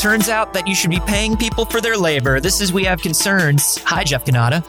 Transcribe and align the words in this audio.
Turns 0.00 0.30
out 0.30 0.54
that 0.54 0.66
you 0.66 0.74
should 0.74 0.88
be 0.88 0.98
paying 1.00 1.36
people 1.36 1.66
for 1.66 1.82
their 1.82 1.94
labor. 1.94 2.40
This 2.40 2.62
is 2.62 2.72
We 2.72 2.84
Have 2.84 3.02
Concerns. 3.02 3.76
Hi, 3.84 4.02
Jeff 4.02 4.24
Cannata. 4.24 4.64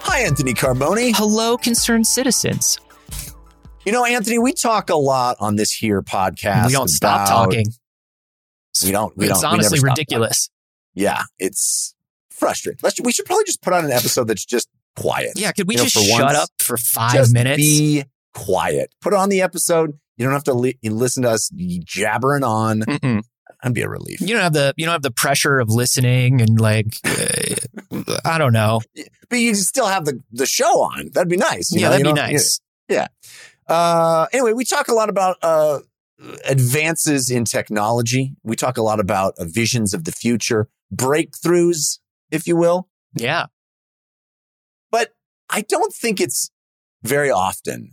Hi, 0.00 0.22
Anthony 0.22 0.54
Carboni. 0.54 1.12
Hello, 1.14 1.56
concerned 1.56 2.04
citizens. 2.04 2.80
You 3.86 3.92
know, 3.92 4.04
Anthony, 4.04 4.40
we 4.40 4.52
talk 4.52 4.90
a 4.90 4.96
lot 4.96 5.36
on 5.38 5.54
this 5.54 5.70
here 5.70 6.02
podcast. 6.02 6.66
We 6.66 6.72
don't 6.72 6.88
stop 6.88 7.28
talking. 7.28 7.66
We 8.82 8.90
don't. 8.90 9.16
We 9.16 9.26
it's 9.30 9.40
don't. 9.40 9.52
honestly 9.52 9.78
stop 9.78 9.90
ridiculous. 9.90 10.48
talking. 10.48 11.04
Yeah, 11.04 11.22
it's 11.38 11.94
frustrating. 12.32 12.80
Let's. 12.82 13.00
We 13.00 13.12
should 13.12 13.26
probably 13.26 13.44
just 13.44 13.62
put 13.62 13.72
on 13.74 13.84
an 13.84 13.92
episode 13.92 14.26
that's 14.26 14.44
just 14.44 14.68
quiet. 14.96 15.30
Yeah, 15.36 15.52
could 15.52 15.68
we 15.68 15.74
You 15.74 15.78
know, 15.78 15.84
just 15.84 16.06
shut 16.08 16.22
once, 16.24 16.38
up 16.38 16.48
for 16.58 16.76
five 16.76 17.14
just 17.14 17.32
minutes? 17.32 17.58
Be 17.58 18.02
quiet. 18.34 18.92
Put 19.00 19.14
on 19.14 19.28
the 19.28 19.42
episode. 19.42 19.96
You 20.16 20.24
don't 20.24 20.32
have 20.32 20.44
to 20.44 20.54
li- 20.54 20.78
listen 20.82 21.22
to 21.22 21.30
us 21.30 21.50
jabbering 21.54 22.42
on. 22.42 22.80
Mm-mm. 22.80 23.22
That'd 23.62 23.74
be 23.74 23.82
a 23.82 23.88
relief. 23.88 24.20
You 24.20 24.28
don't 24.28 24.42
have 24.42 24.52
the 24.52 24.74
you 24.76 24.86
don't 24.86 24.92
have 24.92 25.02
the 25.02 25.12
pressure 25.12 25.60
of 25.60 25.68
listening 25.70 26.40
and 26.40 26.60
like 26.60 26.96
uh, 27.04 28.10
I 28.24 28.38
don't 28.38 28.52
know. 28.52 28.80
But 29.28 29.38
you 29.38 29.54
still 29.54 29.86
have 29.86 30.04
the 30.04 30.20
the 30.30 30.44
show 30.44 30.82
on. 30.82 31.08
That'd 31.14 31.30
be 31.30 31.38
nice. 31.38 31.74
Yeah, 31.74 31.84
know? 31.86 31.90
that'd 31.92 32.06
You 32.06 32.12
be 32.12 32.20
nice. 32.20 32.60
Uh, 33.72 34.26
anyway, 34.32 34.52
we 34.52 34.64
talk 34.64 34.88
a 34.88 34.92
lot 34.92 35.08
about 35.08 35.38
uh, 35.42 35.80
advances 36.44 37.30
in 37.30 37.44
technology. 37.46 38.36
We 38.42 38.56
talk 38.56 38.76
a 38.76 38.82
lot 38.82 39.00
about 39.00 39.34
uh, 39.38 39.44
visions 39.44 39.94
of 39.94 40.04
the 40.04 40.12
future, 40.12 40.68
breakthroughs, 40.94 42.00
if 42.30 42.46
you 42.46 42.56
will. 42.56 42.88
Yeah. 43.14 43.46
But 44.90 45.14
I 45.48 45.62
don't 45.62 45.94
think 45.94 46.20
it's 46.20 46.50
very 47.02 47.30
often 47.30 47.92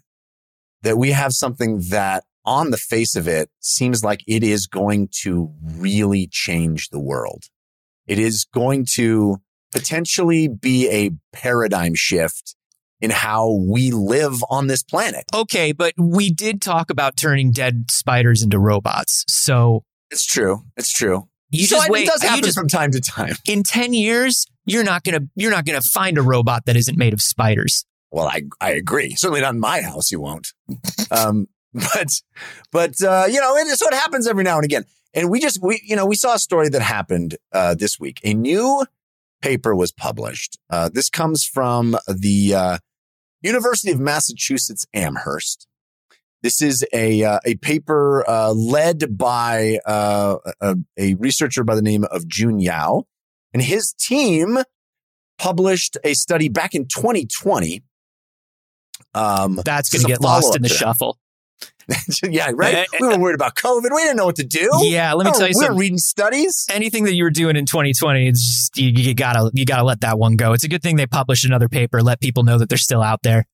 that 0.82 0.98
we 0.98 1.12
have 1.12 1.32
something 1.34 1.82
that 1.90 2.26
on 2.50 2.72
the 2.72 2.78
face 2.78 3.16
of 3.16 3.28
it 3.28 3.50
seems 3.60 4.04
like 4.04 4.22
it 4.28 4.44
is 4.44 4.66
going 4.66 5.08
to 5.22 5.54
really 5.64 6.28
change 6.32 6.90
the 6.90 7.00
world. 7.00 7.44
It 8.08 8.18
is 8.18 8.46
going 8.54 8.88
to 8.96 9.38
potentially 9.72 10.48
be 10.48 10.90
a 10.90 11.12
paradigm 11.32 11.94
shift 11.96 12.56
in 13.02 13.12
how 13.12 13.52
we 13.70 13.92
live 13.92 14.34
on 14.50 14.66
this 14.68 14.82
planet. 14.84 15.24
Okay, 15.34 15.72
but 15.72 15.94
we 15.98 16.32
did 16.34 16.60
talk 16.62 16.90
about 16.90 17.16
turning 17.16 17.52
dead 17.52 17.86
spiders 17.92 18.42
into 18.42 18.58
robots. 18.60 19.24
So 19.28 19.84
It's 20.10 20.26
true. 20.26 20.64
It's 20.76 20.92
true. 20.92 21.30
you 21.52 21.66
so 21.68 21.76
just 21.78 21.88
it 21.88 21.92
wait. 21.92 22.08
does 22.08 22.24
happen 22.24 22.44
just- 22.44 22.58
from 22.58 22.68
time 22.68 22.92
to 22.92 23.00
time. 23.00 23.36
in 23.48 23.62
10 23.64 23.94
years, 23.94 24.46
you're 24.66 24.84
not 24.84 25.04
going 25.04 25.20
to 25.22 25.28
you're 25.36 25.52
not 25.52 25.66
going 25.66 25.80
to 25.80 25.88
find 25.88 26.18
a 26.18 26.22
robot 26.24 26.66
that 26.66 26.76
isn't 26.76 26.98
made 26.98 27.14
of 27.14 27.22
spiders. 27.22 27.86
Well, 28.12 28.28
I 28.28 28.42
I 28.60 28.72
agree. 28.72 29.16
Certainly 29.16 29.42
not 29.42 29.54
in 29.54 29.60
my 29.60 29.82
house. 29.82 30.12
You 30.12 30.20
won't. 30.20 30.48
um, 31.12 31.46
but 31.74 32.22
but 32.72 33.02
uh, 33.02 33.26
you 33.30 33.40
know, 33.40 33.56
it, 33.56 33.68
so 33.78 33.88
it 33.88 33.94
happens 33.94 34.28
every 34.28 34.44
now 34.44 34.56
and 34.56 34.66
again. 34.66 34.86
And 35.14 35.30
we 35.30 35.40
just 35.40 35.60
we 35.62 35.82
you 35.84 35.96
know 35.96 36.06
we 36.06 36.16
saw 36.16 36.36
a 36.36 36.40
story 36.40 36.70
that 36.70 36.82
happened 36.82 37.38
uh, 37.52 37.76
this 37.76 38.00
week. 38.00 38.20
A 38.24 38.34
new 38.34 38.86
paper 39.42 39.76
was 39.76 39.92
published. 39.92 40.58
Uh, 40.70 40.90
this 40.92 41.10
comes 41.10 41.46
from 41.46 41.98
the 42.08 42.54
uh, 42.54 42.78
University 43.42 43.92
of 43.92 44.00
Massachusetts 44.00 44.86
Amherst. 44.94 45.68
This 46.42 46.62
is 46.62 46.86
a 46.94 47.24
uh, 47.24 47.40
a 47.46 47.56
paper 47.56 48.28
uh, 48.28 48.52
led 48.52 49.18
by 49.18 49.80
uh, 49.86 50.38
a, 50.62 50.76
a 50.98 51.14
researcher 51.16 51.64
by 51.64 51.76
the 51.76 51.82
name 51.82 52.06
of 52.06 52.28
Jun 52.28 52.60
Yao, 52.60 53.04
and 53.54 53.62
his 53.62 53.94
team 53.94 54.60
published 55.38 55.98
a 56.04 56.14
study 56.14 56.50
back 56.50 56.76
in 56.76 56.86
2020. 56.86 57.84
Um, 59.14 59.60
That's 59.66 59.90
going 59.90 60.02
to 60.04 60.08
get 60.08 60.22
lost 60.22 60.56
in 60.56 60.62
the 60.62 60.70
shuffle. 60.70 61.18
yeah, 62.24 62.52
right. 62.54 62.88
We 63.00 63.08
were 63.08 63.18
worried 63.18 63.36
about 63.36 63.56
COVID. 63.56 63.90
We 63.94 64.02
didn't 64.02 64.18
know 64.18 64.26
what 64.26 64.36
to 64.36 64.44
do. 64.44 64.70
Yeah, 64.82 65.14
let 65.14 65.26
me 65.26 65.32
tell 65.32 65.48
you 65.48 65.54
we 65.56 65.62
were 65.62 65.68
something. 65.68 65.80
reading 65.80 65.98
studies. 65.98 66.68
Anything 66.70 67.06
that 67.06 67.16
you 67.16 67.24
were 67.24 67.32
doing 67.32 67.56
in 67.56 67.66
2020, 67.66 68.28
it's 68.28 68.44
just, 68.44 68.78
you, 68.78 68.90
you 68.90 69.16
gotta 69.16 69.50
you 69.54 69.66
gotta 69.66 69.84
let 69.84 70.02
that 70.02 70.20
one 70.20 70.36
go. 70.36 70.54
It's 70.54 70.64
a 70.64 70.68
good 70.70 70.84
thing 70.84 70.98
they 70.98 71.08
published 71.08 71.46
another 71.46 71.68
paper, 71.68 72.02
let 72.02 72.22
people 72.22 72.44
know 72.44 72.58
that 72.58 72.70
they're 72.70 72.78
still 72.78 73.02
out 73.02 73.24
there. 73.24 73.46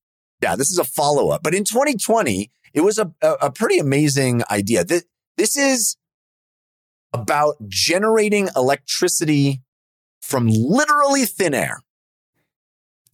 Yeah, 0.42 0.56
this 0.56 0.70
is 0.70 0.78
a 0.78 0.84
follow 0.84 1.30
up. 1.30 1.44
But 1.44 1.56
in 1.56 1.64
2020, 1.64 2.52
it 2.74 2.82
was 2.82 2.98
a, 3.00 3.12
a, 3.22 3.32
a 3.44 3.52
pretty 3.52 3.80
amazing 3.80 4.44
idea. 4.52 4.84
This, 4.84 5.06
this 5.38 5.58
is 5.58 5.96
about 7.14 7.56
generating 7.70 8.50
electricity 8.56 9.62
from 10.22 10.48
literally 10.50 11.26
thin 11.26 11.54
air. 11.54 11.82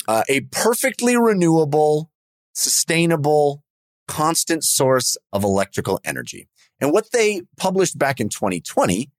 Uh, 0.08 0.24
a 0.28 0.42
perfectly 0.52 1.16
renewable, 1.16 2.10
sustainable, 2.54 3.64
constant 4.12 4.64
source 4.64 5.16
of 5.32 5.44
electrical 5.44 6.00
energy. 6.04 6.48
And 6.80 6.92
what 6.92 7.12
they 7.14 7.44
published 7.58 7.98
back 7.98 8.20
in 8.20 8.28
2020 8.30 9.10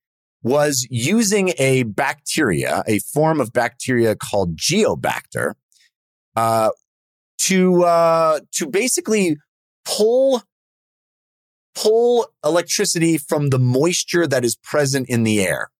was 0.43 0.87
using 0.91 1.53
a 1.59 1.85
bacteria, 1.85 2.83
a 2.87 2.99
form 2.99 3.41
of 3.41 3.53
bacteria 3.53 4.15
called 4.17 4.57
Geobacter, 4.57 5.55
uh, 6.37 6.71
to 7.39 7.85
uh, 7.85 8.41
to 8.53 8.67
basically 8.67 9.37
pull 9.85 10.43
pull 11.75 12.27
electricity 12.45 13.17
from 13.17 13.49
the 13.49 13.59
moisture 13.59 14.27
that 14.27 14.45
is 14.45 14.57
present 14.57 15.09
in 15.09 15.23
the 15.23 15.41
air. 15.41 15.71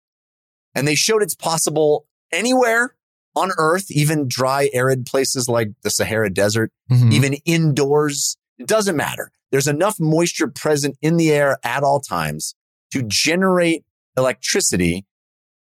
And 0.73 0.87
they 0.87 0.95
showed 0.95 1.21
it's 1.21 1.35
possible 1.35 2.07
anywhere 2.31 2.95
on 3.35 3.51
Earth, 3.57 3.91
even 3.91 4.27
dry, 4.27 4.69
arid 4.73 5.05
places 5.05 5.47
like 5.47 5.69
the 5.83 5.89
Sahara 5.89 6.31
Desert, 6.31 6.71
Mhm. 6.91 7.13
even 7.13 7.33
indoors. 7.45 8.37
It 8.63 8.69
doesn't 8.69 8.95
matter. 8.95 9.29
There's 9.51 9.67
enough 9.67 9.99
moisture 9.99 10.47
present 10.47 10.95
in 11.01 11.17
the 11.17 11.33
air 11.33 11.57
at 11.65 11.83
all 11.83 11.99
times 11.99 12.55
to 12.93 13.03
generate 13.03 13.83
electricity 14.17 15.05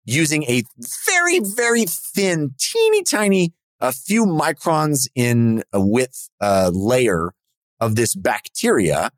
using 0.06 0.44
a 0.44 0.62
very, 1.04 1.40
very 1.40 1.84
thin, 1.86 2.54
teeny 2.58 3.02
tiny, 3.02 3.52
a 3.80 3.92
few 3.92 4.24
microns 4.24 5.08
in 5.14 5.62
width 5.74 6.30
uh, 6.40 6.70
layer 6.72 7.34
of 7.80 7.96
this 7.96 8.14
bacteria. 8.14 9.10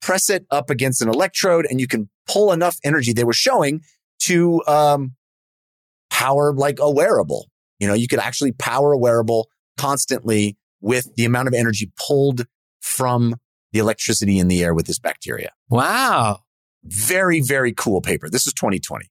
Press 0.00 0.30
it 0.30 0.46
up 0.50 0.70
against 0.70 1.02
an 1.02 1.10
electrode, 1.10 1.66
and 1.68 1.78
you 1.78 1.86
can 1.86 2.08
pull 2.26 2.52
enough 2.52 2.76
energy. 2.82 3.12
They 3.12 3.24
were 3.24 3.34
showing 3.34 3.82
to 4.20 4.62
um, 4.66 5.14
power 6.08 6.54
like 6.54 6.78
a 6.80 6.90
wearable. 6.90 7.50
You 7.80 7.86
know, 7.86 7.94
you 7.94 8.08
could 8.08 8.20
actually 8.20 8.52
power 8.52 8.92
a 8.92 8.98
wearable 8.98 9.50
constantly 9.76 10.56
with 10.80 11.14
the 11.16 11.26
amount 11.26 11.48
of 11.48 11.52
energy 11.52 11.92
pulled 11.98 12.46
from 12.86 13.34
the 13.72 13.78
electricity 13.80 14.38
in 14.38 14.48
the 14.48 14.62
air 14.62 14.72
with 14.72 14.86
this 14.86 14.98
bacteria. 14.98 15.50
Wow. 15.68 16.40
Very, 16.84 17.40
very 17.40 17.72
cool 17.72 18.00
paper. 18.00 18.30
This 18.30 18.46
is 18.46 18.52
2020. 18.54 19.10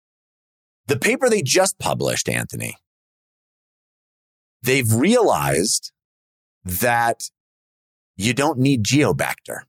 The 0.88 0.98
paper 0.98 1.30
they 1.30 1.42
just 1.42 1.78
published, 1.78 2.30
Anthony, 2.30 2.78
they've 4.64 4.92
realized 4.92 5.92
that 6.64 7.24
you 8.16 8.34
don't 8.34 8.58
need 8.58 8.84
Geobacter. 8.84 9.64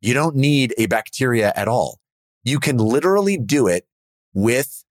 You 0.00 0.12
don't 0.12 0.36
need 0.36 0.74
a 0.76 0.86
bacteria 0.86 1.52
at 1.54 1.68
all. 1.68 2.00
You 2.42 2.58
can 2.58 2.78
literally 2.78 3.38
do 3.38 3.68
it 3.68 3.86
with 4.34 4.84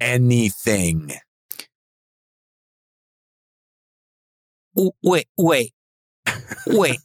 anything. 0.00 1.12
Wait, 4.74 5.28
wait, 5.38 5.72
wait, 6.66 6.98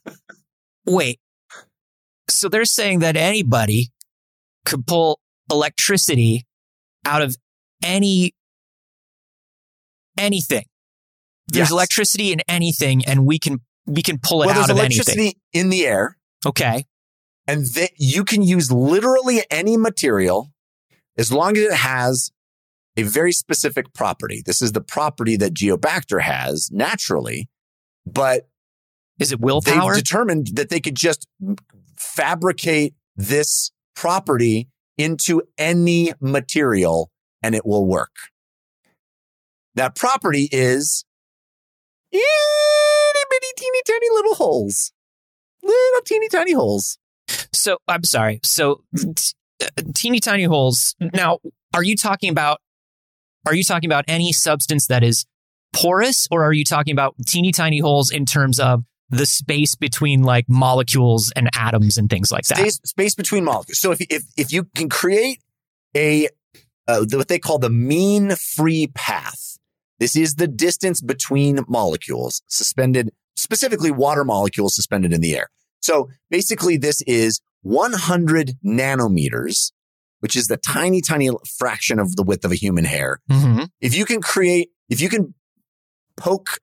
wait. 0.89 1.19
So 2.29 2.49
they're 2.49 2.65
saying 2.65 2.99
that 2.99 3.15
anybody 3.17 3.89
could 4.65 4.85
pull 4.85 5.19
electricity 5.51 6.45
out 7.05 7.21
of 7.21 7.35
any 7.83 8.33
anything. 10.17 10.65
There's 11.47 11.65
Yes. 11.67 11.71
electricity 11.71 12.31
in 12.31 12.41
anything, 12.47 13.03
and 13.05 13.25
we 13.25 13.39
can 13.39 13.59
we 13.87 14.03
can 14.03 14.19
pull 14.19 14.43
it 14.43 14.47
Well, 14.47 14.59
out 14.59 14.69
of 14.69 14.77
anything. 14.77 14.97
electricity 14.97 15.41
in 15.53 15.69
the 15.69 15.85
air. 15.87 16.17
Okay. 16.45 16.85
and 17.47 17.65
that 17.73 17.89
you 17.97 18.23
can 18.23 18.43
use 18.43 18.71
literally 18.71 19.43
any 19.49 19.75
material 19.75 20.51
as 21.17 21.31
long 21.31 21.57
as 21.57 21.63
it 21.63 21.73
has 21.73 22.29
a 22.95 23.01
very 23.01 23.31
specific 23.31 23.91
property. 23.91 24.43
This 24.45 24.61
is 24.61 24.73
the 24.73 24.81
property 24.81 25.35
that 25.37 25.55
Geobacter 25.55 26.21
has 26.21 26.69
naturally, 26.71 27.49
but 28.05 28.47
Is 29.19 29.31
it 29.31 29.39
willpower? 29.39 29.93
they've 29.93 30.03
determined 30.03 30.47
that 30.53 30.69
they 30.69 30.79
could 30.79 30.95
just 30.95 31.27
fabricate 31.97 32.93
this 33.15 33.71
property 33.95 34.69
into 34.97 35.41
any 35.57 36.13
material 36.19 37.11
and 37.41 37.55
it 37.55 37.65
will 37.65 37.85
work. 37.85 38.15
That 39.75 39.95
property 39.95 40.49
is 40.51 41.05
itty 42.11 42.21
bitty 43.29 43.47
teeny 43.57 43.81
tiny 43.87 44.07
little 44.13 44.35
holes. 44.35 44.91
Little 45.61 46.01
teeny 46.05 46.29
tiny 46.29 46.53
holes. 46.53 46.97
So 47.53 47.77
I'm 47.87 48.03
sorry. 48.03 48.39
So 48.43 48.83
t- 48.95 49.33
teeny 49.93 50.19
tiny 50.19 50.45
holes. 50.45 50.95
Now, 51.13 51.39
are 51.73 51.83
you 51.83 51.95
talking 51.95 52.29
about 52.29 52.61
are 53.45 53.53
you 53.53 53.63
talking 53.63 53.89
about 53.89 54.05
any 54.07 54.33
substance 54.33 54.87
that 54.87 55.03
is 55.03 55.25
porous 55.73 56.27
or 56.31 56.43
are 56.43 56.53
you 56.53 56.63
talking 56.63 56.91
about 56.91 57.15
teeny 57.27 57.51
tiny 57.51 57.79
holes 57.79 58.11
in 58.11 58.25
terms 58.25 58.59
of 58.59 58.83
the 59.09 59.25
space 59.25 59.75
between 59.75 60.23
like 60.23 60.45
molecules 60.47 61.31
and 61.35 61.49
atoms 61.55 61.97
and 61.97 62.09
things 62.09 62.31
like 62.31 62.45
that? 62.45 62.57
space, 62.57 62.79
space 62.85 63.15
between 63.15 63.43
molecules. 63.43 63.79
So 63.79 63.91
if, 63.91 64.01
if, 64.01 64.23
if 64.37 64.53
you 64.53 64.65
can 64.75 64.89
create 64.89 65.39
a, 65.95 66.29
uh, 66.87 67.05
what 67.11 67.27
they 67.27 67.39
call 67.39 67.59
the 67.59 67.69
mean 67.69 68.35
free 68.35 68.87
path. 68.87 69.57
This 69.99 70.15
is 70.15 70.35
the 70.35 70.47
distance 70.47 71.01
between 71.01 71.59
molecules 71.67 72.41
suspended, 72.47 73.11
specifically 73.35 73.91
water 73.91 74.23
molecules 74.23 74.73
suspended 74.73 75.11
in 75.11 75.19
the 75.21 75.35
air. 75.35 75.49
So 75.81 76.09
basically, 76.29 76.77
this 76.77 77.01
is 77.01 77.41
100 77.63 78.57
nanometers, 78.65 79.71
which 80.19 80.35
is 80.35 80.47
the 80.47 80.57
tiny, 80.57 81.01
tiny 81.01 81.29
fraction 81.57 81.99
of 81.99 82.15
the 82.15 82.23
width 82.23 82.45
of 82.45 82.51
a 82.51 82.55
human 82.55 82.85
hair. 82.85 83.19
Mm-hmm. 83.29 83.65
If 83.81 83.95
you 83.95 84.05
can 84.05 84.21
create, 84.21 84.69
if 84.89 85.01
you 85.01 85.09
can 85.09 85.33
poke 86.15 86.59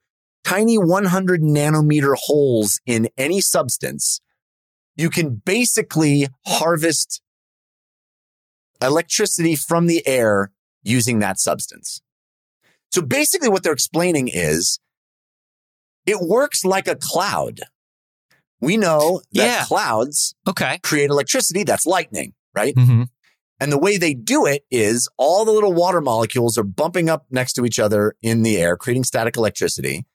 tiny 0.46 0.78
100 0.78 1.42
nanometer 1.42 2.14
holes 2.16 2.80
in 2.86 3.08
any 3.18 3.40
substance, 3.40 4.20
you 4.96 5.10
can 5.10 5.42
basically 5.44 6.28
harvest 6.46 7.20
electricity 8.80 9.56
from 9.56 9.86
the 9.86 10.06
air 10.06 10.52
using 10.82 11.18
that 11.18 11.40
substance. 11.40 12.00
So 12.92 13.02
basically 13.02 13.48
what 13.48 13.62
they're 13.62 13.72
explaining 13.72 14.28
is 14.32 14.78
it 16.06 16.20
works 16.20 16.64
like 16.64 16.86
a 16.86 16.94
cloud. 16.94 17.60
We 18.60 18.76
know 18.76 19.20
that 19.32 19.44
Yeah. 19.46 19.64
clouds 19.64 20.34
Okay. 20.46 20.78
create 20.82 21.10
electricity. 21.10 21.64
That's 21.64 21.84
lightning, 21.86 22.34
right? 22.54 22.74
Mm-hmm. 22.74 23.02
And 23.58 23.72
the 23.72 23.78
way 23.78 23.96
they 23.96 24.14
do 24.14 24.46
it 24.46 24.64
is 24.70 25.08
all 25.16 25.44
the 25.44 25.50
little 25.52 25.72
water 25.72 26.00
molecules 26.00 26.56
are 26.56 26.62
bumping 26.62 27.08
up 27.08 27.26
next 27.30 27.54
to 27.54 27.64
each 27.64 27.78
other 27.78 28.14
in 28.22 28.42
the 28.42 28.58
air, 28.58 28.76
creating 28.76 29.04
static 29.04 29.36
electricity. 29.36 30.06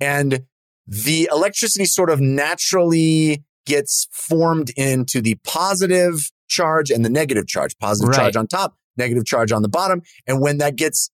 And 0.00 0.44
the 0.86 1.28
electricity 1.32 1.84
sort 1.84 2.10
of 2.10 2.20
naturally 2.20 3.44
gets 3.66 4.08
formed 4.12 4.70
into 4.76 5.20
the 5.20 5.34
positive 5.44 6.30
charge 6.48 6.90
and 6.90 7.04
the 7.04 7.10
negative 7.10 7.46
charge, 7.46 7.76
positive 7.78 8.08
Right. 8.10 8.16
charge 8.16 8.36
on 8.36 8.46
top, 8.46 8.76
negative 8.96 9.26
charge 9.26 9.52
on 9.52 9.62
the 9.62 9.68
bottom. 9.68 10.00
And 10.26 10.40
when 10.40 10.58
that 10.58 10.76
gets, 10.76 11.10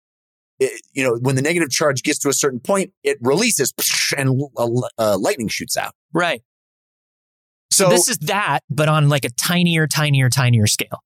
it- 0.61 0.81
you 0.93 1.03
know, 1.03 1.17
when 1.21 1.35
the 1.35 1.43
negative 1.43 1.71
charge 1.71 2.03
gets 2.05 2.19
to 2.21 2.29
a 2.29 2.33
certain 2.33 2.61
point, 2.61 2.93
it 3.03 3.19
releases 3.21 3.73
and 4.17 4.41
uh, 4.99 5.19
lightning 5.19 5.49
shoots 5.49 5.77
out. 5.77 5.95
Right. 6.13 6.43
So 7.73 7.89
this 7.89 8.09
is 8.09 8.19
that, 8.19 8.61
but 8.71 8.89
on 8.89 9.09
like 9.09 9.25
a 9.25 9.31
tinier, 9.31 9.89
tinier, 9.89 10.29
tinier 10.31 10.69
scale. 10.69 11.03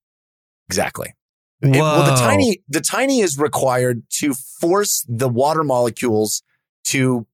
Exactly. 0.67 1.15
It- 1.61 1.71
well, 1.71 2.05
the 2.05 2.15
tiny, 2.21 2.59
the 2.67 2.81
tiny 2.81 3.21
is 3.21 3.39
required 3.39 4.03
to 4.19 4.33
force 4.35 5.03
the 5.09 5.27
water 5.27 5.63
molecules 5.63 6.43
to 6.85 7.25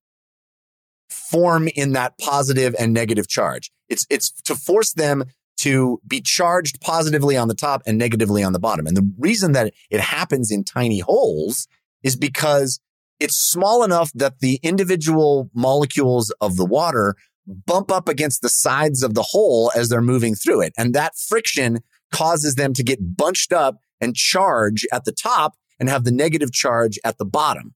form 1.09 1.67
in 1.75 1.93
that 1.93 2.17
positive 2.17 2.75
and 2.79 2.93
negative 2.93 3.27
charge. 3.27 3.71
It's, 3.89 4.05
it's 4.09 4.31
to 4.43 4.55
force 4.55 4.93
them 4.93 5.25
to 5.57 6.01
be 6.07 6.21
charged 6.21 6.81
positively 6.81 7.37
on 7.37 7.47
the 7.47 7.55
top 7.55 7.81
and 7.85 7.97
negatively 7.97 8.43
on 8.43 8.53
the 8.53 8.59
bottom. 8.59 8.87
And 8.87 8.97
the 8.97 9.09
reason 9.17 9.53
that 9.53 9.73
it 9.89 10.01
happens 10.01 10.51
in 10.51 10.63
tiny 10.63 10.99
holes 10.99 11.67
is 12.03 12.15
because 12.15 12.79
it's 13.19 13.37
small 13.37 13.83
enough 13.83 14.11
that 14.13 14.39
the 14.39 14.59
individual 14.61 15.49
molecules 15.53 16.31
of 16.41 16.57
the 16.57 16.65
water 16.65 17.15
bump 17.47 17.91
up 17.91 18.09
against 18.09 18.41
the 18.41 18.49
sides 18.49 19.03
of 19.03 19.13
the 19.13 19.23
hole 19.23 19.71
as 19.75 19.89
they're 19.89 20.01
moving 20.01 20.35
through 20.35 20.61
it. 20.61 20.73
And 20.77 20.93
that 20.93 21.15
friction 21.15 21.79
causes 22.11 22.55
them 22.55 22.73
to 22.73 22.83
get 22.83 23.15
bunched 23.15 23.53
up 23.53 23.77
and 24.01 24.15
charge 24.15 24.85
at 24.91 25.05
the 25.05 25.11
top 25.11 25.53
and 25.79 25.89
have 25.89 26.03
the 26.03 26.11
negative 26.11 26.51
charge 26.51 26.99
at 27.03 27.17
the 27.17 27.25
bottom. 27.25 27.73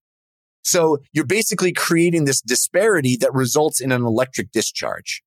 So 0.64 1.00
you're 1.14 1.26
basically 1.26 1.72
creating 1.72 2.26
this 2.26 2.42
disparity 2.42 3.18
that 3.18 3.34
results 3.34 3.80
in 3.80 3.92
an 3.92 4.04
electric 4.04 4.52
discharge. 4.52 5.24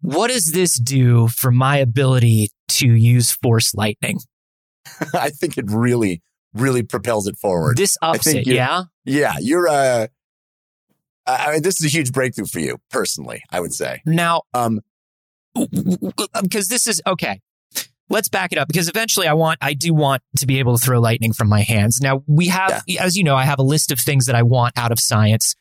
What 0.00 0.28
does 0.28 0.52
this 0.52 0.78
do 0.78 1.28
for 1.28 1.50
my 1.50 1.76
ability 1.76 2.50
to 2.68 2.88
use 2.88 3.32
force 3.32 3.74
lightning? 3.74 4.20
I 5.14 5.30
think 5.30 5.58
it 5.58 5.66
really, 5.68 6.22
really 6.54 6.82
propels 6.82 7.26
it 7.26 7.36
forward. 7.36 7.76
This 7.76 7.98
ups 8.00 8.26
it, 8.26 8.46
yeah? 8.46 8.84
yeah, 9.04 9.34
you're 9.40 9.68
uh, 9.68 10.06
I 11.26 11.46
I 11.46 11.52
mean, 11.52 11.62
this 11.62 11.80
is 11.80 11.86
a 11.86 11.94
huge 11.96 12.12
breakthrough 12.12 12.46
for 12.46 12.60
you 12.60 12.78
personally, 12.90 13.42
I 13.50 13.60
would 13.60 13.74
say. 13.74 14.00
Now, 14.06 14.42
Um, 14.54 14.80
because 16.42 16.68
this 16.68 16.86
is 16.86 17.02
okay. 17.06 17.40
Let's 18.10 18.28
back 18.28 18.52
it 18.52 18.58
up 18.58 18.66
because 18.68 18.88
eventually 18.88 19.26
I 19.28 19.32
want, 19.34 19.58
I 19.62 19.72
do 19.74 19.94
want 19.94 20.22
to 20.38 20.46
be 20.46 20.58
able 20.58 20.76
to 20.76 20.84
throw 20.84 21.00
lightning 21.00 21.32
from 21.32 21.48
my 21.48 21.60
hands. 21.60 22.00
Now 22.00 22.24
we 22.26 22.48
have, 22.48 22.82
as 22.98 23.16
you 23.16 23.22
know, 23.24 23.36
I 23.36 23.44
have 23.44 23.58
a 23.60 23.62
list 23.62 23.92
of 23.92 24.00
things 24.00 24.26
that 24.26 24.34
I 24.34 24.42
want 24.42 24.76
out 24.76 24.90
of 24.90 24.98
science. 24.98 25.54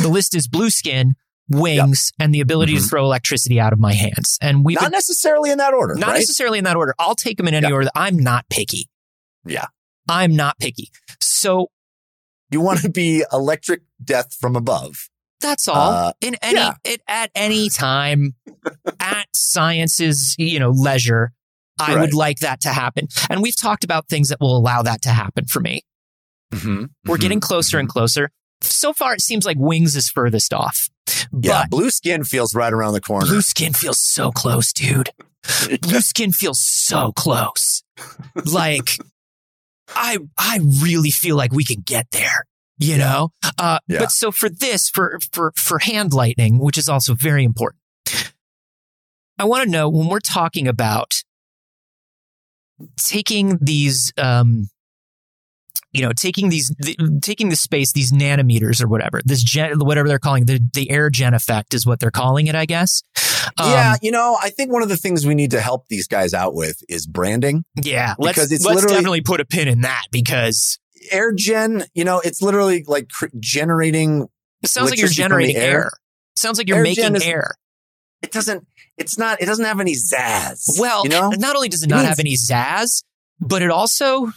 The 0.00 0.08
list 0.08 0.34
is 0.34 0.48
blue 0.48 0.70
skin, 0.70 1.14
wings, 1.50 2.10
and 2.18 2.34
the 2.34 2.40
ability 2.40 2.74
to 2.74 2.80
Mhm. 2.80 2.88
throw 2.88 3.04
electricity 3.04 3.60
out 3.60 3.72
of 3.74 3.78
my 3.78 3.92
hands. 3.92 4.38
And 4.40 4.64
we've 4.64 4.76
not 4.76 4.84
been, 4.84 4.92
necessarily 4.92 5.50
in 5.50 5.58
that 5.58 5.74
order, 5.74 5.94
not 5.94 6.08
right? 6.08 6.14
necessarily 6.14 6.58
in 6.58 6.64
that 6.64 6.76
order. 6.76 6.94
I'll 6.98 7.14
take 7.14 7.36
them 7.36 7.46
in 7.48 7.54
any 7.54 7.66
Yeah. 7.68 7.74
order. 7.74 7.90
I'm 7.94 8.18
not 8.18 8.48
picky. 8.48 8.88
Yeah. 9.44 9.66
I'm 10.08 10.34
not 10.34 10.58
picky. 10.58 10.90
So 11.20 11.70
you 12.50 12.60
want 12.62 12.80
to 12.80 12.88
be 12.88 13.24
electric 13.32 13.82
death 14.02 14.34
from 14.40 14.56
above. 14.56 15.10
That's 15.40 15.68
all. 15.68 15.76
Uh, 15.92 16.12
in 16.20 16.36
any 16.42 16.58
yeah. 16.58 16.74
it, 16.84 17.02
at 17.08 17.30
any 17.34 17.68
time 17.70 18.34
at 19.00 19.28
science's 19.34 20.34
you 20.38 20.58
know 20.58 20.70
leisure, 20.70 21.32
I 21.80 21.94
Right. 21.94 22.00
would 22.02 22.14
like 22.14 22.40
that 22.40 22.60
to 22.62 22.68
happen. 22.70 23.08
And 23.28 23.42
we've 23.42 23.56
talked 23.56 23.84
about 23.84 24.08
things 24.08 24.28
that 24.28 24.40
will 24.40 24.56
allow 24.56 24.82
that 24.82 25.02
to 25.02 25.08
happen 25.10 25.46
for 25.46 25.60
me. 25.60 25.82
Mm-hmm. 26.52 26.84
We're 27.06 27.18
getting 27.18 27.40
closer 27.40 27.78
and 27.78 27.88
closer. 27.88 28.30
So 28.62 28.92
far, 28.92 29.14
it 29.14 29.20
seems 29.20 29.46
like 29.46 29.56
wings 29.58 29.96
is 29.96 30.10
furthest 30.10 30.52
off. 30.52 30.88
Yeah, 31.32 31.62
But 31.62 31.70
blue 31.70 31.90
skin 31.90 32.24
feels 32.24 32.54
right 32.54 32.72
around 32.72 32.92
the 32.92 33.00
corner. 33.00 33.26
blue 33.26 33.40
skin 33.42 33.72
feels 33.72 33.98
so 33.98 34.30
close, 34.30 34.72
dude. 34.72 35.10
Blue 35.80 36.02
skin 36.02 36.32
feels 36.32 36.60
so 36.60 37.12
close. 37.12 37.82
Like, 38.44 38.98
I 39.88 40.18
I 40.36 40.60
really 40.82 41.10
feel 41.10 41.34
like 41.34 41.50
we 41.50 41.64
could 41.64 41.86
get 41.86 42.10
there. 42.12 42.44
You 42.78 42.98
know, 42.98 43.32
uh, 43.58 43.78
Yeah. 43.88 44.00
but 44.00 44.10
so 44.12 44.30
for 44.32 44.50
this, 44.50 44.90
for 44.90 45.18
for 45.32 45.52
for 45.56 45.78
hand 45.78 46.12
lightning, 46.12 46.58
which 46.58 46.76
is 46.76 46.90
also 46.90 47.14
very 47.14 47.42
important, 47.44 47.80
I 49.38 49.44
want 49.44 49.64
to 49.64 49.70
know 49.70 49.88
when 49.88 50.08
we're 50.08 50.20
talking 50.20 50.68
about 50.68 51.22
taking 53.04 53.58
these, 53.60 54.12
um, 54.18 54.68
you 55.92 56.02
know, 56.02 56.12
taking 56.12 56.48
these, 56.50 56.68
the, 56.78 57.18
taking 57.22 57.48
the 57.48 57.56
space, 57.56 57.92
these 57.92 58.12
nanometers 58.12 58.82
or 58.82 58.86
whatever, 58.88 59.20
this 59.24 59.42
gen, 59.42 59.78
whatever 59.80 60.06
they're 60.08 60.18
calling 60.20 60.44
the 60.46 60.60
the 60.72 60.90
air 60.90 61.10
gen 61.10 61.34
effect 61.34 61.74
is 61.74 61.84
what 61.84 61.98
they're 62.00 62.10
calling 62.12 62.46
it, 62.46 62.54
I 62.54 62.64
guess. 62.66 63.02
Um, 63.58 63.70
yeah, 63.70 63.96
you 64.02 64.10
know, 64.12 64.36
I 64.40 64.50
think 64.50 64.70
one 64.72 64.82
of 64.82 64.88
the 64.88 64.96
things 64.96 65.26
we 65.26 65.34
need 65.34 65.50
to 65.52 65.60
help 65.60 65.86
these 65.88 66.06
guys 66.06 66.32
out 66.34 66.54
with 66.54 66.76
is 66.88 67.06
branding. 67.06 67.64
Yeah, 67.82 68.14
let's 68.18 68.36
Because 68.36 68.52
it's 68.52 68.64
let's 68.64 68.76
literally- 68.76 68.94
definitely 68.96 69.20
put 69.22 69.40
a 69.40 69.44
pin 69.44 69.66
in 69.66 69.80
that 69.80 70.04
because 70.12 70.78
Air 71.10 71.32
gen, 71.32 71.84
you 71.94 72.04
know, 72.04 72.20
it's 72.20 72.42
literally 72.42 72.84
like 72.86 73.08
cr- 73.08 73.26
generating. 73.40 74.28
it 74.62 74.68
sounds 74.68 74.90
like 74.90 74.98
you're 74.98 75.06
Electricity 75.06 75.22
from 75.22 75.30
the 75.40 75.44
generating 75.46 75.56
air? 75.56 75.78
air. 75.84 75.90
Sounds 76.36 76.58
like 76.58 76.68
you're 76.68 76.76
Air 76.78 76.82
making 76.84 77.16
is- 77.16 77.24
air. 77.24 77.54
It 78.22 78.32
doesn't. 78.32 78.66
It's 78.98 79.16
not. 79.18 79.40
It 79.40 79.46
doesn't 79.46 79.64
have 79.64 79.80
any 79.80 79.94
zazz. 79.94 80.78
Well, 80.78 81.04
you 81.04 81.10
know, 81.10 81.30
not 81.30 81.56
only 81.56 81.68
does 81.68 81.82
it 81.82 81.86
It 81.86 81.90
not 81.90 81.96
means- 81.98 82.08
have 82.08 82.18
any 82.20 82.34
zazz, 82.36 83.02
but 83.40 83.62
it 83.62 83.70
also 83.70 84.30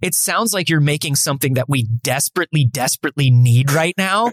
it 0.00 0.14
sounds 0.14 0.52
like 0.52 0.68
you're 0.68 0.80
making 0.80 1.16
something 1.16 1.54
that 1.54 1.68
we 1.68 1.82
desperately, 1.82 2.64
desperately 2.64 3.28
need 3.30 3.72
right 3.72 3.94
now, 3.98 4.30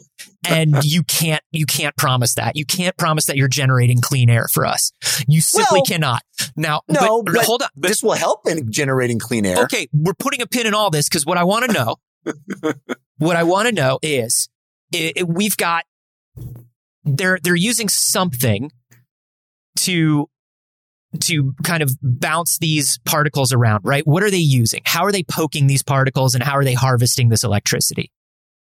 and 0.48 0.76
you 0.84 1.02
can't 1.04 1.42
you 1.52 1.66
can't 1.66 1.96
promise 1.96 2.36
that. 2.36 2.56
You 2.56 2.66
can't 2.66 2.96
promise 2.98 3.26
that 3.26 3.38
you're 3.38 3.48
generating 3.48 4.02
clean 4.02 4.30
air 4.30 4.48
for 4.52 4.66
us. 4.66 4.92
You 5.28 5.42
simply 5.42 5.78
Well, 5.80 5.86
cannot. 5.86 6.22
Now, 6.58 6.82
no, 6.90 7.24
but, 7.24 7.34
but 7.36 7.46
hold 7.46 7.62
on. 7.64 7.70
But, 7.76 7.88
this 7.88 8.04
will 8.04 8.12
help 8.14 8.48
in 8.48 8.72
generating 8.72 9.18
clean 9.20 9.46
air. 9.46 9.64
okay, 9.64 9.88
we're 9.94 10.14
putting 10.14 10.42
a 10.42 10.48
pin 10.48 10.68
in 10.68 10.74
all 10.74 10.90
this 10.90 11.08
because 11.08 11.26
what 11.26 11.38
I 11.38 11.44
want 11.46 11.66
to 11.66 11.74
know, 11.74 11.96
what 13.18 13.36
I 13.38 13.44
want 13.44 13.68
to 13.70 13.74
know 13.74 13.98
is, 14.02 14.50
i 14.94 15.14
i- 15.18 15.24
we've 15.24 15.56
got 15.58 15.86
they're 17.04 17.40
they're 17.44 17.56
using 17.56 17.90
something 17.90 18.72
to 19.78 20.28
to 21.20 21.54
kind 21.64 21.84
of 21.84 21.92
bounce 22.02 22.58
these 22.60 22.98
particles 23.06 23.52
around, 23.52 23.82
right? 23.84 24.06
What 24.08 24.24
are 24.24 24.32
they 24.32 24.38
using? 24.38 24.82
How 24.86 25.04
are 25.04 25.12
they 25.12 25.24
poking 25.24 25.68
these 25.68 25.84
particles, 25.84 26.36
and 26.36 26.44
how 26.44 26.54
are 26.54 26.64
they 26.64 26.74
harvesting 26.74 27.30
this 27.30 27.44
electricity? 27.44 28.12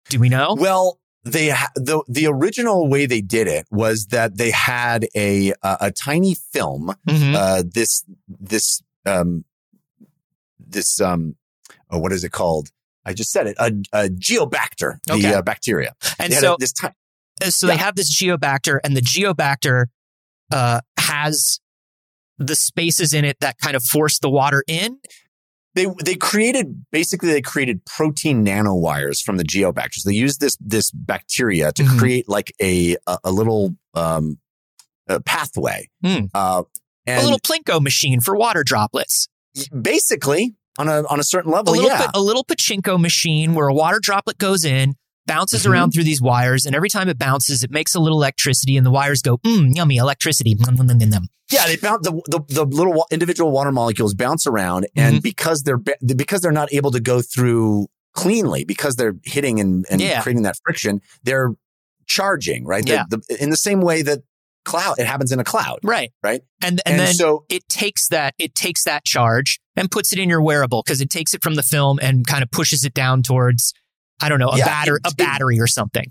Do 0.10 0.19
we 0.19 0.29
know? 0.29 0.55
Well, 0.58 1.00
they 1.24 1.50
the 1.75 2.01
the 2.08 2.25
original 2.27 2.88
way 2.89 3.05
they 3.05 3.22
did 3.22 3.48
it 3.48 3.67
was 3.69 4.08
that 4.08 4.38
they 4.38 4.51
had 4.51 5.08
a 5.15 5.51
a, 5.62 5.77
a 5.81 5.91
tiny 5.91 6.34
film. 6.36 6.96
Mhm. 7.08 7.36
Uh, 7.36 7.63
this 7.72 8.03
this 8.27 8.81
um 9.05 9.46
this 10.60 11.00
um 11.01 11.36
oh, 11.91 12.00
what 12.00 12.12
is 12.12 12.24
it 12.24 12.31
called? 12.31 12.69
I 13.05 13.13
just 13.13 13.31
said 13.31 13.48
it. 13.48 13.55
A, 13.60 13.67
a 13.93 14.10
geobacter, 14.10 14.98
the 15.05 15.13
Okay. 15.13 15.34
uh, 15.34 15.41
bacteria. 15.41 15.93
and 16.19 16.34
so 16.34 16.53
a, 16.53 16.58
this 16.60 16.74
ti- 16.74 16.88
Uh, 17.41 17.50
so 17.50 17.67
they 17.67 17.77
have 17.77 17.96
this 17.96 18.13
geobacter 18.22 18.79
and 18.84 18.96
the 18.96 19.01
geobacter 19.01 19.86
uh, 20.51 20.81
has 20.98 21.60
the 22.38 22.55
spaces 22.55 23.13
in 23.13 23.25
it 23.25 23.38
that 23.41 23.58
kind 23.60 23.75
of 23.75 23.84
force 23.84 24.19
the 24.19 24.29
water 24.29 24.63
in 24.67 24.98
they 25.75 25.86
they 26.03 26.15
created 26.15 26.86
basically 26.91 27.29
they 27.31 27.41
created 27.41 27.86
protein 27.86 28.43
nanowires 28.46 29.22
from 29.22 29.38
the 29.38 29.43
geobacters. 29.43 30.03
They 30.03 30.13
used 30.13 30.39
this 30.41 30.58
this 30.60 30.89
bacteria 30.91 31.72
to 31.74 31.84
Mhm. 31.84 32.00
create 32.00 32.27
like 32.27 32.51
a 32.62 32.96
a, 33.05 33.17
a 33.25 33.31
little 33.31 33.75
um 33.93 34.39
a 35.08 35.19
pathway. 35.22 35.88
Hmm. 36.03 36.25
Uh, 36.34 36.63
a 37.08 37.22
little 37.24 37.39
plinko 37.39 37.81
machine 37.81 38.19
for 38.22 38.36
water 38.36 38.63
droplets 38.63 39.27
basically 39.81 40.55
on 40.77 40.88
a 40.88 41.03
on 41.08 41.19
a 41.19 41.24
certain 41.24 41.51
a 41.51 41.55
level, 41.55 41.74
little, 41.74 41.88
yeah. 41.89 42.05
pa- 42.08 42.12
a 42.13 42.22
little 42.22 42.43
pachinko 42.43 43.00
machine 43.00 43.53
where 43.53 43.67
a 43.67 43.74
water 43.74 44.00
droplet 44.01 44.38
goes 44.38 44.63
in, 44.65 44.96
bounces 45.29 45.63
Mhm. 45.63 45.69
around 45.71 45.91
through 45.91 46.03
these 46.03 46.21
wires, 46.21 46.65
and 46.65 46.75
every 46.75 46.89
time 46.89 47.07
it 47.07 47.17
bounces, 47.17 47.63
it 47.63 47.71
makes 47.71 47.95
a 47.95 48.00
little 48.00 48.17
electricity, 48.19 48.75
and 48.77 48.86
the 48.86 48.91
wires 48.91 49.21
go, 49.21 49.38
mm, 49.39 49.75
yummy 49.75 49.95
electricity. 49.98 50.55
Yeah, 51.51 51.65
they 51.65 51.77
bounce 51.77 52.05
the, 52.07 52.21
the 52.27 52.41
the 52.48 52.65
little 52.65 53.05
individual 53.12 53.51
water 53.51 53.71
molecules 53.71 54.13
bounce 54.13 54.45
around, 54.45 54.88
and 54.95 55.15
Mm-hmm. 55.15 55.21
because 55.21 55.63
they're 55.63 55.79
because 56.05 56.41
they're 56.41 56.51
not 56.51 56.71
able 56.74 56.91
to 56.91 57.00
go 57.00 57.21
through 57.21 57.88
cleanly 58.13 58.65
because 58.65 58.95
they're 58.95 59.15
hitting 59.24 59.59
and, 59.59 59.86
and 59.89 60.01
Yeah. 60.01 60.21
creating 60.21 60.43
that 60.43 60.57
friction, 60.65 61.00
they're 61.24 61.51
charging 62.07 62.65
right. 62.65 62.88
Yeah. 62.88 63.03
The- 63.09 63.21
in 63.39 63.50
the 63.50 63.57
same 63.57 63.81
way 63.81 64.01
that 64.01 64.19
cloud 64.65 65.00
it 65.00 65.07
happens 65.07 65.31
in 65.31 65.39
a 65.39 65.43
cloud, 65.43 65.79
Right. 65.83 66.12
right? 66.24 66.41
And 66.62 66.81
and, 66.86 66.93
And, 66.95 67.00
then 67.00 67.13
so 67.13 67.45
it 67.50 67.67
takes 67.69 68.07
that 68.09 68.33
it 68.38 68.53
takes 68.55 68.83
that 68.83 69.05
charge 69.05 69.59
and 69.75 69.89
puts 69.89 70.12
it 70.13 70.19
in 70.19 70.29
your 70.29 70.41
wearable 70.41 70.83
because 70.83 71.01
it 71.01 71.09
takes 71.09 71.33
it 71.33 71.41
from 71.41 71.55
the 71.55 71.63
film 71.63 71.98
and 72.01 72.27
kind 72.27 72.43
of 72.43 72.51
pushes 72.51 72.83
it 72.83 72.93
down 72.93 73.24
towards 73.24 73.74
I 74.21 74.29
don't 74.29 74.39
know 74.39 74.49
a 74.49 74.57
Yeah, 74.57 74.65
battery 74.65 74.99
a 75.05 75.13
battery 75.15 75.59
or 75.59 75.67
something. 75.67 76.05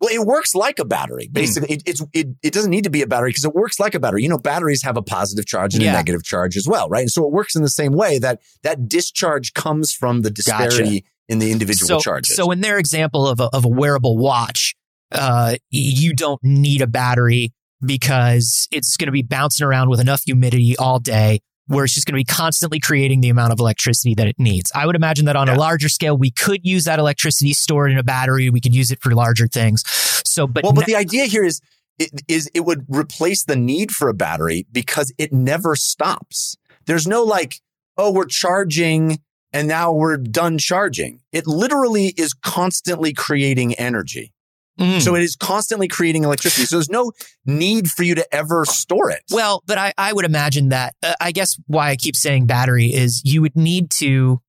well, 0.00 0.10
it 0.12 0.26
works 0.26 0.54
like 0.54 0.78
a 0.78 0.84
battery. 0.84 1.26
Hmm. 1.26 1.32
Basically, 1.32 1.74
it, 1.76 1.82
it's 1.86 2.02
it, 2.12 2.28
it 2.42 2.52
doesn't 2.52 2.70
need 2.70 2.84
to 2.84 2.90
be 2.90 3.02
a 3.02 3.06
battery 3.06 3.30
because 3.30 3.44
it 3.44 3.54
works 3.54 3.78
like 3.80 3.94
a 3.94 4.00
battery. 4.00 4.22
You 4.22 4.28
know, 4.28 4.38
batteries 4.38 4.82
have 4.82 4.96
a 4.96 5.02
positive 5.02 5.46
charge 5.46 5.74
and 5.74 5.82
Yeah. 5.82 5.90
a 5.90 5.94
negative 5.94 6.24
charge 6.24 6.56
as 6.56 6.66
well, 6.68 6.88
right? 6.88 7.02
And 7.02 7.10
so 7.10 7.24
it 7.26 7.32
works 7.32 7.54
in 7.54 7.62
the 7.62 7.70
same 7.70 7.92
way 7.92 8.18
that 8.18 8.40
that 8.62 8.88
discharge 8.88 9.52
comes 9.54 9.92
from 9.92 10.22
the 10.22 10.30
disparity 10.30 11.04
in 11.28 11.38
the 11.38 11.52
individual 11.52 11.88
So 11.88 11.98
charges. 12.00 12.34
so 12.36 12.50
in 12.50 12.60
their 12.62 12.78
example 12.78 13.28
of 13.28 13.38
a, 13.40 13.48
of 13.52 13.64
a 13.64 13.68
wearable 13.68 14.18
watch, 14.18 14.74
uh, 15.12 15.54
you 15.70 16.14
don't 16.14 16.40
need 16.42 16.82
a 16.82 16.86
battery 16.86 17.52
because 17.84 18.68
it's 18.70 18.96
going 18.96 19.06
to 19.06 19.12
be 19.12 19.22
bouncing 19.22 19.66
around 19.66 19.88
with 19.88 20.00
enough 20.00 20.22
humidity 20.24 20.76
all 20.76 20.98
day. 20.98 21.40
Where 21.68 21.84
it's 21.84 21.94
just 21.94 22.06
going 22.06 22.14
to 22.14 22.18
be 22.20 22.24
constantly 22.24 22.80
creating 22.80 23.20
the 23.20 23.28
amount 23.28 23.52
of 23.52 23.60
electricity 23.60 24.14
that 24.16 24.26
it 24.26 24.36
needs. 24.38 24.70
I 24.74 24.84
would 24.84 24.96
imagine 24.96 25.26
that 25.26 25.36
on 25.36 25.46
Yeah. 25.46 25.54
a 25.54 25.58
larger 25.58 25.88
scale, 25.88 26.16
we 26.16 26.30
could 26.30 26.60
use 26.66 26.84
that 26.84 26.98
electricity 26.98 27.52
stored 27.52 27.92
in 27.92 27.98
a 27.98 28.02
battery. 28.02 28.50
We 28.50 28.60
could 28.60 28.74
use 28.74 28.90
it 28.90 29.00
for 29.00 29.14
larger 29.14 29.46
things. 29.46 29.84
So, 30.26 30.46
but 30.46 30.64
well, 30.64 30.72
but 30.72 30.80
na- 30.82 30.86
the 30.86 30.96
idea 30.96 31.26
here 31.26 31.44
is 31.44 31.60
it, 31.98 32.10
is 32.26 32.50
it 32.52 32.60
would 32.64 32.84
replace 32.88 33.44
the 33.44 33.54
need 33.56 33.92
for 33.92 34.08
a 34.08 34.14
battery 34.14 34.66
because 34.72 35.12
it 35.18 35.32
never 35.32 35.76
stops. 35.76 36.56
There's 36.86 37.06
no 37.06 37.22
like, 37.22 37.60
oh, 37.96 38.10
we're 38.12 38.26
charging 38.26 39.20
and 39.52 39.68
now 39.68 39.92
we're 39.92 40.16
done 40.16 40.58
charging. 40.58 41.20
It 41.30 41.46
literally 41.46 42.14
is 42.16 42.32
constantly 42.32 43.12
creating 43.12 43.74
energy. 43.74 44.32
Mm. 44.80 45.02
So 45.02 45.14
it 45.14 45.22
is 45.22 45.36
constantly 45.36 45.86
creating 45.86 46.24
electricity. 46.24 46.64
So 46.64 46.76
there's 46.76 46.88
no 46.88 47.12
need 47.44 47.90
for 47.90 48.02
you 48.02 48.14
to 48.14 48.34
ever 48.34 48.64
store 48.64 49.10
it. 49.10 49.20
Well, 49.30 49.62
but 49.66 49.78
I, 49.78 49.92
I 49.98 50.12
would 50.12 50.24
imagine 50.24 50.70
that. 50.70 50.94
Uh, 51.02 51.14
I 51.20 51.32
guess 51.32 51.56
why 51.66 51.90
I 51.90 51.96
keep 51.96 52.16
saying 52.16 52.46
battery 52.46 52.86
is 52.86 53.22
you 53.24 53.42
would 53.42 53.56
need 53.56 53.90
to. 53.92 54.40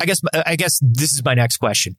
I 0.00 0.06
guess 0.06 0.20
I 0.32 0.56
guess 0.56 0.80
this 0.82 1.12
is 1.12 1.22
my 1.24 1.34
next 1.34 1.58
question. 1.58 1.96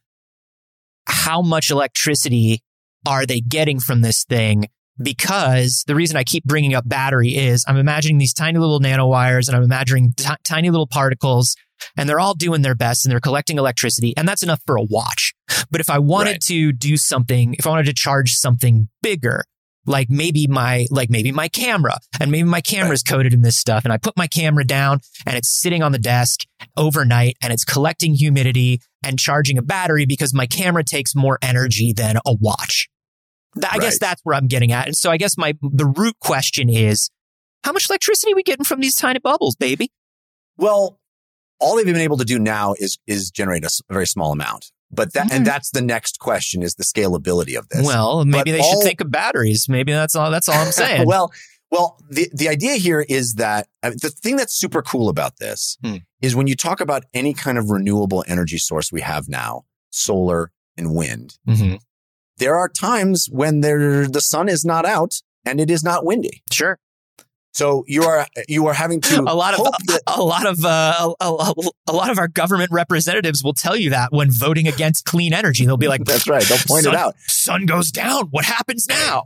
How 1.06 1.42
much 1.42 1.70
electricity 1.70 2.64
are 3.08 3.26
they 3.26 3.42
getting 3.42 3.80
from 3.80 4.02
this 4.02 4.26
thing? 4.26 4.66
Because 5.02 5.84
the 5.88 5.96
reason 5.96 6.18
I 6.18 6.24
keep 6.24 6.44
bringing 6.44 6.74
up 6.74 6.88
battery 6.88 7.30
is 7.30 7.64
I'm 7.68 7.78
imagining 7.78 8.18
these 8.18 8.34
tiny 8.34 8.60
little 8.60 8.80
nanowires 8.80 9.48
and 9.48 9.56
I'm 9.56 9.64
imagining 9.64 10.14
t- 10.16 10.30
tiny 10.44 10.70
little 10.70 10.88
particles 10.88 11.56
and 11.98 12.08
they're 12.08 12.20
all 12.20 12.34
doing 12.34 12.62
their 12.62 12.76
best 12.76 13.06
and 13.06 13.12
they're 13.12 13.20
collecting 13.20 13.58
electricity 13.58 14.14
and 14.18 14.28
that's 14.28 14.44
enough 14.44 14.62
for 14.66 14.76
a 14.76 14.84
watch. 14.84 15.34
But 15.70 15.82
if 15.82 15.90
I 15.90 16.00
wanted 16.00 16.32
Right. 16.32 16.42
to 16.42 16.72
do 16.72 16.98
something, 16.98 17.56
if 17.60 17.66
I 17.68 17.70
wanted 17.70 17.86
to 17.88 17.94
charge 17.94 18.34
something 18.34 18.88
bigger, 19.02 19.44
like 19.86 20.10
maybe 20.10 20.46
my 20.48 20.86
like 20.92 21.10
maybe 21.10 21.32
my 21.32 21.48
camera 21.48 21.98
and 22.20 22.30
maybe 22.32 22.48
my 22.48 22.62
camera's 22.62 23.02
coated 23.02 23.34
in 23.34 23.42
this 23.42 23.58
stuff 23.58 23.84
and 23.84 23.92
I 23.92 23.98
put 23.98 24.16
my 24.16 24.28
camera 24.28 24.64
down 24.64 25.00
and 25.26 25.36
it's 25.36 25.50
sitting 25.50 25.82
on 25.82 25.92
the 25.92 25.98
desk 26.00 26.42
overnight 26.78 27.36
and 27.42 27.52
it's 27.52 27.64
collecting 27.66 28.14
humidity 28.14 28.80
and 29.04 29.18
charging 29.18 29.58
a 29.58 29.64
battery 29.64 30.06
because 30.06 30.34
my 30.36 30.46
camera 30.46 30.84
takes 30.84 31.16
more 31.16 31.40
energy 31.42 31.94
than 31.94 32.18
a 32.18 32.34
watch. 32.40 32.90
I 33.70 33.80
guess 33.80 33.98
that's 33.98 34.22
where 34.24 34.36
I'm 34.36 34.48
getting 34.48 34.72
at. 34.72 34.86
And 34.86 34.96
so 34.96 35.10
I 35.10 35.18
guess 35.18 35.36
my 35.38 35.56
the 35.62 35.86
root 35.86 36.16
question 36.20 36.70
is 36.70 37.10
how 37.64 37.72
much 37.72 37.90
electricity 37.90 38.34
are 38.34 38.36
we 38.36 38.44
getting 38.44 38.64
from 38.66 38.82
these 38.82 38.96
tiny 38.96 39.20
bubbles, 39.20 39.56
baby? 39.56 39.92
Well, 40.58 41.00
all 41.60 41.76
they've 41.76 41.86
been 41.86 41.96
able 41.98 42.18
to 42.18 42.26
do 42.26 42.38
now 42.40 42.76
is 42.78 43.00
is 43.08 43.32
generate 43.32 43.64
a 43.66 43.70
very 43.90 44.06
small 44.08 44.32
amount. 44.32 44.72
But 44.94 45.14
that 45.14 45.30
Mhm. 45.30 45.36
and 45.38 45.48
that's 45.48 45.70
the 45.72 45.82
next 45.82 46.20
question 46.20 46.62
is 46.64 46.76
the 46.76 46.84
scalability 46.84 47.58
of 47.58 47.68
this. 47.70 47.86
Well, 47.86 48.26
maybe 48.26 48.52
But 48.52 48.58
they 48.58 48.64
should 48.64 48.76
all- 48.76 48.82
think 48.84 49.02
of 49.02 49.10
batteries. 49.12 49.68
Maybe 49.70 49.92
that's 49.94 50.16
all 50.16 50.30
that's 50.32 50.50
all 50.50 50.56
I'm 50.58 50.72
saying. 50.72 51.06
well, 51.08 51.32
well, 51.72 51.98
the 52.10 52.30
the 52.34 52.50
idea 52.50 52.76
here 52.76 53.02
is 53.08 53.36
that 53.36 53.68
uh, 53.84 53.92
the 54.02 54.10
thing 54.10 54.36
that's 54.36 54.54
super 54.54 54.82
cool 54.82 55.08
about 55.10 55.38
this 55.38 55.78
Hmm. 55.84 55.98
is 56.22 56.36
when 56.36 56.48
you 56.48 56.56
talk 56.56 56.82
about 56.82 57.06
any 57.14 57.34
kind 57.34 57.58
of 57.58 57.70
renewable 57.70 58.24
energy 58.28 58.58
source 58.58 58.92
we 58.92 59.02
have 59.02 59.30
now, 59.30 59.64
solar 59.92 60.52
and 60.78 60.94
wind. 60.94 61.38
Mhm. 61.48 61.80
There 62.38 62.56
are 62.56 62.68
times 62.70 63.28
when 63.32 63.62
there 63.62 64.08
the 64.08 64.22
sun 64.22 64.50
is 64.50 64.66
not 64.66 64.86
out 64.86 65.22
and 65.46 65.62
it 65.62 65.70
is 65.72 65.84
not 65.84 66.06
windy. 66.06 66.44
Sure. 66.52 66.80
So 67.54 67.84
you 67.88 68.04
are 68.04 68.26
you 68.48 68.68
are 68.68 68.74
having 68.74 69.02
to 69.02 69.22
a 69.28 69.36
lot 69.36 69.54
of 69.54 69.60
that 69.88 70.02
a 70.08 70.22
lot 70.24 70.46
of 70.48 70.64
uh, 70.64 71.14
a, 71.20 71.26
a, 71.26 71.54
a 71.88 71.94
lot 71.94 72.10
of 72.10 72.18
our 72.18 72.28
government 72.28 72.72
representatives 72.72 73.44
will 73.44 73.54
tell 73.54 73.76
you 73.76 73.90
that 73.90 74.12
when 74.12 74.32
voting 74.32 74.68
against 74.68 75.06
clean 75.06 75.34
energy, 75.34 75.66
they'll 75.66 75.78
be 75.78 75.88
like, 75.90 76.04
that's 76.06 76.28
right. 76.28 76.44
They'll 76.44 76.58
point 76.68 76.84
sun, 76.86 76.94
it 76.94 76.98
out. 77.00 77.16
Sun 77.28 77.66
goes 77.66 77.92
down. 77.92 78.28
What 78.28 78.46
happens 78.46 78.88
now? 78.88 79.26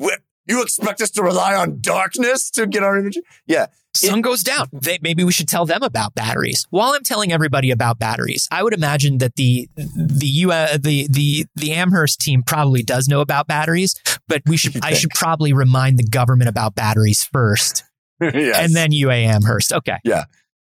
Wh- 0.00 0.14
You 0.46 0.62
expect 0.62 1.00
us 1.00 1.10
to 1.12 1.22
rely 1.22 1.54
on 1.54 1.80
darkness 1.80 2.50
to 2.52 2.66
get 2.66 2.82
our 2.84 2.96
energy? 2.96 3.20
Yeah. 3.46 3.66
Sun 3.98 4.20
goes 4.22 4.42
down. 4.42 4.68
They, 4.72 4.98
maybe 5.02 5.24
we 5.24 5.32
should 5.32 5.48
tell 5.48 5.66
them 5.66 5.82
about 5.82 6.14
batteries. 6.14 6.66
While 6.70 6.92
I'm 6.94 7.02
telling 7.04 7.32
everybody 7.32 7.70
about 7.70 7.98
batteries, 7.98 8.48
I 8.50 8.62
would 8.62 8.74
imagine 8.74 9.18
that 9.18 9.36
the 9.36 9.68
the 9.76 10.26
U 10.26 10.52
uh, 10.52 10.76
the 10.78 11.06
the 11.10 11.46
the 11.56 11.72
Amherst 11.72 12.20
team 12.20 12.42
probably 12.42 12.82
does 12.82 13.08
know 13.08 13.20
about 13.20 13.46
batteries, 13.46 13.94
but 14.28 14.42
we 14.46 14.56
should 14.56 14.76
I 14.84 14.94
should 14.94 15.10
probably 15.10 15.52
remind 15.52 15.98
the 15.98 16.04
government 16.04 16.48
about 16.48 16.74
batteries 16.74 17.24
first, 17.24 17.84
Yes. 18.20 18.56
and 18.58 18.74
then 18.74 18.92
UA 18.92 19.14
Amherst. 19.14 19.72
Okay. 19.72 19.98
Yeah. 20.04 20.24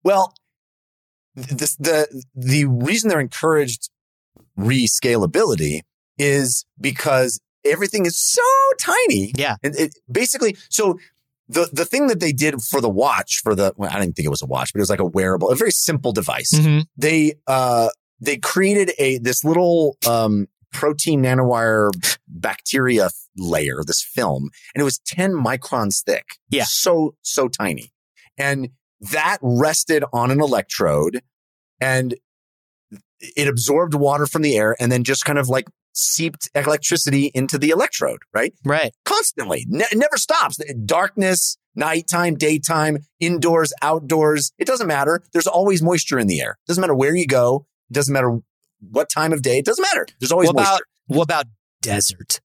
Well, 0.02 0.34
this, 1.34 1.76
the 1.76 2.22
the 2.34 2.64
reason 2.66 3.08
they're 3.08 3.20
encouraged 3.20 3.90
rescalability 4.58 5.80
is 6.18 6.64
because 6.80 7.40
everything 7.64 8.06
is 8.06 8.16
so 8.18 8.42
tiny. 8.78 9.32
Yeah. 9.36 9.56
And 9.62 9.74
it 9.76 9.94
basically 10.10 10.56
so 10.68 10.98
the 11.50 11.68
the 11.72 11.84
thing 11.84 12.06
that 12.06 12.20
they 12.20 12.32
did 12.32 12.60
for 12.62 12.80
the 12.80 12.88
watch 12.88 13.40
for 13.42 13.54
the 13.54 13.72
well, 13.76 13.90
I 13.92 13.98
didn't 14.00 14.16
think 14.16 14.26
it 14.26 14.30
was 14.30 14.42
a 14.42 14.46
watch, 14.46 14.72
but 14.72 14.78
it 14.78 14.82
was 14.82 14.90
like 14.90 15.00
a 15.00 15.04
wearable, 15.04 15.50
a 15.50 15.56
very 15.56 15.72
simple 15.72 16.12
device. 16.12 16.52
Mhm. 16.54 16.84
They 16.96 17.34
uh 17.46 17.88
they 18.20 18.36
created 18.36 18.92
a 18.98 19.18
this 19.18 19.44
little 19.44 19.96
um 20.06 20.46
protein 20.72 21.22
nanowire 21.22 21.90
bacteria 22.28 23.10
layer, 23.36 23.82
this 23.86 24.02
film, 24.02 24.50
and 24.74 24.80
it 24.80 24.84
was 24.84 24.98
10 25.06 25.32
microns 25.32 26.02
thick. 26.04 26.36
Yeah. 26.48 26.64
So, 26.66 27.16
so 27.22 27.48
tiny. 27.48 27.92
And 28.38 28.70
that 29.12 29.38
rested 29.42 30.04
on 30.12 30.30
an 30.30 30.40
electrode 30.40 31.22
and 31.80 32.14
it 33.20 33.48
absorbed 33.48 33.94
water 33.94 34.26
from 34.26 34.42
the 34.42 34.56
air 34.56 34.76
and 34.78 34.90
then 34.92 35.04
just 35.04 35.24
kind 35.24 35.38
of 35.38 35.48
like 35.48 35.66
seeped 35.92 36.48
electricity 36.54 37.30
into 37.34 37.58
the 37.58 37.70
electrode, 37.70 38.20
right? 38.32 38.54
Right. 38.64 38.92
Constantly. 39.04 39.66
Ne- 39.68 39.84
it 39.90 39.98
never 39.98 40.16
stops. 40.16 40.58
Darkness, 40.84 41.56
nighttime, 41.74 42.34
daytime, 42.36 42.98
indoors, 43.18 43.72
outdoors. 43.82 44.52
It 44.58 44.66
doesn't 44.66 44.86
matter. 44.86 45.22
There's 45.32 45.46
always 45.46 45.82
moisture 45.82 46.18
in 46.18 46.26
the 46.26 46.40
air. 46.40 46.58
Doesn't 46.66 46.80
matter 46.80 46.94
where 46.94 47.14
you 47.14 47.26
go. 47.26 47.66
It 47.90 47.94
doesn't 47.94 48.12
matter 48.12 48.38
what 48.80 49.10
time 49.10 49.32
of 49.32 49.42
day. 49.42 49.58
It 49.58 49.64
doesn't 49.64 49.82
matter. 49.82 50.06
There's 50.20 50.32
always 50.32 50.46
What 50.48 50.52
about 50.54 50.70
moisture. 50.70 50.84
what 51.06 51.22
about 51.24 51.46
desert? 51.82 52.40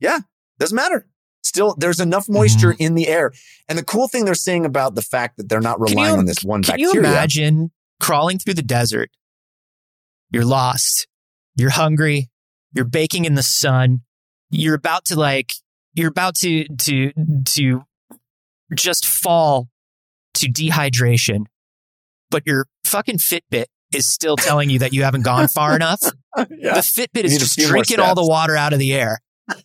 Yeah. 0.00 0.20
Doesn't 0.58 0.76
matter. 0.76 1.06
Still, 1.42 1.74
there's 1.78 2.00
enough 2.00 2.28
moisture 2.28 2.72
mm. 2.72 2.80
in 2.80 2.94
the 2.94 3.08
air. 3.08 3.32
And 3.68 3.78
the 3.78 3.84
cool 3.84 4.08
thing 4.08 4.24
they're 4.24 4.34
saying 4.34 4.66
about 4.66 4.94
the 4.94 5.02
fact 5.02 5.36
that 5.38 5.48
they're 5.48 5.60
not 5.60 5.80
relying 5.80 6.12
you- 6.14 6.18
on 6.18 6.26
this 6.26 6.44
one 6.44 6.62
Can 6.62 6.72
bacteria. 6.72 6.92
you 6.94 7.00
imagine 7.00 7.70
crawling 8.00 8.38
through 8.38 8.54
the 8.54 8.62
desert? 8.62 9.10
You're 10.30 10.44
lost. 10.44 11.06
You're 11.56 11.70
hungry. 11.70 12.28
You're 12.74 12.84
baking 12.84 13.24
in 13.24 13.34
the 13.34 13.42
sun. 13.42 14.02
You're 14.50 14.74
about 14.74 15.04
to 15.06 15.16
like, 15.18 15.52
you're 15.94 16.08
about 16.08 16.34
to, 16.36 16.64
to, 16.68 17.12
to 17.46 17.82
just 18.74 19.06
fall 19.06 19.68
to 20.34 20.46
dehydration, 20.46 21.46
but 22.30 22.42
your 22.46 22.66
fucking 22.84 23.18
Fitbit 23.18 23.66
is 23.94 24.06
still 24.06 24.36
telling 24.36 24.70
you 24.70 24.78
that 24.80 24.92
you 24.92 25.02
haven't 25.02 25.22
gone 25.22 25.48
far 25.48 25.74
enough. 25.74 26.00
yeah. 26.36 26.74
The 26.74 26.80
Fitbit 26.80 27.24
is 27.24 27.38
just 27.38 27.58
drinking 27.58 28.00
all 28.00 28.14
the 28.14 28.26
water 28.26 28.56
out 28.56 28.72
of 28.72 28.78
the 28.78 28.92
air, 28.92 29.20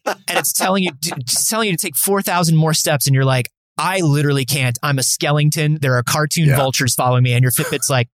and 0.05 0.17
it's 0.29 0.53
telling 0.53 0.83
you, 0.83 0.91
just 1.01 1.49
telling 1.49 1.69
you 1.69 1.75
to 1.75 1.81
take 1.81 1.95
four 1.97 2.21
thousand 2.21 2.55
more 2.55 2.73
steps, 2.73 3.05
and 3.05 3.13
you're 3.13 3.25
like, 3.25 3.49
I 3.77 3.99
literally 3.99 4.45
can't. 4.45 4.79
I'm 4.81 4.97
a 4.97 5.03
skeleton. 5.03 5.77
There 5.81 5.95
are 5.97 6.03
cartoon 6.03 6.47
Yeah. 6.47 6.55
vultures 6.55 6.95
following 6.95 7.23
me, 7.23 7.33
and 7.33 7.43
your 7.43 7.51
Fitbit's 7.51 7.89
like, 7.89 8.07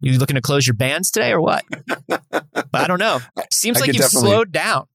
you 0.00 0.18
looking 0.18 0.36
to 0.36 0.42
close 0.42 0.66
your 0.66 0.74
bands 0.74 1.10
today 1.10 1.32
or 1.32 1.40
what? 1.40 1.64
But 2.08 2.82
I 2.82 2.86
don't 2.88 2.98
know. 2.98 3.20
Seems 3.52 3.76
I 3.76 3.80
like 3.80 3.86
you've 3.88 3.96
definitely- 3.98 4.30
slowed 4.30 4.52
down. 4.52 4.86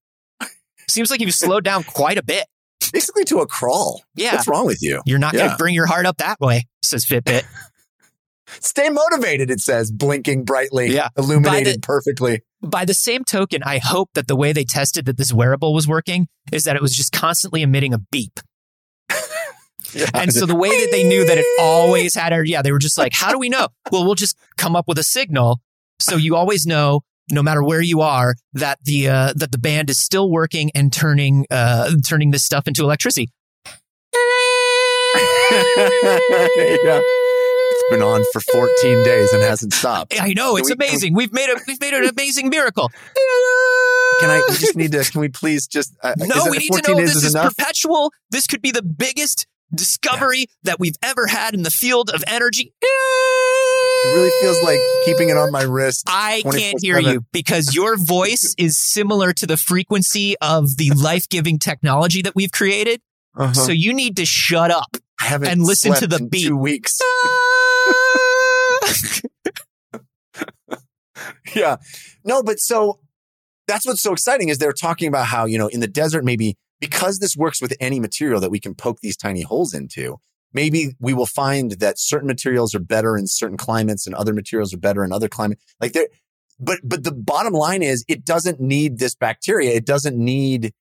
Seems 0.90 1.10
like 1.12 1.22
you've 1.22 1.34
slowed 1.34 1.64
down 1.64 1.84
quite 1.84 2.18
a 2.18 2.24
bit. 2.24 2.46
Basically 2.92 3.24
to 3.26 3.40
a 3.40 3.48
crawl. 3.48 4.02
Yeah. 4.16 4.34
What's 4.36 4.48
wrong 4.48 4.66
with 4.66 4.80
you? 4.82 5.02
You're 5.06 5.20
not 5.20 5.34
going 5.34 5.50
to 5.50 5.56
bring 5.58 5.76
your 5.76 5.86
heart 5.86 6.06
up 6.06 6.18
that 6.18 6.40
way, 6.42 6.68
says 6.84 7.06
Fitbit. 7.06 7.44
Stay 8.62 8.90
motivated, 8.90 9.52
it 9.52 9.60
says, 9.60 9.92
blinking 9.92 10.44
brightly, 10.44 10.88
Yeah. 10.94 11.10
illuminated 11.18 11.76
the- 11.78 11.80
perfectly. 11.82 12.42
By 12.62 12.84
the 12.84 12.94
same 12.96 13.24
token, 13.24 13.62
I 13.64 13.78
hope 13.78 14.10
that 14.16 14.28
the 14.28 14.36
way 14.36 14.52
they 14.52 14.64
tested 14.66 15.06
that 15.06 15.18
this 15.18 15.32
wearable 15.32 15.74
was 15.74 15.88
working 15.88 16.28
is 16.52 16.64
that 16.64 16.76
it 16.76 16.82
was 16.82 16.94
just 16.96 17.12
constantly 17.14 17.62
emitting 17.62 17.94
a 17.94 18.00
beep. 18.12 18.40
And 20.14 20.32
so 20.34 20.46
the 20.46 20.56
way 20.56 20.70
that 20.70 20.90
they 20.92 21.04
knew 21.04 21.26
that 21.26 21.38
it 21.38 21.46
always 21.60 22.16
had 22.16 22.34
a, 22.34 22.48
yeah, 22.48 22.62
they 22.62 22.72
were 22.72 22.80
just 22.80 22.98
like, 22.98 23.14
how 23.14 23.32
do 23.32 23.40
we 23.40 23.50
know? 23.50 23.68
Well, 23.92 24.06
we'll 24.06 24.16
just 24.16 24.38
come 24.58 24.76
up 24.76 24.88
with 24.88 24.98
a 25.00 25.04
signal. 25.04 25.60
So 26.00 26.16
you 26.16 26.36
always 26.36 26.66
know, 26.66 27.02
no 27.32 27.44
matter 27.44 27.64
where 27.64 27.82
you 27.82 28.02
are, 28.02 28.36
that 28.54 28.80
the, 28.84 29.08
uh, 29.10 29.34
that 29.36 29.52
the 29.52 29.58
band 29.58 29.90
is 29.90 30.00
still 30.00 30.30
working 30.32 30.72
and 30.76 30.92
turning, 30.94 31.46
uh, 31.52 31.92
turning 32.06 32.32
this 32.32 32.44
stuff 32.44 32.68
into 32.68 32.84
electricity. 32.84 33.30
yeah. 35.52 37.02
It's 37.02 37.90
been 37.92 38.02
on 38.02 38.24
for 38.34 38.40
14 38.42 39.04
days 39.04 39.32
and 39.34 39.42
hasn't 39.44 39.74
stopped. 39.74 40.14
I 40.20 40.34
know 40.34 40.54
Can 40.56 40.60
it's 40.60 40.70
we- 40.70 40.74
amazing. 40.74 41.14
We've 41.16 41.32
made 41.34 41.50
a, 41.50 41.56
we've 41.68 41.80
made 41.82 41.94
an 41.94 42.06
amazing 42.06 42.50
miracle. 42.50 42.90
Can 44.20 44.30
I 44.30 44.42
we 44.50 44.58
just 44.58 44.76
need 44.76 44.92
to, 44.92 45.04
can 45.06 45.22
we 45.22 45.30
please 45.30 45.66
just, 45.68 45.96
uh, 46.04 46.14
is 46.20 46.28
No, 46.28 46.46
we 46.50 46.58
need 46.58 46.68
to 46.72 46.74
14 46.84 46.96
know 46.98 47.02
this 47.02 47.16
is 47.16 47.34
enough? 47.36 47.56
perpetual. 47.56 48.12
This 48.32 48.48
could 48.48 48.62
be 48.62 48.72
the 48.72 48.82
biggest 48.84 49.48
discovery 49.74 50.48
that 50.64 50.80
we've 50.80 50.96
ever 51.02 51.28
had 51.28 51.54
in 51.54 51.64
the 51.64 51.72
field 51.72 52.10
of 52.10 52.24
energy. 52.28 52.74
It 52.82 54.16
really 54.16 54.32
feels 54.42 54.62
like 54.64 54.80
keeping 55.06 55.30
it 55.30 55.38
on 55.38 55.52
my 55.52 55.64
wrist. 55.64 56.06
I 56.08 56.42
can't 56.44 56.82
hear 56.82 57.00
you 57.00 57.26
because 57.32 57.76
your 57.76 57.98
voice 57.98 58.56
is 58.58 58.78
similar 58.78 59.34
to 59.34 59.46
the 59.46 59.58
frequency 59.58 60.38
of 60.40 60.78
the 60.78 60.92
life 60.92 61.28
giving 61.28 61.60
technology 61.60 62.22
that 62.22 62.36
we've 62.36 62.52
created. 62.52 63.02
Uh-huh. 63.36 63.54
So 63.54 63.72
you 63.72 63.94
need 63.94 64.18
to 64.18 64.26
shut 64.26 64.72
up. 64.72 64.96
I 65.20 65.26
haven't 65.26 65.50
and 65.50 65.64
listen 65.64 65.94
to 65.96 66.08
the 66.08 66.24
beat. 66.24 66.48
Two 66.48 66.58
weeks. 66.58 67.00
yeah. 71.56 71.78
No, 72.24 72.42
but 72.42 72.60
so 72.60 73.00
that's 73.68 73.86
what's 73.86 74.02
so 74.02 74.14
exciting 74.14 74.50
is 74.50 74.58
they're 74.58 74.74
talking 74.74 75.08
about 75.08 75.28
how, 75.28 75.46
you 75.46 75.58
know, 75.58 75.68
in 75.68 75.80
the 75.80 75.88
desert, 75.88 76.24
maybe 76.24 76.58
because 76.80 77.20
this 77.20 77.36
works 77.36 77.62
with 77.62 77.74
any 77.80 78.00
material 78.00 78.40
that 78.42 78.52
we 78.52 78.60
can 78.60 78.76
poke 78.76 79.00
these 79.02 79.18
tiny 79.18 79.42
holes 79.42 79.74
into, 79.74 80.18
maybe 80.54 80.96
we 81.00 81.14
will 81.14 81.26
find 81.26 81.72
that 81.74 82.00
certain 82.00 82.28
materials 82.28 82.74
are 82.74 82.80
better 82.80 83.18
in 83.18 83.28
certain 83.28 83.58
climates 83.58 84.06
and 84.06 84.16
other 84.16 84.34
materials 84.34 84.74
are 84.74 84.78
better 84.80 85.04
in 85.04 85.12
other 85.12 85.28
climates. 85.30 85.64
Like 85.80 85.94
there, 85.94 86.08
but, 86.60 86.80
but 86.84 87.04
the 87.04 87.12
bottom 87.12 87.54
line 87.54 87.84
is 87.84 88.04
it 88.08 88.26
doesn't 88.26 88.60
need 88.60 89.00
this 89.00 89.16
bacteria. 89.16 89.72
It 89.72 89.86
doesn't 89.86 90.18
need 90.18 90.74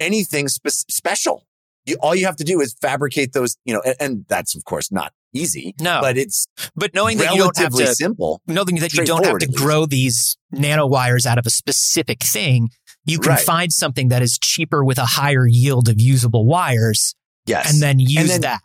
anything 0.00 0.48
spe- 0.48 0.68
special. 0.68 1.46
You, 1.84 1.96
all 2.00 2.14
you 2.14 2.26
have 2.26 2.36
to 2.36 2.44
do 2.44 2.60
is 2.60 2.74
fabricate 2.80 3.32
those, 3.32 3.56
you 3.64 3.74
know, 3.74 3.82
and, 3.84 3.96
and 3.98 4.24
that's 4.28 4.54
of 4.54 4.64
course 4.64 4.92
not 4.92 5.12
easy, 5.32 5.74
No, 5.80 6.00
but 6.00 6.16
it's 6.16 6.46
but 6.76 6.94
knowing 6.94 7.18
that 7.18 7.32
you 7.32 7.38
don't 7.38 7.56
have 7.56 7.72
to, 7.74 7.94
simple. 7.94 8.40
knowing 8.46 8.76
that 8.76 8.92
you 8.94 9.04
don't 9.04 9.24
have 9.24 9.38
to 9.38 9.46
grow 9.46 9.86
these 9.86 10.36
nanowires 10.54 11.26
out 11.26 11.38
of 11.38 11.46
a 11.46 11.50
specific 11.50 12.22
thing, 12.22 12.70
you 13.04 13.18
can 13.18 13.30
Right. 13.30 13.40
find 13.40 13.72
something 13.72 14.08
that 14.08 14.22
is 14.22 14.38
cheaper 14.38 14.84
with 14.84 14.98
a 14.98 15.06
higher 15.06 15.46
yield 15.46 15.88
of 15.88 16.00
usable 16.00 16.46
wires 16.46 17.14
Yes. 17.46 17.72
and 17.72 17.82
then 17.82 17.98
use 17.98 18.28
then- 18.28 18.40
that. 18.42 18.60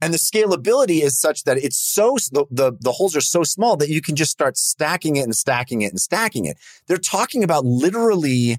and 0.00 0.12
the 0.14 0.18
scalability 0.18 1.02
is 1.02 1.18
such 1.20 1.44
that 1.44 1.56
it's 1.58 1.78
so 1.78 2.16
the, 2.32 2.44
the 2.50 2.72
the 2.80 2.92
holes 2.92 3.16
are 3.16 3.20
so 3.20 3.42
small 3.44 3.76
that 3.76 3.88
you 3.88 4.00
can 4.00 4.14
just 4.16 4.30
start 4.30 4.56
stacking 4.56 5.16
it 5.16 5.22
and 5.22 5.34
stacking 5.34 5.82
it 5.82 5.90
and 5.90 6.00
stacking 6.00 6.44
it. 6.44 6.56
They're 6.86 6.96
talking 6.98 7.42
about 7.44 7.64
literally 7.64 8.58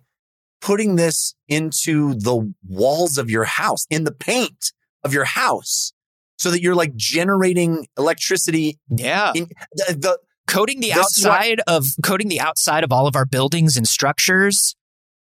putting 0.62 0.96
this 0.98 1.36
into 1.48 2.14
the 2.16 2.54
walls 2.68 3.18
of 3.18 3.30
your 3.30 3.46
house, 3.46 3.86
in 3.90 4.04
the 4.04 4.12
paint 4.12 4.74
of 5.06 5.14
your 5.14 5.24
house, 5.26 5.94
so 6.38 6.52
that 6.52 6.62
you're 6.62 6.76
like 6.76 6.94
generating 6.98 7.88
electricity. 7.98 8.78
Yeah. 8.90 9.32
In, 9.34 9.48
the, 9.74 9.94
the 9.98 10.20
coating 10.48 10.80
the 10.82 10.92
outside 10.92 11.62
of 11.68 11.86
coating 12.04 12.28
the 12.28 12.42
outside 12.42 12.84
of 12.84 12.92
all 12.92 13.08
of 13.08 13.16
our 13.16 13.26
buildings 13.26 13.78
and 13.78 13.88
structures 13.88 14.76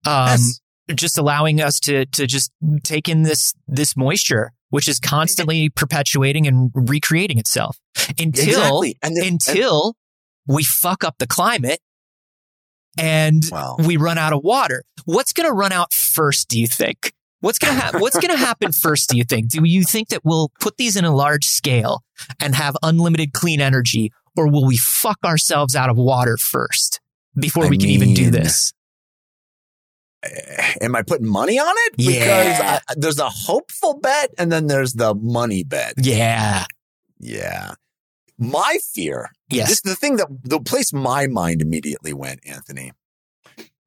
um 0.08 0.30
yes. 0.30 0.60
just 0.96 1.18
allowing 1.18 1.62
us 1.62 1.80
to 1.80 2.06
to 2.08 2.26
just 2.26 2.52
take 2.84 3.10
in 3.10 3.24
this 3.24 3.54
this 3.68 3.96
moisture 3.96 4.54
which 4.70 4.88
is 4.88 5.00
constantly 5.00 5.70
perpetuating 5.70 6.48
and 6.48 6.72
recreating 6.74 7.38
itself 7.38 7.78
until 8.20 8.82
exactly. 8.82 8.98
And 9.02 9.18
until 9.18 9.96
we 10.48 10.64
fuck 10.64 11.04
up 11.04 11.16
the 11.20 11.28
climate 11.28 11.80
and 12.98 13.44
and, 13.52 13.86
we 13.86 13.98
run 13.98 14.18
out 14.18 14.34
of 14.34 14.42
water. 14.44 14.84
What's 15.06 15.34
going 15.34 15.48
to 15.48 15.54
run 15.54 15.72
out 15.72 15.94
first 15.94 16.50
do 16.50 16.60
you 16.60 16.68
think? 16.68 17.14
What's 17.40 17.60
going 17.60 17.76
to 17.76 17.80
happen 17.80 18.02
what's 18.02 18.18
going 18.18 18.36
to 18.36 18.38
happen 18.38 18.72
first 18.72 19.10
do 19.10 19.18
you 19.18 19.24
think? 19.24 19.50
Do 19.50 19.64
you 19.64 19.84
think 19.84 20.10
that 20.10 20.22
we'll 20.24 20.52
put 20.60 20.78
these 20.78 20.96
in 20.96 21.06
a 21.06 21.16
large 21.16 21.46
scale 21.46 22.02
and 22.42 22.56
have 22.56 22.76
unlimited 22.82 23.34
clean 23.34 23.62
energy 23.62 24.12
or 24.36 24.50
will 24.50 24.66
we 24.66 24.78
fuck 24.78 25.18
ourselves 25.24 25.76
out 25.76 25.90
of 25.90 25.98
water 25.98 26.38
first 26.38 27.00
before 27.40 27.66
I 27.66 27.70
we 27.70 27.78
can 27.78 27.90
even 27.90 28.16
do 28.16 28.32
this 28.32 28.74
am 30.82 30.96
I 30.96 31.02
putting 31.04 31.28
money 31.28 31.60
on 31.60 31.74
it? 31.78 31.94
Yeah. 31.98 32.12
Because 32.12 32.62
I, 32.62 32.94
there's 32.96 33.20
a 33.20 33.30
hopeful 33.30 34.00
bet, 34.00 34.34
and 34.38 34.52
then 34.52 34.68
there's 34.68 34.94
the 34.94 35.14
money 35.16 35.64
bet. 35.64 35.94
yeah 35.98 36.66
Yeah. 37.20 37.74
My 38.38 38.78
fear, 38.94 39.32
yes 39.50 39.70
this 39.70 39.78
is 39.78 39.82
the 39.82 39.96
thing 39.96 40.18
that 40.18 40.28
the 40.44 40.60
place 40.60 40.94
my 40.94 41.28
mind 41.28 41.62
immediately 41.62 42.14
went, 42.14 42.42
Anthony. 42.46 42.92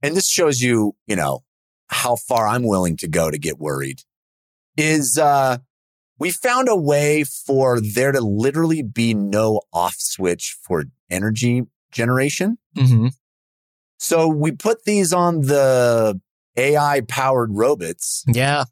And 0.03 0.17
this 0.17 0.29
shows 0.29 0.61
you, 0.61 0.97
you 1.07 1.15
know, 1.15 1.41
how 1.89 2.17
far 2.17 2.47
I'm 2.49 2.63
willing 2.63 2.97
to 2.99 3.09
go 3.09 3.31
to 3.31 3.39
get 3.39 3.59
worried. 3.59 4.03
Is 4.77 5.19
uh 5.19 5.59
we 6.19 6.31
found 6.31 6.69
a 6.69 6.77
way 6.77 7.25
for 7.25 7.81
there 7.81 8.13
to 8.13 8.21
literally 8.21 8.83
be 8.83 9.15
no 9.15 9.63
off 9.73 9.97
switch 9.99 10.57
for 10.63 10.85
energy 11.11 11.63
generation. 11.93 12.59
hmm 12.77 13.09
So 14.03 14.27
we 14.29 14.51
put 14.53 14.85
these 14.85 15.13
on 15.13 15.43
the 15.43 16.19
AI 16.57 17.03
powered 17.07 17.51
robots 17.53 18.25
yeah 18.27 18.65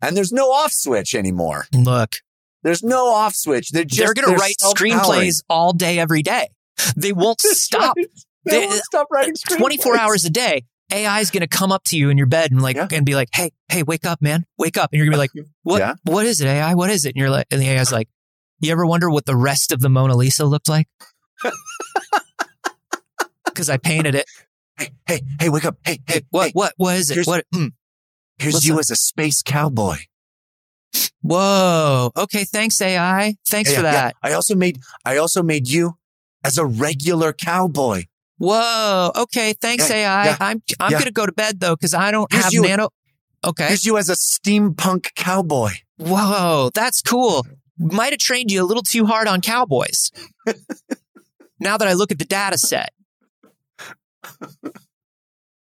and 0.00 0.16
there's 0.16 0.32
no 0.32 0.50
off 0.50 0.72
switch 0.72 1.14
anymore. 1.14 1.66
look 1.72 2.16
There's 2.62 2.82
no 2.82 3.06
off 3.12 3.34
switch. 3.34 3.70
They're 3.70 3.84
just 3.84 3.98
they're 3.98 4.14
going 4.14 4.34
to 4.34 4.40
write 4.40 4.56
screenplays 4.60 5.42
all 5.48 5.72
day 5.72 5.98
every 5.98 6.22
day 6.22 6.48
they 6.96 7.12
won't 7.12 7.40
stop 7.42 7.96
right. 7.96 8.06
They, 8.44 8.60
They- 8.60 8.66
won't 8.66 8.82
stop 8.82 9.06
writing 9.12 9.34
uh, 9.52 9.56
24 9.56 9.96
hours 9.98 10.24
a 10.24 10.30
day, 10.30 10.64
AI 10.92 11.20
is 11.20 11.30
going 11.30 11.42
to 11.42 11.46
come 11.46 11.70
up 11.70 11.84
to 11.84 11.96
you 11.98 12.08
in 12.10 12.18
your 12.18 12.26
bed 12.26 12.50
and 12.50 12.60
like, 12.60 12.76
Yeah. 12.76 12.88
and 12.90 13.06
be 13.06 13.14
like, 13.14 13.28
Hey, 13.32 13.52
hey, 13.68 13.82
wake 13.84 14.04
up, 14.06 14.20
man, 14.20 14.44
wake 14.58 14.76
up. 14.78 14.90
And 14.92 14.98
you're 14.98 15.06
gonna 15.06 15.16
be 15.16 15.18
like, 15.18 15.30
what, 15.62 15.78
Yeah. 15.78 15.94
what 16.04 16.26
is 16.26 16.40
it, 16.40 16.46
AI? 16.48 16.74
What 16.74 16.90
is 16.90 17.04
it? 17.04 17.10
And 17.10 17.16
you're 17.18 17.30
like, 17.30 17.46
and 17.52 17.60
the 17.60 17.68
AI's 17.68 17.92
like, 17.92 18.08
you 18.60 18.72
ever 18.72 18.84
wonder 18.86 19.08
what 19.10 19.26
the 19.26 19.36
rest 19.36 19.70
of 19.70 19.80
the 19.80 19.88
Mona 19.88 20.16
Lisa 20.16 20.44
looked 20.44 20.68
like? 20.68 20.88
Cause 23.54 23.68
I 23.68 23.76
painted 23.76 24.14
it. 24.14 24.26
Hey, 24.78 24.88
hey, 25.06 25.20
hey, 25.40 25.48
wake 25.48 25.64
up. 25.64 25.76
Hey, 25.84 25.98
hey, 26.06 26.14
Hey, 26.14 26.22
what, 26.30 26.46
hey, 26.46 26.50
what, 26.54 26.72
what 26.76 26.96
is 26.96 27.10
it? 27.10 27.14
Here's- 27.14 27.26
What? 27.26 27.44
Mm. 27.54 27.72
here's 28.38 28.54
what's 28.54 28.66
you 28.66 28.74
up? 28.74 28.80
as 28.80 28.90
a 28.90 28.96
space 28.96 29.42
cowboy. 29.42 29.96
Whoa. 31.22 32.10
Okay. 32.16 32.44
Thanks, 32.44 32.80
AI. 32.80 33.36
Thanks 33.46 33.70
Yeah, 33.70 33.76
for 33.76 33.82
that. 33.82 34.14
yeah. 34.22 34.30
I 34.30 34.32
also 34.34 34.54
made, 34.54 34.78
I 35.04 35.16
also 35.18 35.42
made 35.42 35.68
you 35.68 35.96
as 36.44 36.58
a 36.58 36.64
regular 36.66 37.32
cowboy. 37.32 38.04
Whoa. 38.38 39.12
Okay. 39.16 39.52
Thanks, 39.60 39.88
Yeah, 39.88 39.96
AI. 39.96 40.36
I'm, 40.40 40.62
I'm 40.80 40.90
going 40.90 41.04
to 41.04 41.12
go 41.12 41.26
to 41.26 41.32
bed 41.32 41.60
though, 41.60 41.76
cause 41.76 41.94
I 41.94 42.10
don't 42.10 42.30
Here's 42.32 42.44
have 42.44 42.52
you. 42.52 42.62
nano. 42.62 42.88
Okay. 43.44 43.68
Here's 43.68 43.84
you 43.86 43.96
as 43.98 44.08
a 44.08 44.14
steampunk 44.14 45.14
cowboy. 45.14 45.70
Whoa, 45.98 46.70
that's 46.74 47.00
cool. 47.02 47.46
Might 47.78 48.12
have 48.12 48.18
trained 48.18 48.50
you 48.50 48.62
a 48.62 48.66
little 48.66 48.82
too 48.82 49.06
hard 49.06 49.28
on 49.28 49.40
cowboys. 49.40 50.10
now 51.60 51.76
that 51.76 51.86
I 51.88 51.92
look 51.92 52.10
at 52.10 52.18
the 52.18 52.24
data 52.24 52.58
set. 52.58 52.90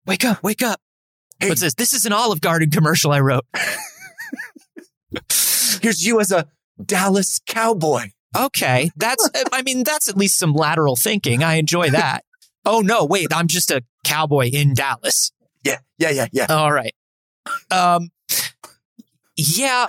Wake 0.05 0.25
up, 0.25 0.41
wake 0.43 0.63
up. 0.63 0.79
Hey. 1.39 1.49
What's 1.49 1.61
this? 1.61 1.75
This 1.75 1.93
is 1.93 2.05
an 2.05 2.13
Olive 2.13 2.41
Garden 2.41 2.69
commercial 2.71 3.11
I 3.11 3.19
wrote. 3.19 3.45
Here's 5.81 6.05
you 6.05 6.19
as 6.19 6.31
a 6.31 6.47
Dallas 6.83 7.39
cowboy. 7.47 8.09
Okay. 8.37 8.91
That's, 8.95 9.29
I 9.51 9.61
mean, 9.61 9.83
that's 9.83 10.09
at 10.09 10.17
least 10.17 10.37
some 10.37 10.53
lateral 10.53 10.95
thinking. 10.95 11.43
I 11.43 11.55
enjoy 11.55 11.89
that. 11.91 12.23
Oh, 12.65 12.81
no, 12.81 13.05
wait, 13.05 13.27
I'm 13.33 13.47
just 13.47 13.71
a 13.71 13.83
cowboy 14.03 14.49
in 14.51 14.73
Dallas. 14.73 15.31
Yeah, 15.63 15.77
yeah, 15.97 16.09
yeah, 16.09 16.27
yeah. 16.31 16.45
All 16.49 16.71
right. 16.71 16.93
Um, 17.71 18.09
yeah, 19.35 19.87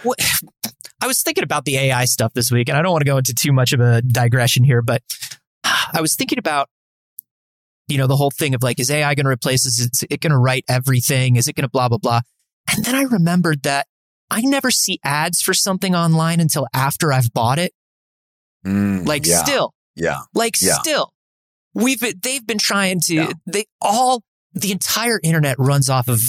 I 1.03 1.07
was 1.07 1.23
thinking 1.23 1.45
about 1.45 1.65
the 1.65 1.77
AI 1.77 2.05
stuff 2.05 2.33
this 2.33 2.51
week, 2.53 2.69
and 2.69 2.79
I 2.79 2.83
don't 2.83 2.93
want 2.93 3.03
to 3.03 3.11
go 3.11 3.19
into 3.19 3.35
too 3.35 3.53
much 3.53 3.73
of 3.73 3.81
a 3.81 4.01
digression 4.03 4.65
here, 4.65 4.83
but 4.83 5.03
I 5.65 6.01
was 6.01 6.15
thinking 6.15 6.39
about, 6.39 6.69
you 7.91 7.99
know, 7.99 8.07
the 8.07 8.17
whole 8.17 8.31
thing 8.31 8.55
of 8.55 8.63
like, 8.63 8.79
is 8.81 8.91
AI 8.91 9.15
going 9.15 9.25
to 9.25 9.31
replace 9.31 9.67
us? 9.67 9.79
Is 9.79 10.05
it 10.09 10.21
going 10.21 10.31
to 10.33 10.39
write 10.39 10.65
everything? 10.69 11.37
Is 11.37 11.49
it 11.49 11.55
going 11.57 11.65
to 11.65 11.71
blah, 11.71 11.89
blah, 11.89 11.99
blah? 11.99 12.21
And 12.75 12.85
then 12.85 12.95
I 12.95 13.03
remembered 13.03 13.63
that 13.65 13.87
I 14.31 14.43
never 14.43 14.71
see 14.71 15.01
ads 15.05 15.41
for 15.43 15.53
something 15.55 15.95
online 15.95 16.41
until 16.41 16.67
after 16.73 17.13
I've 17.13 17.33
bought 17.33 17.59
it. 17.59 17.73
Mm, 18.65 19.07
Like, 19.07 19.27
yeah, 19.27 19.43
still, 19.43 19.75
yeah. 19.97 20.21
like 20.35 20.61
Yeah. 20.61 20.75
still, 20.75 21.13
we've 21.75 22.01
been, 22.01 22.15
they've 22.23 22.47
been 22.47 22.59
trying 22.59 23.01
to. 23.07 23.15
Yeah. 23.15 23.33
They 23.47 23.65
all 23.81 24.23
the 24.53 24.73
entire 24.73 25.19
internet 25.23 25.57
runs 25.59 25.89
off 25.89 26.09
of 26.09 26.21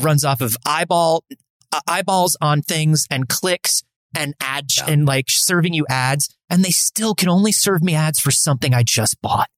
runs 0.00 0.24
off 0.24 0.40
of 0.40 0.56
eyeball 0.66 1.24
uh, 1.72 1.80
eyeballs 1.88 2.36
on 2.40 2.62
things 2.62 3.06
and 3.10 3.28
clicks 3.28 3.82
and 4.14 4.34
ad 4.40 4.66
and 4.86 5.06
like 5.06 5.26
serving 5.28 5.72
you 5.72 5.86
ads, 5.88 6.28
and 6.48 6.64
they 6.64 6.70
still 6.70 7.14
can 7.14 7.28
only 7.28 7.52
serve 7.52 7.82
me 7.82 7.94
ads 7.94 8.20
for 8.20 8.30
something 8.30 8.74
I 8.74 8.82
just 8.82 9.20
bought. 9.22 9.48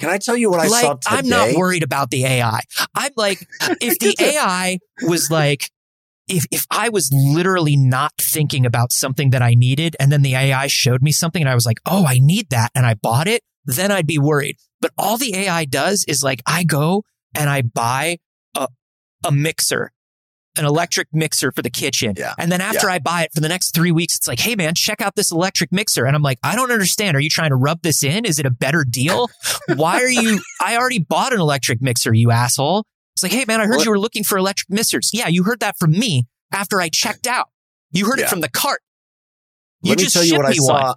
Can 0.00 0.08
I 0.08 0.18
tell 0.18 0.36
you 0.36 0.50
what 0.50 0.60
I 0.60 0.66
like, 0.66 0.80
saw 0.82 0.94
today? 0.94 1.16
I'm 1.16 1.28
not 1.28 1.54
worried 1.54 1.82
about 1.82 2.10
the 2.10 2.24
AI. 2.24 2.60
I'm 2.94 3.12
like, 3.16 3.46
if 3.80 3.98
the 3.98 4.16
AI 4.18 4.78
was 5.02 5.30
like, 5.30 5.70
if, 6.26 6.46
if 6.50 6.66
I 6.70 6.88
was 6.88 7.10
literally 7.12 7.76
not 7.76 8.12
thinking 8.18 8.64
about 8.64 8.92
something 8.92 9.30
that 9.30 9.42
I 9.42 9.54
needed 9.54 9.96
and 10.00 10.10
then 10.10 10.22
the 10.22 10.34
AI 10.34 10.68
showed 10.68 11.02
me 11.02 11.12
something 11.12 11.42
and 11.42 11.50
I 11.50 11.54
was 11.54 11.66
like, 11.66 11.80
oh, 11.86 12.06
I 12.06 12.18
need 12.18 12.50
that 12.50 12.70
and 12.74 12.86
I 12.86 12.94
bought 12.94 13.28
it, 13.28 13.42
then 13.64 13.90
I'd 13.90 14.06
be 14.06 14.18
worried. 14.18 14.56
But 14.80 14.92
all 14.96 15.18
the 15.18 15.34
AI 15.36 15.66
does 15.66 16.04
is 16.08 16.22
like, 16.22 16.40
I 16.46 16.64
go 16.64 17.04
and 17.34 17.50
I 17.50 17.62
buy 17.62 18.18
a, 18.56 18.68
a 19.24 19.32
mixer, 19.32 19.92
an 20.56 20.64
electric 20.64 21.08
mixer 21.12 21.52
for 21.52 21.62
the 21.62 21.70
kitchen. 21.70 22.14
Yeah. 22.16 22.34
And 22.38 22.50
then 22.50 22.60
after 22.60 22.90
I 22.90 22.98
buy 22.98 23.22
it 23.22 23.30
for 23.32 23.40
the 23.40 23.48
next 23.48 23.72
three 23.74 23.92
weeks, 23.92 24.16
it's 24.16 24.26
like, 24.26 24.40
hey 24.40 24.56
man, 24.56 24.74
check 24.74 25.00
out 25.00 25.14
this 25.14 25.30
electric 25.30 25.72
mixer. 25.72 26.04
And 26.06 26.16
I'm 26.16 26.22
like, 26.22 26.38
I 26.42 26.56
don't 26.56 26.70
understand. 26.72 27.16
Are 27.16 27.20
you 27.20 27.30
trying 27.30 27.50
to 27.50 27.56
rub 27.56 27.82
this 27.82 28.02
in? 28.02 28.24
Is 28.24 28.38
it 28.38 28.46
a 28.46 28.50
better 28.50 28.84
deal? 28.84 29.28
Why 29.76 30.00
are 30.02 30.08
you? 30.10 30.40
I 30.60 30.76
already 30.76 30.98
bought 30.98 31.32
an 31.32 31.40
electric 31.40 31.80
mixer, 31.80 32.12
you 32.12 32.30
asshole. 32.30 32.84
It's 33.14 33.22
like, 33.22 33.32
hey 33.32 33.44
man, 33.46 33.60
I 33.60 33.66
heard 33.66 33.76
Well- 33.76 33.84
you 33.84 33.90
were 33.90 33.98
looking 33.98 34.24
for 34.24 34.38
electric 34.38 34.70
mixers. 34.70 35.10
Yeah, 35.12 35.28
you 35.28 35.44
heard 35.44 35.60
that 35.60 35.76
from 35.78 35.92
me 35.92 36.26
after 36.52 36.80
I 36.80 36.88
checked 36.88 37.26
out. 37.26 37.48
You 37.92 38.06
heard 38.06 38.18
it 38.18 38.28
from 38.28 38.40
the 38.40 38.48
cart. 38.48 38.80
You 39.82 39.90
Let 39.90 39.98
me 39.98 40.04
just 40.04 40.14
tell 40.14 40.24
you 40.24 40.36
what 40.36 40.46
I 40.46 40.52
saw. 40.52 40.94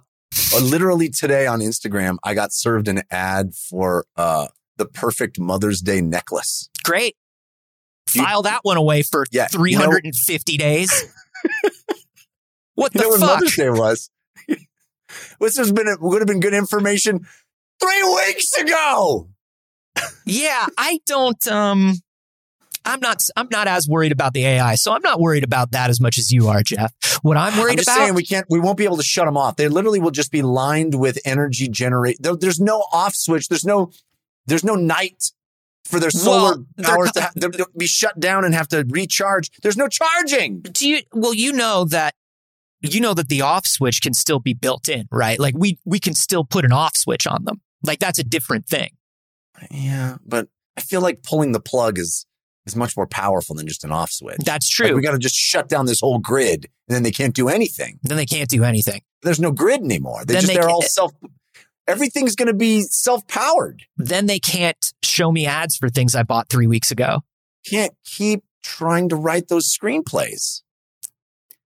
Uh, 0.52 0.60
literally 0.60 1.08
today 1.08 1.46
on 1.46 1.60
Instagram, 1.60 2.16
I 2.24 2.34
got 2.34 2.52
served 2.52 2.88
an 2.88 3.02
ad 3.10 3.54
for 3.54 4.04
uh, 4.16 4.48
the 4.76 4.86
perfect 4.86 5.38
Mother's 5.38 5.80
Day 5.80 6.00
necklace. 6.00 6.68
Great. 6.82 7.16
You- 8.12 8.22
File 8.22 8.42
that 8.42 8.60
one 8.62 8.76
away 8.76 9.02
for 9.02 9.24
Yeah, 9.32 9.48
you 9.52 9.78
know- 9.78 9.84
350 9.84 10.56
days. 10.56 11.04
What 12.76 12.92
You 12.94 12.98
the 13.00 13.04
know 13.04 13.10
when 13.10 13.20
fuck? 13.20 13.28
Mother's 13.36 13.56
Day 13.56 13.70
was? 13.70 14.10
this 15.40 15.56
has 15.58 15.70
been 15.72 15.86
would 16.00 16.20
have 16.20 16.26
been 16.26 16.40
good 16.40 16.54
information 16.54 17.26
three 17.80 18.02
weeks 18.02 18.52
ago. 18.54 19.28
Yeah, 20.26 20.66
I 20.76 21.00
don't 21.06 21.46
um 21.46 21.94
I'm 22.84 23.00
not 23.00 23.24
I'm 23.36 23.48
not 23.50 23.68
as 23.68 23.86
worried 23.88 24.12
about 24.12 24.34
the 24.34 24.44
AI. 24.44 24.74
So 24.74 24.92
I'm 24.92 25.02
not 25.02 25.20
worried 25.20 25.44
about 25.44 25.70
that 25.70 25.88
as 25.88 26.00
much 26.00 26.18
as 26.18 26.32
you 26.32 26.48
are, 26.48 26.62
Jeff. 26.62 26.92
What 27.22 27.36
I'm 27.36 27.56
worried 27.58 27.72
I'm 27.72 27.76
just 27.76 27.88
about 27.88 27.98
saying 27.98 28.14
we 28.14 28.24
can't 28.24 28.46
we 28.50 28.58
won't 28.58 28.76
be 28.76 28.84
able 28.84 28.96
to 28.96 29.04
shut 29.04 29.26
them 29.26 29.36
off. 29.36 29.54
They 29.56 29.68
literally 29.68 30.00
will 30.00 30.10
just 30.10 30.32
be 30.32 30.42
lined 30.42 30.94
with 30.98 31.18
energy 31.24 31.68
generate. 31.68 32.20
There, 32.20 32.34
there's 32.36 32.60
no 32.60 32.78
off 32.92 33.14
switch. 33.14 33.48
There's 33.48 33.64
no 33.64 33.92
there's 34.46 34.64
no 34.64 34.74
night 34.74 35.30
for 35.84 36.00
their 36.00 36.10
solar 36.10 36.56
Well, 36.78 37.06
to, 37.12 37.20
ha- 37.20 37.30
they'll- 37.36 37.50
they'll 37.50 37.66
be 37.76 37.86
shut 37.86 38.18
down 38.18 38.44
and 38.44 38.54
have 38.54 38.68
to 38.68 38.84
recharge. 38.88 39.50
There's 39.62 39.76
no 39.76 39.88
charging. 39.88 40.60
do 40.62 40.88
you 40.88 41.02
well 41.12 41.34
you 41.34 41.52
know 41.52 41.84
that 41.86 42.14
you 42.80 43.00
know 43.00 43.14
that 43.14 43.28
the 43.28 43.40
off 43.42 43.66
switch 43.66 44.02
can 44.02 44.12
still 44.14 44.38
be 44.40 44.54
built 44.54 44.88
in, 44.88 45.06
right? 45.10 45.38
Like 45.38 45.54
we 45.56 45.78
we 45.84 45.98
can 45.98 46.14
still 46.14 46.44
put 46.44 46.64
an 46.64 46.72
off 46.72 46.96
switch 46.96 47.26
on 47.26 47.44
them. 47.44 47.60
Like 47.82 47.98
that's 47.98 48.18
a 48.18 48.24
different 48.24 48.66
thing. 48.66 48.90
Yeah, 49.70 50.16
but 50.26 50.48
I 50.76 50.80
feel 50.80 51.00
like 51.00 51.22
pulling 51.22 51.52
the 51.52 51.60
plug 51.60 51.98
is 51.98 52.26
is 52.66 52.74
much 52.74 52.96
more 52.96 53.06
powerful 53.06 53.54
than 53.54 53.66
just 53.66 53.84
an 53.84 53.92
off 53.92 54.10
switch. 54.10 54.38
That's 54.44 54.66
Like, 54.80 54.88
true. 54.88 54.96
we 54.96 55.02
got 55.02 55.12
to 55.12 55.18
just 55.18 55.34
shut 55.36 55.68
down 55.68 55.84
this 55.86 56.00
whole 56.00 56.18
grid, 56.18 56.66
and 56.88 56.94
then 56.94 57.02
they 57.02 57.10
can't 57.10 57.34
do 57.34 57.48
anything. 57.48 57.98
then 58.02 58.16
they 58.16 58.24
can't 58.26 58.48
do 58.48 58.64
anything. 58.64 59.02
There's 59.22 59.38
no 59.40 59.52
grid 59.52 59.82
anymore. 59.82 60.24
They 60.24 60.32
Then 60.34 60.40
just 60.42 60.46
they 60.48 60.54
they're 60.54 60.62
can- 60.64 60.72
all 60.72 60.82
self. 60.82 61.12
Everything's 61.86 62.34
going 62.34 62.48
to 62.48 62.54
be 62.54 62.82
self 62.82 63.26
powered. 63.28 63.82
Then 63.96 64.26
they 64.26 64.38
can't 64.38 64.92
show 65.02 65.30
me 65.30 65.46
ads 65.46 65.76
for 65.76 65.88
things 65.88 66.14
I 66.14 66.22
bought 66.22 66.48
3 66.48 66.66
weeks 66.66 66.90
ago. 66.90 67.20
Can't 67.66 67.92
keep 68.04 68.44
trying 68.62 69.08
to 69.10 69.16
write 69.16 69.48
those 69.48 69.66
screenplays. 69.68 70.62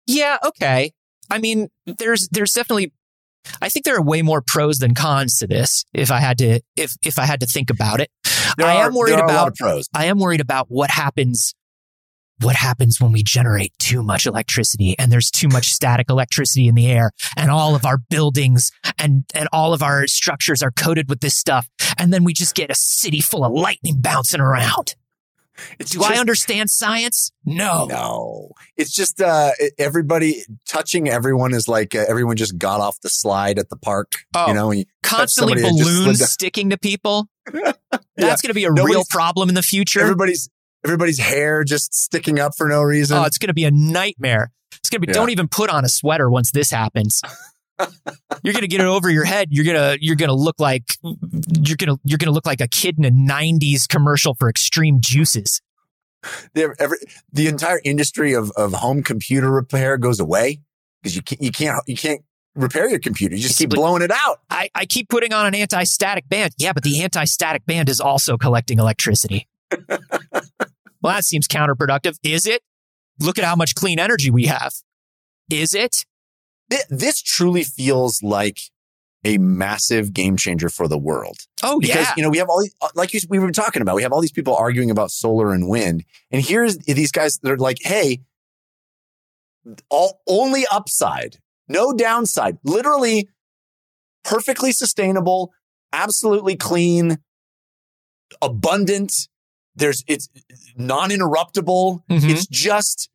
Yeah, 0.07 0.39
okay. 0.45 0.93
I 1.31 1.39
mean, 1.39 1.69
there's 1.87 2.29
there's 2.31 2.53
definitely 2.53 2.93
I 3.61 3.69
think 3.69 3.85
there 3.85 3.97
are 3.97 4.03
way 4.03 4.23
more 4.23 4.41
pros 4.41 4.79
than 4.79 4.95
cons 4.95 5.39
to 5.39 5.47
this 5.47 5.85
if 5.93 6.11
I 6.11 6.19
had 6.19 6.39
to 6.39 6.61
if 6.77 6.95
if 7.03 7.19
I 7.19 7.25
had 7.25 7.41
to 7.41 7.47
think 7.47 7.71
about 7.71 8.01
it. 8.01 8.11
There 8.57 8.67
I 8.67 8.77
are, 8.77 8.87
am 8.87 8.95
worried 8.95 9.13
there 9.13 9.21
are 9.21 9.25
a 9.25 9.33
lot 9.33 9.49
about 9.49 9.57
pros. 9.57 9.89
I 9.95 10.07
am 10.07 10.19
worried 10.19 10.41
about 10.41 10.67
what 10.69 10.91
happens 10.91 11.55
what 12.41 12.57
happens 12.57 13.01
when 13.01 13.13
we 13.13 13.23
generate 13.23 13.73
too 13.79 14.03
much 14.03 14.27
electricity 14.27 14.95
and 14.99 15.11
there's 15.11 15.31
too 15.31 15.49
much 15.49 15.69
static 15.69 16.11
electricity 16.11 16.69
in 16.69 16.75
the 16.75 16.87
air 16.87 17.13
and 17.37 17.51
all 17.51 17.75
of 17.75 17.85
our 17.85 17.99
buildings 17.99 18.71
and 18.99 19.25
and 19.35 19.49
all 19.53 19.73
of 19.73 19.83
our 19.83 20.07
structures 20.07 20.63
are 20.63 20.71
coated 20.71 21.09
with 21.09 21.21
this 21.21 21.35
stuff 21.35 21.69
and 21.99 22.13
then 22.13 22.25
we 22.25 22.33
just 22.33 22.55
get 22.55 22.71
a 22.71 22.75
city 22.75 23.21
full 23.21 23.45
of 23.45 23.53
lightning 23.53 24.01
bouncing 24.01 24.41
around. 24.41 24.95
It's 25.79 25.93
Do 25.93 26.03
I 26.03 26.19
understand 26.19 26.71
science? 26.71 27.33
No. 27.45 27.87
No, 27.87 28.51
it's 28.77 28.95
just 28.95 29.21
uh, 29.21 29.53
everybody 29.79 30.43
touching 30.69 31.09
everyone 31.09 31.55
is 31.55 31.67
like 31.67 31.95
uh, 31.95 32.05
everyone 32.07 32.37
just 32.37 32.59
got 32.59 32.81
off 32.81 33.01
the 33.01 33.09
slide 33.09 33.59
at 33.59 33.71
the 33.71 33.77
park. 33.77 34.13
Oh. 34.35 34.49
You 34.49 34.55
know, 34.55 34.71
and 34.71 34.81
you, 34.81 34.85
Constantly 35.03 35.63
somebody 35.63 35.77
that 35.77 35.79
just 35.79 35.91
slid 35.91 36.05
balloons 36.05 36.31
sticking 36.31 36.71
to 36.71 36.79
people. 36.79 37.29
That's 38.17 38.43
going 38.43 38.49
to 38.49 38.55
be 38.55 38.65
a 38.65 38.73
real 38.73 39.05
problem 39.09 39.49
in 39.49 39.55
the 39.55 39.63
future. 39.63 40.01
everybody's 40.01 40.51
everybody's 40.87 41.19
hair 41.19 41.65
just 41.65 41.93
sticking 41.93 42.39
up 42.39 42.53
for 42.57 42.69
no 42.69 42.81
reason. 42.83 43.19
Oh, 43.19 43.25
it's 43.25 43.39
going 43.39 43.49
to 43.49 43.55
be 43.55 43.65
a 43.65 43.71
nightmare. 43.73 44.53
It's 44.79 44.89
going 44.89 45.01
to 45.01 45.07
be, 45.07 45.11
Yeah. 45.11 45.15
don't 45.15 45.31
even 45.31 45.49
put 45.49 45.69
on 45.69 45.85
a 45.85 45.89
sweater 45.89 46.31
once 46.31 46.53
this 46.53 46.71
happens. 46.71 47.21
you're 48.43 48.53
going 48.53 48.63
to 48.63 48.69
get 48.69 48.81
it 48.81 48.87
over 48.87 49.11
your 49.11 49.25
head. 49.25 49.49
You're 49.51 49.65
going 49.65 49.77
to, 49.77 49.99
you're 50.01 50.17
going 50.17 50.29
to 50.29 50.35
look 50.35 50.61
like, 50.61 50.85
you're 51.03 51.77
going 51.77 51.95
to, 51.95 51.99
you're 52.05 52.19
going 52.19 52.29
to 52.29 52.33
look 52.33 52.47
like 52.47 52.61
a 52.61 52.69
kid 52.69 52.99
in 52.99 53.05
a 53.05 53.11
90s 53.11 53.89
commercial 53.89 54.35
for 54.35 54.49
extreme 54.49 54.99
juices. 55.01 55.61
Every, 56.55 56.99
the 57.33 57.49
entire 57.49 57.81
industry 57.85 58.33
of, 58.33 58.51
of 58.57 58.73
home 58.73 59.03
computer 59.03 59.51
repair 59.51 59.97
goes 59.97 60.21
away 60.21 60.61
because 61.03 61.15
you 61.15 61.23
can't 61.23 61.41
you 61.41 61.53
can't 61.53 61.81
you 61.87 61.97
can't 61.97 62.21
repair 62.57 62.89
your 62.89 62.99
computer. 62.99 63.37
You 63.37 63.43
just 63.43 63.59
keep 63.59 63.71
blowing 63.71 64.03
it 64.03 64.11
out. 64.11 64.41
I, 64.51 64.69
I 64.75 64.87
keep 64.87 65.09
putting 65.09 65.33
on 65.33 65.47
an 65.47 65.55
anti 65.55 65.85
static 65.85 66.29
band. 66.29 66.55
Yeah, 66.59 66.73
but 66.73 66.83
the 66.83 67.03
anti 67.03 67.25
static 67.27 67.65
band 67.67 67.89
is 67.89 68.01
also 68.01 68.37
collecting 68.37 68.79
electricity. 68.81 69.47
well, 71.07 71.15
that 71.15 71.25
seems 71.25 71.47
counterproductive. 71.47 72.19
Is 72.25 72.47
it? 72.47 72.63
Look 73.21 73.39
at 73.39 73.45
how 73.45 73.55
much 73.55 73.77
clean 73.77 74.01
energy 74.01 74.29
we 74.29 74.47
have. 74.47 74.75
Is 75.49 75.73
it? 75.73 76.05
This 76.91 77.23
truly 77.23 77.63
feels 77.63 78.25
like 78.25 78.59
a 79.25 79.39
massive 79.39 80.13
game 80.13 80.37
changer 80.37 80.69
for 80.69 80.89
the 80.89 80.99
world. 80.99 81.39
Oh, 81.63 81.79
because 81.79 82.07
yeah. 82.09 82.15
you 82.17 82.23
know 82.25 82.31
we 82.31 82.39
have 82.39 82.49
all 82.49 82.61
these, 82.61 82.75
uh, 82.81 82.89
like 82.97 83.15
you, 83.15 83.21
we 83.29 83.39
were 83.39 83.53
talking 83.53 83.83
about 83.83 83.95
we 83.95 84.03
have 84.03 84.13
all 84.13 84.21
these 84.21 84.33
people 84.33 84.57
arguing 84.57 84.91
about 84.91 85.13
solar 85.13 85.53
and 85.53 85.69
wind 85.69 86.05
and 86.31 86.43
here's 86.43 86.77
these 86.79 87.13
guys 87.13 87.39
that 87.39 87.51
are 87.51 87.57
like 87.57 87.79
hey 87.81 88.21
all 89.89 90.21
only 90.29 90.65
upside 90.71 91.39
no 91.69 91.93
downside 91.93 92.59
literally 92.63 93.29
perfectly 94.23 94.71
sustainable 94.71 95.53
absolutely 95.93 96.57
clean 96.57 97.19
abundant 98.43 99.29
there's 99.77 100.03
it's 100.07 100.29
non-interruptible 100.77 102.03
Mhm. 102.11 102.31
it's 102.31 102.47
just 102.47 103.09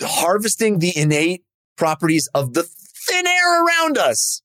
harvesting 0.00 0.78
the 0.78 0.96
innate 0.96 1.44
properties 1.76 2.28
of 2.34 2.54
the 2.54 2.62
thin 2.64 3.26
air 3.26 3.64
around 3.64 3.98
us 3.98 4.42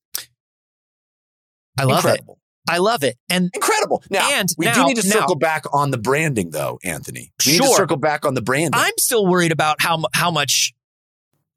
I 1.80 1.84
love 1.84 1.98
incredible 2.06 2.34
it. 2.34 2.72
I 2.72 2.78
love 2.80 3.02
it. 3.04 3.18
And 3.30 3.50
incredible. 3.54 4.04
Now, 4.10 4.28
And 4.30 4.50
we 4.58 4.70
do 4.70 4.86
need 4.88 4.98
to 4.98 5.08
now- 5.08 5.22
circle 5.22 5.36
back 5.38 5.64
on 5.72 5.92
the 5.92 5.98
branding, 5.98 6.50
though, 6.50 6.80
Anthony. 6.84 7.32
We 7.46 7.54
need 7.54 7.58
to 7.60 7.64
Sure. 7.66 7.78
circle 7.78 7.96
back 7.96 8.26
on 8.26 8.34
the 8.34 8.42
branding. 8.42 8.72
I'm 8.74 8.92
still 9.00 9.26
worried 9.26 9.54
about 9.54 9.82
how 9.82 10.04
how 10.14 10.32
much. 10.32 10.74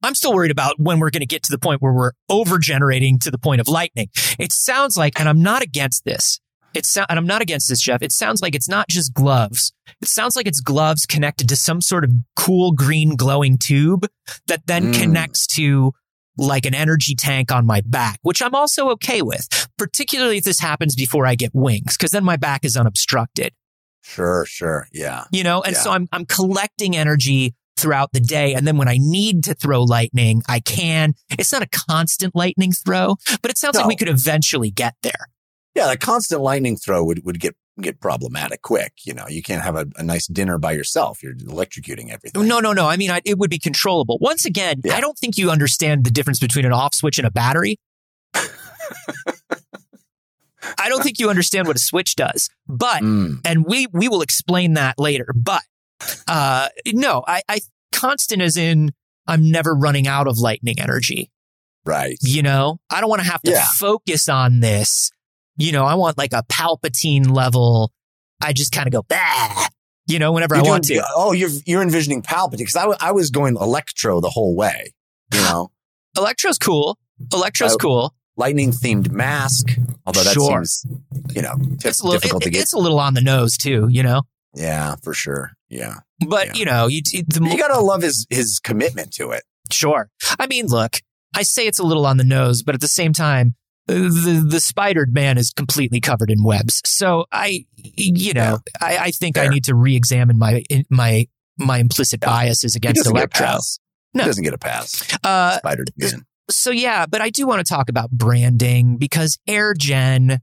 I'm 0.04 0.14
still 0.14 0.32
worried 0.32 0.52
about 0.52 0.78
when 0.78 1.00
we're 1.00 1.10
going 1.10 1.20
to 1.22 1.26
get 1.26 1.42
to 1.44 1.50
the 1.50 1.58
point 1.58 1.82
where 1.82 1.92
we're 1.92 2.12
over 2.28 2.58
generating 2.58 3.18
to 3.20 3.30
the 3.32 3.38
point 3.38 3.60
of 3.60 3.66
lightning. 3.66 4.08
It 4.38 4.52
sounds 4.52 4.96
like, 4.96 5.18
and 5.18 5.28
I'm 5.28 5.42
not 5.42 5.62
against 5.62 6.04
this. 6.04 6.38
It's 6.74 6.96
and 6.96 7.06
I'm 7.08 7.26
not 7.26 7.42
against 7.42 7.68
this, 7.68 7.80
Jeff. 7.80 8.02
It 8.02 8.12
sounds 8.12 8.42
like 8.42 8.54
it's 8.54 8.68
not 8.68 8.88
just 8.88 9.12
gloves. 9.14 9.72
It 10.00 10.08
sounds 10.08 10.36
like 10.36 10.46
it's 10.46 10.60
gloves 10.60 11.06
connected 11.06 11.48
to 11.48 11.56
some 11.56 11.80
sort 11.80 12.04
of 12.04 12.10
cool 12.36 12.72
green 12.72 13.16
glowing 13.16 13.58
tube 13.58 14.06
that 14.46 14.66
then 14.66 14.92
Mm. 14.92 15.00
connects 15.00 15.46
to 15.48 15.92
like 16.36 16.64
an 16.64 16.74
energy 16.74 17.14
tank 17.14 17.52
on 17.52 17.66
my 17.66 17.82
back, 17.84 18.18
which 18.22 18.40
I'm 18.40 18.54
also 18.54 18.88
okay 18.90 19.20
with, 19.20 19.68
particularly 19.76 20.38
if 20.38 20.44
this 20.44 20.60
happens 20.60 20.94
before 20.94 21.26
I 21.26 21.34
get 21.34 21.50
wings, 21.52 21.96
because 21.96 22.12
then 22.12 22.24
my 22.24 22.36
back 22.36 22.64
is 22.64 22.76
unobstructed 22.76 23.52
sure, 24.02 24.46
sure. 24.46 24.86
Yeah. 24.92 25.24
you 25.30 25.44
know 25.44 25.60
and 25.62 25.76
so 25.76 25.90
i'm 25.90 26.08
i'm 26.10 26.24
collecting 26.24 26.96
energy 26.96 27.54
throughout 27.76 28.10
the 28.12 28.18
day 28.20 28.54
and 28.54 28.66
then 28.66 28.78
when 28.78 28.88
i 28.88 28.96
need 28.98 29.44
to 29.44 29.52
throw 29.54 29.82
lightning 29.82 30.42
i 30.48 30.58
can 30.58 31.12
it's 31.38 31.52
not 31.52 31.62
a 31.62 31.68
constant 31.68 32.34
lightning 32.34 32.72
throw 32.72 33.16
but 33.42 33.50
it 33.50 33.58
sounds 33.58 33.76
like 33.76 33.86
we 33.86 33.94
could 33.96 34.08
eventually 34.08 34.70
get 34.70 34.94
there 35.02 35.26
Yeah. 35.74 35.88
The 35.88 35.96
constant 35.96 36.40
lightning 36.42 36.76
throw 36.76 37.04
would, 37.04 37.24
would 37.24 37.40
get 37.40 37.54
get 37.80 37.98
problematic 38.00 38.60
quick. 38.62 38.92
You 39.04 39.14
know, 39.14 39.24
you 39.28 39.42
can't 39.42 39.62
have 39.62 39.74
a, 39.76 39.86
a 39.96 40.02
nice 40.02 40.26
dinner 40.26 40.58
by 40.58 40.72
yourself. 40.72 41.22
You're 41.22 41.34
electrocuting 41.34 42.10
everything. 42.10 42.46
no 42.46 42.60
no 42.60 42.72
no 42.74 42.86
i 42.88 42.96
mean 42.96 43.10
I, 43.10 43.20
it 43.24 43.38
would 43.38 43.48
be 43.50 43.58
controllable 43.58 44.18
once 44.20 44.44
again 44.44 44.80
Yeah. 44.84 44.96
i 44.96 45.00
don't 45.00 45.16
think 45.18 45.38
you 45.38 45.50
understand 45.50 46.04
the 46.04 46.10
difference 46.10 46.38
between 46.40 46.66
an 46.66 46.72
off 46.72 46.94
switch 46.94 47.16
and 47.18 47.26
a 47.26 47.30
battery 47.30 47.78
i 50.78 50.88
don't 50.88 51.02
think 51.02 51.18
you 51.18 51.30
understand 51.30 51.66
what 51.66 51.76
a 51.76 51.80
switch 51.80 52.16
does 52.16 52.50
but 52.68 53.02
Mm. 53.02 53.40
and 53.46 53.64
we 53.64 53.86
we 53.92 54.08
will 54.08 54.20
explain 54.22 54.74
that 54.74 54.98
later. 54.98 55.26
But 55.34 55.62
uh, 56.28 56.68
no, 56.86 57.24
I, 57.26 57.42
I 57.48 57.60
constant 57.92 58.42
as 58.42 58.56
in 58.56 58.92
I'm 59.26 59.50
never 59.50 59.74
running 59.74 60.06
out 60.06 60.26
of 60.26 60.38
lightning 60.38 60.78
energy. 60.80 61.30
Right. 61.84 62.16
You 62.22 62.42
know, 62.42 62.78
I 62.90 63.00
don't 63.00 63.10
want 63.10 63.22
to 63.22 63.28
have 63.30 63.42
to 63.42 63.50
Yeah. 63.50 63.64
focus 63.74 64.28
on 64.28 64.60
this. 64.60 65.10
You 65.60 65.72
know, 65.72 65.84
I 65.84 65.94
want 65.94 66.16
like 66.18 66.32
a 66.32 66.42
Palpatine 66.50 67.30
level. 67.30 67.92
I 68.40 68.52
just 68.52 68.72
kind 68.72 68.86
of 68.86 68.92
go, 68.92 69.02
bah, 69.08 69.68
you 70.06 70.18
know, 70.18 70.32
whenever 70.32 70.56
You're 70.56 70.64
I 70.64 70.68
want 70.68 70.84
to. 70.84 71.04
Oh, 71.14 71.32
you're 71.32 71.50
you're 71.66 71.82
envisioning 71.82 72.22
Palpatine 72.22 72.58
because 72.58 72.76
I, 72.76 72.86
I 73.00 73.12
was 73.12 73.30
going 73.30 73.56
Electro 73.56 74.20
the 74.20 74.30
whole 74.30 74.56
way. 74.56 74.92
You 75.34 75.40
know, 75.40 75.70
Electro's 76.16 76.58
cool. 76.58 76.98
Electro's 77.32 77.74
Uh, 77.74 77.76
cool. 77.76 78.14
lightning 78.36 78.70
themed 78.72 79.10
mask. 79.10 79.66
Although 80.06 80.24
that 80.24 80.32
Sure. 80.32 80.64
seems, 80.64 80.86
you 81.34 81.42
know, 81.42 81.54
It's 81.84 82.00
a 82.00 82.04
little, 82.04 82.18
difficult 82.18 82.42
it- 82.42 82.46
to 82.46 82.50
get. 82.50 82.62
it's 82.62 82.72
a 82.72 82.78
little 82.78 82.98
on 82.98 83.12
the 83.14 83.20
nose 83.20 83.56
too, 83.58 83.86
you 83.90 84.02
know, 84.02 84.22
Yeah, 84.56 84.96
for 85.04 85.12
sure. 85.12 85.52
Yeah, 85.68 85.96
but 86.26 86.46
Yeah. 86.46 86.52
you 86.54 86.64
know, 86.64 86.86
you, 86.86 87.02
the, 87.02 87.46
you 87.48 87.58
gotta 87.58 87.78
love 87.80 88.00
his 88.02 88.26
his 88.30 88.58
commitment 88.58 89.12
to 89.14 89.30
it. 89.32 89.44
Sure. 89.70 90.08
I 90.38 90.46
mean, 90.46 90.66
look, 90.66 90.96
I 91.36 91.42
say 91.42 91.66
it's 91.66 91.78
a 91.78 91.84
little 91.84 92.06
on 92.06 92.16
the 92.16 92.24
nose, 92.24 92.62
but 92.62 92.74
at 92.74 92.80
the 92.80 92.88
same 92.88 93.12
time, 93.12 93.54
the 93.92 94.46
the 94.48 94.60
spidered 94.60 95.14
man 95.14 95.38
is 95.38 95.50
completely 95.50 96.00
covered 96.00 96.30
in 96.30 96.42
webs. 96.42 96.80
So 96.84 97.26
I, 97.32 97.66
you 97.76 98.32
know, 98.32 98.58
I, 98.80 98.98
I 98.98 99.10
think 99.10 99.38
I 99.38 99.48
need 99.48 99.64
to 99.64 99.74
re-examine 99.74 100.38
my 100.38 100.64
my 100.88 101.26
my 101.58 101.78
implicit 101.78 102.20
biases 102.20 102.74
against 102.74 103.06
Electro. 103.06 103.58
No. 104.14 104.22
He 104.24 104.28
doesn't 104.28 104.44
get 104.44 104.54
a 104.54 104.58
pass. 104.58 105.16
Uh, 105.22 105.58
Spider 105.58 105.84
Man. 105.96 106.24
so 106.48 106.70
yeah, 106.70 107.06
but 107.06 107.20
I 107.20 107.30
do 107.30 107.46
want 107.46 107.64
to 107.64 107.68
talk 107.68 107.88
about 107.88 108.10
branding 108.10 108.96
because 108.96 109.38
AirGen 109.48 110.40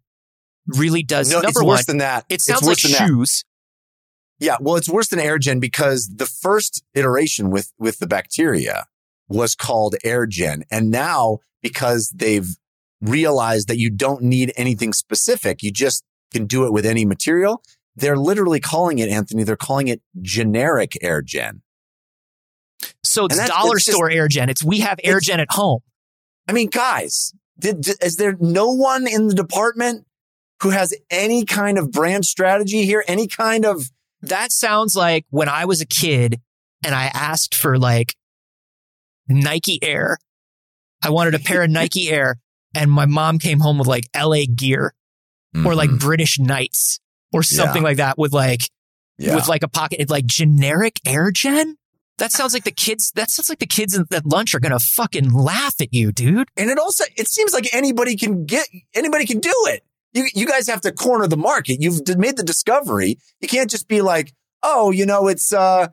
really 0.68 1.04
does. 1.04 1.30
No, 1.30 1.38
number 1.38 1.50
it's 1.50 1.58
one, 1.58 1.68
worse 1.68 1.86
than 1.86 1.98
that. 1.98 2.26
it 2.30 2.42
sounds 2.42 2.64
like 2.64 2.82
than 2.82 2.92
that. 2.92 3.08
shoes. 3.08 3.44
Yeah, 4.40 4.58
well, 4.62 4.76
it's 4.76 4.88
worse 4.88 5.08
than 5.08 5.20
AirGen 5.20 5.60
because 5.60 6.12
the 6.16 6.28
first 6.28 6.84
iteration 6.94 7.50
with 7.50 7.74
with 7.78 8.00
the 8.00 8.08
bacteria 8.08 8.86
was 9.28 9.56
called 9.56 9.96
AirGen, 10.06 10.64
and 10.72 10.90
now 10.92 11.40
because 11.62 12.12
they've 12.16 12.56
realized 13.02 13.68
that 13.68 13.78
you 13.78 13.90
don't 13.90 14.22
need 14.24 14.52
anything 14.58 14.94
specific, 14.94 15.62
you 15.64 15.72
just 15.72 16.04
can 16.34 16.46
do 16.46 16.66
it 16.66 16.74
with 16.74 16.86
any 16.86 17.06
material. 17.06 17.62
They're 17.96 18.18
literally 18.18 18.60
calling 18.60 19.00
it 19.00 19.10
Anthony. 19.10 19.44
They're 19.44 19.56
calling 19.56 19.88
it 19.88 20.02
generic 20.22 20.98
AirGen. 21.04 21.62
So 23.04 23.26
it's 23.26 23.36
that's- 23.36 23.50
dollar 23.50 23.78
it's 23.78 23.86
just- 23.86 23.96
store 23.98 24.10
AirGen. 24.10 24.50
It's 24.50 24.64
we 24.64 24.80
have 24.82 25.00
It's- 25.00 25.14
AirGen 25.14 25.40
at 25.40 25.48
home. 25.52 25.80
I 26.48 26.52
mean, 26.54 26.70
guys, 26.70 27.34
did, 27.60 27.82
did- 27.82 28.04
is 28.04 28.18
there 28.18 28.36
no 28.40 28.72
one 28.72 29.08
in 29.08 29.28
the 29.28 29.34
department 29.36 30.06
who 30.62 30.70
has 30.70 30.94
any 31.10 31.44
kind 31.46 31.78
of 31.78 31.92
brand 31.92 32.26
strategy 32.26 32.86
here? 32.86 33.04
Any 33.08 33.28
kind 33.28 33.66
of 33.66 33.90
that 34.22 34.52
sounds 34.52 34.96
like 34.96 35.26
when 35.30 35.48
I 35.50 35.66
was 35.66 35.82
a 35.82 35.86
kid 35.86 36.40
and 36.84 36.94
I 36.96 37.06
asked 37.14 37.54
for 37.56 37.78
like 37.78 38.16
Nike 39.28 39.80
Air. 39.84 40.18
I 41.04 41.10
wanted 41.12 41.36
a 41.36 41.40
pair 41.40 41.64
of 41.64 41.70
Nike 41.70 42.10
Air 42.12 42.38
and 42.76 42.92
my 42.92 43.06
mom 43.06 43.40
came 43.40 43.60
home 43.60 43.78
with 43.78 43.88
like 43.88 44.06
LA 44.16 44.44
gear 44.54 44.94
or 45.66 45.74
like 45.76 45.90
Mhm. 45.90 46.00
British 46.00 46.40
Knights 46.40 47.00
or 47.34 47.42
something 47.44 47.82
like 47.84 47.98
that 47.98 48.18
with 48.18 48.32
like 48.34 48.70
yeah. 49.18 49.36
with 49.36 49.48
like 49.48 49.64
a 49.64 49.68
pocket 49.68 50.10
like 50.10 50.26
generic 50.26 51.00
air 51.06 51.32
gen. 51.32 51.78
That 52.20 52.32
sounds 52.32 52.54
like 52.54 52.64
the 52.64 52.72
kids 52.86 53.12
that 53.16 53.32
sounds 53.32 53.50
like 53.50 53.60
the 53.60 53.66
kids 53.68 53.98
at 53.98 54.12
at 54.14 54.26
lunch 54.26 54.54
are 54.54 54.60
gonna 54.60 54.80
fucking 54.80 55.32
laugh 55.32 55.76
at 55.82 55.94
you, 55.94 56.12
dude. 56.12 56.50
And 56.58 56.70
it 56.70 56.78
also 56.78 57.06
it 57.16 57.28
seems 57.28 57.54
like 57.54 57.74
anybody 57.74 58.16
can 58.16 58.46
get 58.46 58.68
anybody 58.94 59.26
can 59.26 59.40
do 59.40 59.54
it. 59.68 59.84
You 60.14 60.28
you 60.36 60.46
guys 60.46 60.68
have 60.68 60.82
to 60.82 60.92
corner 60.92 61.28
the 61.28 61.38
market. 61.38 61.78
You've 61.82 62.02
made 62.18 62.38
the 62.38 62.44
discovery. 62.44 63.18
You 63.42 63.48
can't 63.48 63.70
just 63.70 63.88
be 63.88 64.02
like, 64.02 64.34
oh, 64.64 64.92
you 64.92 65.06
know, 65.06 65.28
it's 65.28 65.52
uh 65.54 65.88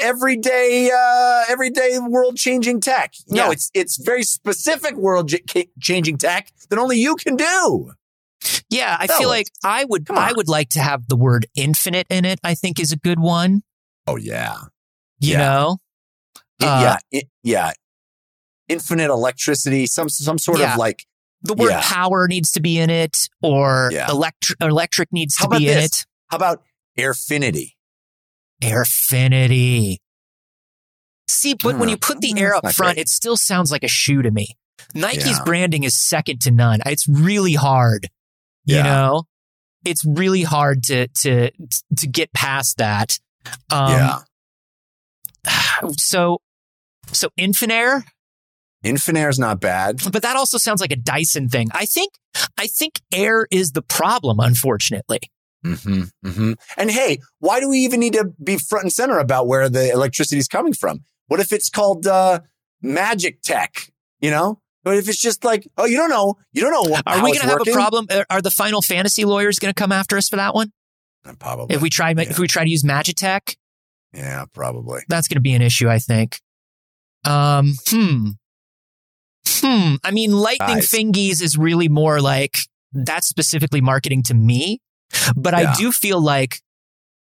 everyday 0.00 0.90
uh 0.90 1.44
everyday 1.48 1.98
world 1.98 2.36
changing 2.36 2.80
tech. 2.80 3.14
No, 3.28 3.46
Yeah. 3.46 3.50
it's 3.52 3.70
it's 3.74 3.96
very 4.02 4.22
specific 4.22 4.94
world 4.96 5.28
j- 5.28 5.68
changing 5.80 6.18
tech 6.18 6.50
that 6.70 6.78
only 6.78 6.98
you 6.98 7.16
can 7.16 7.36
do. 7.36 7.92
Yeah, 8.68 8.96
I 8.98 9.06
Fellas, 9.06 9.20
feel 9.20 9.28
like 9.28 9.46
I 9.64 9.84
would 9.84 10.06
I 10.10 10.32
would 10.32 10.48
like 10.48 10.70
to 10.70 10.80
have 10.80 11.06
the 11.08 11.16
word 11.16 11.46
infinite 11.54 12.06
in 12.10 12.24
it, 12.24 12.38
I 12.42 12.54
think 12.54 12.80
is 12.80 12.92
a 12.92 12.96
good 12.96 13.20
one. 13.20 13.62
Oh 14.06 14.16
yeah. 14.16 14.56
You 15.20 15.32
Yeah. 15.32 15.38
know? 15.38 15.78
It- 16.60 16.66
Uh, 16.66 16.80
yeah, 17.12 17.18
it- 17.20 17.28
yeah. 17.42 17.72
Infinite 18.68 19.10
electricity, 19.10 19.86
some 19.86 20.08
some 20.08 20.38
sort 20.38 20.58
Yeah. 20.60 20.72
of 20.72 20.78
like 20.78 21.04
the 21.42 21.54
word 21.54 21.70
Yeah. 21.70 21.82
power 21.82 22.26
needs 22.28 22.52
to 22.52 22.60
be 22.60 22.78
in 22.78 22.88
it 22.90 23.28
or 23.42 23.90
electric 24.08 24.60
electric 24.60 25.12
needs 25.12 25.36
How 25.36 25.46
to 25.48 25.58
be 25.58 25.68
in 25.68 25.74
this? 25.74 25.86
it 26.02 26.06
how 26.28 26.36
about 26.36 26.62
airfinity? 26.98 27.72
Airfinity 28.62 29.96
see 31.28 31.54
but 31.54 31.78
when 31.78 31.88
you 31.88 31.96
put 31.96 32.20
the 32.20 32.34
air 32.36 32.54
up 32.54 32.62
front 32.72 32.96
great. 32.96 33.02
it 33.02 33.08
still 33.08 33.36
sounds 33.36 33.70
like 33.72 33.82
a 33.84 33.88
shoe 33.88 34.22
to 34.22 34.30
me 34.30 34.56
nike's 34.94 35.26
Yeah. 35.26 35.44
branding 35.44 35.84
is 35.84 35.94
second 36.00 36.40
to 36.42 36.50
none 36.50 36.80
it's 36.86 37.08
really 37.08 37.54
hard 37.54 38.08
you 38.64 38.76
Yeah. 38.76 38.82
know 38.82 39.24
it's 39.84 40.04
really 40.04 40.42
hard 40.42 40.82
to 40.84 41.08
to 41.08 41.50
to 41.96 42.06
get 42.06 42.32
past 42.32 42.78
that 42.78 43.18
um 43.70 43.90
yeah. 43.92 44.18
so 45.96 46.38
so 47.12 47.28
infinair 47.38 48.04
Infinair 48.84 49.28
is 49.30 49.38
not 49.38 49.60
bad. 49.60 50.00
but 50.10 50.22
that 50.22 50.34
also 50.36 50.58
sounds 50.58 50.80
like 50.80 50.90
a 50.92 50.96
dyson 50.96 51.48
thing 51.48 51.68
i 51.72 51.84
think 51.84 52.12
i 52.58 52.66
think 52.66 53.00
air 53.12 53.46
is 53.50 53.72
the 53.72 53.82
problem 53.82 54.40
unfortunately 54.40 55.20
hmm 55.64 56.02
hmm 56.24 56.52
And 56.76 56.90
hey, 56.90 57.18
why 57.38 57.60
do 57.60 57.68
we 57.68 57.78
even 57.78 58.00
need 58.00 58.14
to 58.14 58.32
be 58.42 58.58
front 58.58 58.84
and 58.84 58.92
center 58.92 59.18
about 59.18 59.46
where 59.46 59.68
the 59.68 59.90
electricity 59.90 60.38
is 60.38 60.48
coming 60.48 60.72
from? 60.72 61.00
What 61.28 61.40
if 61.40 61.52
it's 61.52 61.70
called 61.70 62.06
uh, 62.06 62.40
magic 62.82 63.42
tech? 63.42 63.90
You 64.20 64.30
know, 64.30 64.60
but 64.84 64.96
if 64.96 65.08
it's 65.08 65.20
just 65.20 65.44
like, 65.44 65.66
oh, 65.78 65.84
you 65.84 65.96
don't 65.96 66.10
know, 66.10 66.34
you 66.52 66.62
don't 66.62 66.72
know. 66.72 66.96
Are 67.06 67.16
we 67.16 67.30
going 67.30 67.40
to 67.40 67.46
have 67.46 67.58
working? 67.60 67.72
a 67.72 67.76
problem? 67.76 68.06
Are- 68.30 68.42
the 68.42 68.50
Final 68.50 68.82
Fantasy 68.82 69.24
lawyers 69.24 69.58
going 69.58 69.72
to 69.72 69.80
come 69.80 69.92
after 69.92 70.16
us 70.16 70.28
for 70.28 70.36
that 70.36 70.54
one? 70.54 70.72
Uh, 71.24 71.34
Probably. 71.38 71.74
If 71.74 71.82
we 71.82 71.90
try, 71.90 72.10
Yeah. 72.10 72.22
if 72.22 72.38
we 72.38 72.46
try 72.48 72.64
to 72.64 72.70
use 72.70 72.82
Magitech, 72.84 73.56
yeah, 74.12 74.44
probably. 74.52 75.02
that's 75.08 75.26
going 75.28 75.36
to 75.36 75.40
be 75.40 75.54
an 75.54 75.62
issue, 75.62 75.88
I 75.88 75.98
think. 75.98 76.40
Um, 77.24 77.74
hmm, 77.88 78.30
hmm. 79.48 79.94
I 80.04 80.10
mean, 80.10 80.32
Lightning 80.32 80.76
Guys. 80.76 80.88
Fingies 80.90 81.42
is 81.42 81.56
really 81.56 81.88
more 81.88 82.20
like 82.20 82.58
that's 82.92 83.28
specifically 83.28 83.80
marketing 83.80 84.22
to 84.24 84.34
me, 84.34 84.80
but 85.36 85.54
I 85.54 85.72
do 85.74 85.92
feel 85.92 86.20
like 86.20 86.62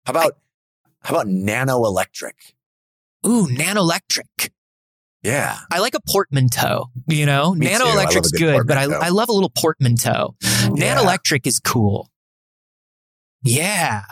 How 0.05 0.11
about 0.13 0.37
how 1.03 1.15
about 1.15 1.29
nano 1.29 1.85
electric? 1.85 2.37
ooh, 3.27 3.47
Nanoelectric. 3.47 4.51
Yeah, 5.23 5.59
I 5.73 5.81
like 5.81 5.95
a 5.95 6.01
portmanteau. 6.09 6.91
You 7.09 7.27
know, 7.27 7.55
Me 7.55 7.67
too. 7.67 7.73
I 7.73 7.79
love 7.79 7.89
a 7.89 7.91
Nanoelectric's 7.99 8.31
good 8.33 8.39
good, 8.59 8.67
but 8.69 8.77
I. 8.77 8.83
I 8.85 9.09
love 9.09 9.29
a 9.29 9.33
little 9.33 9.51
portmanteau. 9.57 10.37
Yeah. 10.43 10.69
Nanoelectric 10.97 11.47
is 11.47 11.59
cool. 11.59 12.11
Yeah, 13.43 14.05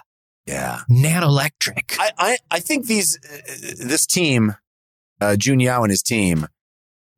yeah. 0.46 0.80
Nanoelectric. 0.90 1.96
I 1.98 2.10
I, 2.18 2.36
I 2.50 2.60
think 2.60 2.86
these 2.86 3.18
uh, 3.24 3.86
this 3.86 4.06
team, 4.06 4.56
uh, 5.20 5.36
Jun 5.36 5.60
Yao 5.60 5.82
and 5.82 5.90
his 5.90 6.02
team. 6.02 6.46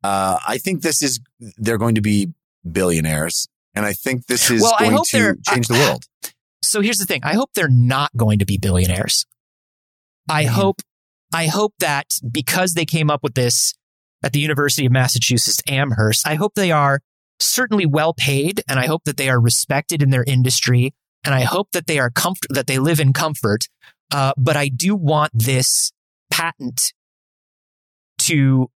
Uh, 0.03 0.37
I 0.47 0.57
think 0.57 0.81
this 0.83 1.01
is 1.01 1.19
they're 1.57 1.77
going 1.79 1.95
to 1.95 2.01
be 2.01 2.33
billionaires, 2.69 3.47
and 3.73 3.85
I 3.85 3.93
think 3.93 4.27
this 4.27 4.49
is 4.51 4.61
Well, 4.61 4.75
I 4.79 4.89
going 4.89 5.03
to 5.03 5.17
they're- 5.17 5.37
change 5.47 5.67
the 5.67 5.73
world. 5.75 6.05
So 6.61 6.81
here's 6.81 6.97
the 6.97 7.05
thing. 7.05 7.21
I 7.23 7.33
hope 7.33 7.51
they're 7.53 7.69
not 7.69 8.15
going 8.15 8.39
to 8.39 8.45
be 8.45 8.57
billionaires. 8.57 9.25
I 10.29 10.43
hope, 10.43 10.81
I 11.33 11.47
hope 11.47 11.73
that 11.79 12.07
because 12.29 12.73
they 12.73 12.85
came 12.85 13.09
up 13.09 13.21
with 13.23 13.35
this 13.35 13.73
at 14.23 14.33
the 14.33 14.39
University 14.39 14.85
of 14.85 14.91
Massachusetts 14.91 15.61
Amherst, 15.67 16.27
I 16.27 16.35
hope 16.35 16.55
they 16.55 16.71
are 16.71 16.99
certainly 17.39 17.85
well 17.85 18.13
paid 18.13 18.61
and 18.67 18.79
I 18.79 18.87
hope 18.87 19.03
that 19.05 19.17
they 19.17 19.29
are 19.29 19.39
respected 19.39 20.01
in 20.01 20.09
their 20.09 20.23
industry 20.25 20.93
and 21.23 21.33
I 21.35 21.41
hope 21.41 21.71
that 21.71 21.87
they 21.87 21.99
are 21.99 22.09
comfort, 22.09 22.47
that 22.49 22.67
they 22.67 22.79
live 22.79 22.99
in 22.99 23.13
comfort. 23.13 23.67
Uh, 24.11 24.33
but 24.37 24.55
I 24.55 24.69
do 24.69 24.95
want 24.95 25.31
this 25.33 25.91
patent 26.31 26.93
to 28.19 28.69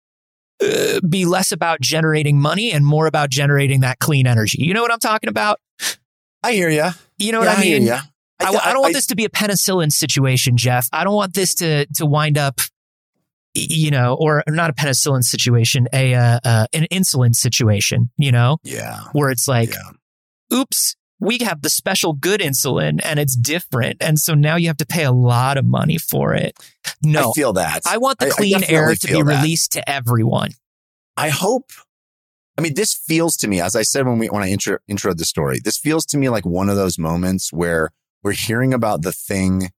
uh, 0.63 1.01
be 1.09 1.25
less 1.25 1.53
about 1.53 1.81
generating 1.81 2.41
money 2.41 2.73
and 2.73 2.85
more 2.85 3.07
about 3.07 3.31
generating 3.31 3.81
that 3.81 3.99
clean 3.99 4.27
energy. 4.27 4.63
You 4.63 4.75
know 4.75 4.83
what 4.83 4.93
I'm 4.93 4.99
talking 4.99 5.31
about? 5.31 5.59
I 6.43 6.53
hear 6.53 6.71
you. 6.71 6.89
You 7.19 7.33
know 7.33 7.41
what 7.41 7.49
I 7.49 7.61
mean? 7.61 7.83
Yeah. 7.83 8.03
I, 8.41 8.47
I 8.49 8.73
don't 8.73 8.81
want 8.81 8.95
this 8.95 9.07
to 9.09 9.17
be 9.17 9.25
a 9.27 9.29
penicillin 9.29 9.93
situation, 9.93 10.57
Jeff. 10.57 10.89
I 10.93 11.05
don't 11.05 11.15
want 11.15 11.35
this 11.35 11.55
to 11.57 11.85
to 11.97 12.07
wind 12.07 12.39
up, 12.39 12.61
you 13.55 13.91
know, 13.91 14.15
or 14.19 14.43
not 14.49 14.71
a 14.71 14.73
penicillin 14.73 15.23
situation, 15.23 15.89
a 15.93 16.15
uh, 16.15 16.41
uh, 16.45 16.67
an 16.73 16.87
insulin 16.91 17.35
situation, 17.35 18.11
you 18.17 18.33
know, 18.33 18.57
Yeah. 18.65 19.01
where 19.13 19.31
it's 19.31 19.47
like, 19.47 19.71
Yeah. 19.75 20.57
oops, 20.59 20.97
we 21.19 21.39
have 21.43 21.61
the 21.61 21.69
special 21.69 22.15
good 22.15 22.41
insulin 22.41 23.01
and 23.05 23.19
it's 23.21 23.37
different, 23.37 23.99
and 24.01 24.19
so 24.19 24.33
now 24.35 24.57
you 24.57 24.69
have 24.69 24.79
to 24.79 24.87
pay 24.87 25.05
a 25.05 25.13
lot 25.13 25.59
of 25.59 25.67
money 25.67 25.99
for 25.99 26.33
it. 26.35 26.57
No, 27.03 27.29
I 27.31 27.33
feel 27.35 27.53
that. 27.55 27.83
I 27.87 27.99
want 27.99 28.21
the 28.21 28.27
I- 28.27 28.29
I 28.29 28.33
clean 28.33 28.65
air 28.65 28.95
to 28.95 29.07
be 29.07 29.13
that. 29.15 29.25
released 29.25 29.73
to 29.73 29.87
everyone. 29.91 30.53
I 31.19 31.29
hope. 31.29 31.71
I 32.61 32.63
mean, 32.63 32.75
this 32.75 32.95
feels 32.95 33.39
to 33.39 33.49
me, 33.49 33.59
as 33.59 33.75
I 33.75 33.81
said 33.81 34.07
when 34.07 34.19
we 34.19 34.27
when 34.27 34.43
I 34.43 34.51
intro 34.51 34.77
introed 34.87 35.17
the 35.17 35.25
story, 35.25 35.61
this 35.65 35.79
feels 35.79 36.05
to 36.07 36.19
me 36.19 36.29
like 36.29 36.45
one 36.45 36.69
of 36.69 36.77
those 36.77 36.99
moments 36.99 37.55
where 37.55 37.89
we're 38.23 38.33
hearing 38.33 38.75
about 38.75 39.01
the 39.01 39.13
thing 39.13 39.71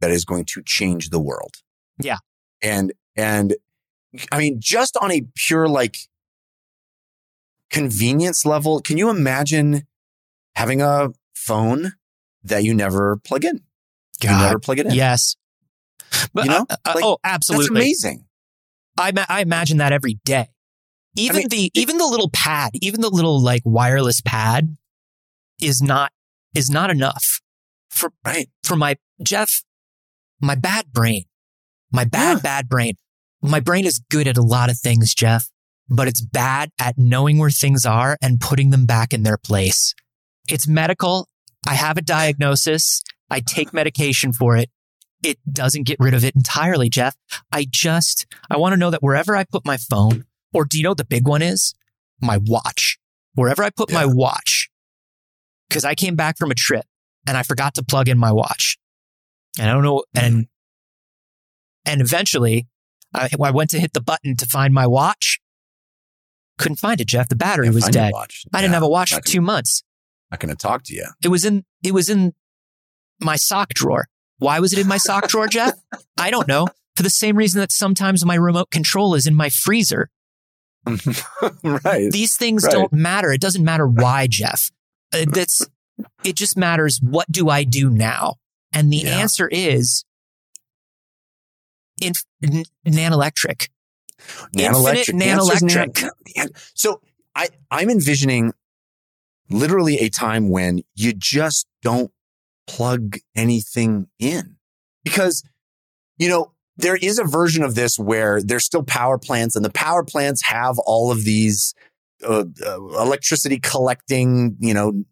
that 0.00 0.10
is 0.10 0.24
going 0.24 0.46
to 0.46 0.62
change 0.64 1.10
the 1.10 1.20
world. 1.20 1.56
Yeah. 1.98 2.16
And 2.62 2.94
and 3.14 3.56
I 4.32 4.38
mean, 4.38 4.56
just 4.58 4.96
on 4.96 5.12
a 5.12 5.26
pure 5.36 5.68
like 5.68 5.96
convenience 7.68 8.46
level, 8.46 8.80
can 8.80 8.96
you 8.96 9.10
imagine 9.10 9.86
having 10.56 10.80
a 10.80 11.10
phone 11.34 11.92
that 12.42 12.64
you 12.64 12.72
never 12.72 13.18
plug 13.18 13.44
in? 13.44 13.60
You 14.22 14.30
never 14.30 14.58
plug 14.58 14.78
it 14.78 14.86
in. 14.86 14.94
Yes. 14.94 15.36
But, 16.32 16.46
You 16.46 16.52
know, 16.52 16.66
uh, 16.70 16.76
uh, 16.86 16.92
like, 16.94 17.04
oh, 17.04 17.18
That's 17.22 17.34
absolutely. 17.34 17.80
amazing. 17.80 18.24
I, 18.96 19.12
ma- 19.12 19.26
I 19.28 19.42
imagine 19.42 19.76
that 19.76 19.92
every 19.92 20.14
day. 20.24 20.48
Even 21.16 21.36
mean, 21.38 21.48
the 21.48 21.70
even 21.74 21.98
the 21.98 22.06
little 22.06 22.30
pad, 22.30 22.70
even 22.74 23.00
the 23.00 23.10
little 23.10 23.40
like 23.42 23.62
wireless 23.64 24.20
pad, 24.20 24.76
is 25.60 25.82
not 25.82 26.12
is 26.54 26.70
not 26.70 26.90
enough 26.90 27.40
for 27.90 28.12
Right. 28.24 28.48
for 28.62 28.76
my 28.76 28.96
Jeff, 29.22 29.62
my 30.40 30.54
bad 30.54 30.92
brain, 30.92 31.24
my 31.92 32.04
bad 32.04 32.38
Yeah. 32.38 32.42
bad 32.42 32.68
brain. 32.68 32.94
My 33.42 33.60
brain 33.60 33.84
is 33.86 34.00
good 34.10 34.28
at 34.28 34.36
a 34.36 34.42
lot 34.42 34.70
of 34.70 34.78
things, 34.78 35.14
Jeff, 35.14 35.50
but 35.88 36.06
it's 36.08 36.20
bad 36.20 36.70
at 36.78 36.98
knowing 36.98 37.38
where 37.38 37.50
things 37.50 37.84
are 37.86 38.16
and 38.20 38.40
putting 38.40 38.70
them 38.70 38.86
back 38.86 39.12
in 39.12 39.22
their 39.22 39.38
place. 39.38 39.94
It's 40.48 40.68
medical. 40.68 41.28
I 41.66 41.74
have 41.74 41.96
a 41.96 42.02
diagnosis. 42.02 43.02
I 43.30 43.40
take 43.40 43.72
medication 43.72 44.32
for 44.32 44.56
it. 44.56 44.70
It 45.22 45.38
doesn't 45.50 45.84
get 45.84 45.98
rid 46.00 46.14
of 46.14 46.24
it 46.24 46.34
entirely, 46.34 46.88
Jeff. 46.88 47.14
I 47.52 47.66
just, 47.68 48.26
I 48.50 48.56
want 48.56 48.72
to 48.72 48.76
know 48.78 48.90
that 48.90 49.02
wherever 49.02 49.36
I 49.36 49.44
put 49.44 49.64
my 49.66 49.76
phone, 49.76 50.24
or 50.52 50.64
do 50.64 50.76
you 50.76 50.82
know 50.82 50.90
what 50.90 50.98
the 50.98 51.04
big 51.04 51.26
one 51.26 51.42
is? 51.42 51.74
My 52.20 52.38
watch. 52.42 52.98
Wherever 53.34 53.62
I 53.62 53.70
put 53.70 53.92
my 53.92 54.04
watch, 54.04 54.68
because 55.68 55.84
I 55.84 55.94
came 55.94 56.16
back 56.16 56.36
from 56.36 56.50
a 56.50 56.54
trip 56.54 56.84
and 57.26 57.36
I 57.36 57.42
forgot 57.42 57.74
to 57.74 57.84
plug 57.84 58.08
in 58.08 58.18
my 58.18 58.32
watch. 58.32 58.76
And 59.58 59.70
I 59.70 59.72
don't 59.72 59.82
know, 59.82 60.04
and, 60.14 60.46
and 61.86 62.00
eventually 62.00 62.66
I, 63.14 63.30
I 63.42 63.50
went 63.50 63.70
to 63.70 63.80
hit 63.80 63.92
the 63.92 64.00
button 64.00 64.36
to 64.36 64.46
find 64.46 64.74
my 64.74 64.86
watch. 64.86 65.40
Couldn't 66.58 66.76
find 66.76 67.00
it, 67.00 67.06
Jeff. 67.06 67.28
The 67.28 67.36
battery 67.36 67.66
Can't 67.66 67.74
was 67.74 67.88
dead. 67.88 68.12
I 68.52 68.60
didn't 68.60 68.74
have 68.74 68.82
a 68.82 68.88
watch 68.88 69.10
for 69.10 69.16
gonna- 69.16 69.22
two 69.24 69.40
months. 69.40 69.82
Not 70.30 70.40
going 70.40 70.54
to 70.54 70.56
talk 70.56 70.84
to 70.84 70.94
you. 70.94 71.06
It 71.24 71.28
was 71.28 71.44
in 71.44 71.64
it 71.84 71.92
was 71.92 72.08
in 72.08 72.34
my 73.20 73.36
sock 73.36 73.70
drawer. 73.70 74.06
Why 74.38 74.60
was 74.60 74.72
it 74.72 74.78
in 74.78 74.86
my 74.86 74.96
sock 74.96 75.28
drawer, 75.28 75.48
Jeff? 75.48 75.74
I 76.18 76.30
don't 76.30 76.46
know. 76.46 76.68
For 76.96 77.02
the 77.02 77.10
same 77.10 77.36
reason 77.36 77.60
that 77.60 77.72
sometimes 77.72 78.24
my 78.24 78.34
remote 78.34 78.70
control 78.70 79.14
is 79.14 79.26
in 79.26 79.34
my 79.34 79.48
freezer. 79.48 80.08
right. 81.84 82.10
These 82.10 82.36
things 82.36 82.64
Right. 82.64 82.72
don't 82.72 82.92
matter. 82.92 83.32
It 83.32 83.40
doesn't 83.40 83.64
matter 83.64 83.86
why, 83.86 84.26
Jeff. 84.26 84.70
Uh, 85.12 85.24
That's 85.30 85.66
it 86.24 86.34
just 86.36 86.56
matters 86.56 87.00
what 87.02 87.30
do 87.30 87.48
I 87.48 87.64
do 87.64 87.90
now? 87.90 88.36
And 88.72 88.92
the 88.92 88.98
Yeah. 88.98 89.18
answer 89.18 89.48
is 89.48 90.04
in 92.00 92.12
n- 92.42 92.64
nanoelectric. 92.86 93.68
Infinite 94.18 94.54
The 94.54 94.64
answer 94.64 94.92
is 94.94 95.62
nan- 95.62 95.90
nanoelectric. 95.90 96.08
nan- 96.36 96.48
So 96.74 97.00
I, 97.34 97.48
I'm 97.70 97.90
envisioning 97.90 98.52
literally 99.50 99.98
a 99.98 100.08
time 100.08 100.48
when 100.48 100.82
you 100.94 101.12
just 101.12 101.66
don't 101.82 102.10
plug 102.66 103.18
anything 103.34 104.06
in 104.18 104.56
because, 105.04 105.42
you 106.18 106.28
know, 106.28 106.52
there 106.80 106.96
is 106.96 107.18
a 107.18 107.24
version 107.24 107.62
of 107.62 107.74
this 107.74 107.98
where 107.98 108.42
there's 108.42 108.64
still 108.64 108.82
power 108.82 109.18
plants 109.18 109.56
and 109.56 109.64
the 109.64 109.70
power 109.70 110.04
plants 110.04 110.42
have 110.44 110.78
all 110.80 111.10
of 111.10 111.24
these 111.24 111.74
uh, 112.24 112.44
uh, 112.66 112.76
electricity 112.98 113.58
collecting, 113.58 114.56
you 114.60 114.74
know, 114.74 115.04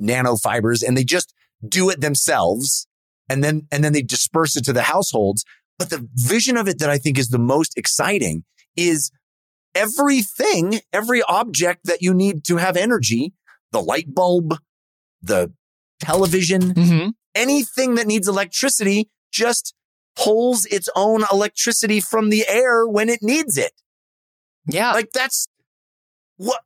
nanofibers 0.00 0.82
and 0.86 0.96
they 0.96 1.04
just 1.04 1.34
do 1.66 1.90
it 1.90 2.00
themselves 2.00 2.86
and 3.28 3.42
then 3.44 3.66
and 3.70 3.84
then 3.84 3.92
they 3.92 4.02
disperse 4.02 4.56
it 4.56 4.64
to 4.64 4.72
the 4.72 4.82
households 4.82 5.44
but 5.78 5.90
the 5.90 6.08
vision 6.14 6.56
of 6.56 6.68
it 6.68 6.78
that 6.78 6.90
I 6.90 6.98
think 6.98 7.18
is 7.18 7.28
the 7.28 7.38
most 7.38 7.76
exciting 7.76 8.44
is 8.76 9.10
everything, 9.74 10.80
every 10.92 11.22
object 11.22 11.80
that 11.84 12.02
you 12.02 12.14
need 12.14 12.44
to 12.44 12.56
have 12.58 12.76
energy, 12.76 13.32
the 13.72 13.80
light 13.80 14.14
bulb, 14.14 14.58
the 15.22 15.52
television, 16.00 16.74
Mm-hmm. 16.74 17.08
anything 17.34 17.94
that 17.94 18.06
needs 18.06 18.28
electricity 18.28 19.08
just 19.32 19.74
pulls 20.16 20.64
its 20.66 20.88
own 20.94 21.24
electricity 21.32 22.00
from 22.00 22.30
the 22.30 22.44
air 22.48 22.86
when 22.86 23.08
it 23.08 23.20
needs 23.22 23.56
it. 23.56 23.72
Yeah. 24.66 24.92
Like 24.92 25.12
that's 25.12 25.48
what 26.36 26.60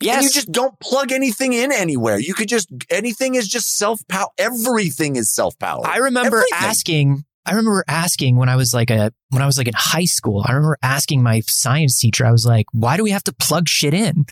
yes. 0.00 0.16
and 0.16 0.24
you 0.24 0.30
just 0.30 0.50
don't 0.50 0.78
plug 0.80 1.12
anything 1.12 1.52
in 1.52 1.72
anywhere. 1.72 2.18
You 2.18 2.34
could 2.34 2.48
just 2.48 2.68
anything 2.90 3.34
is 3.34 3.48
just 3.48 3.76
self 3.76 4.00
power. 4.08 4.28
Everything 4.38 5.16
is 5.16 5.32
self 5.32 5.58
power. 5.58 5.86
I 5.86 5.98
remember 5.98 6.38
Everything. 6.38 6.58
asking, 6.68 7.24
I 7.46 7.50
remember 7.50 7.84
asking 7.88 8.36
when 8.36 8.48
I 8.48 8.56
was 8.56 8.72
like 8.74 8.90
a, 8.90 9.12
when 9.30 9.42
I 9.42 9.46
was 9.46 9.58
like 9.58 9.68
in 9.68 9.74
high 9.76 10.04
school, 10.04 10.44
I 10.46 10.52
remember 10.52 10.78
asking 10.82 11.22
my 11.22 11.40
science 11.46 11.98
teacher, 11.98 12.26
I 12.26 12.32
was 12.32 12.46
like, 12.46 12.66
why 12.72 12.96
do 12.96 13.02
we 13.02 13.10
have 13.10 13.24
to 13.24 13.32
plug 13.34 13.68
shit 13.68 13.94
in? 13.94 14.26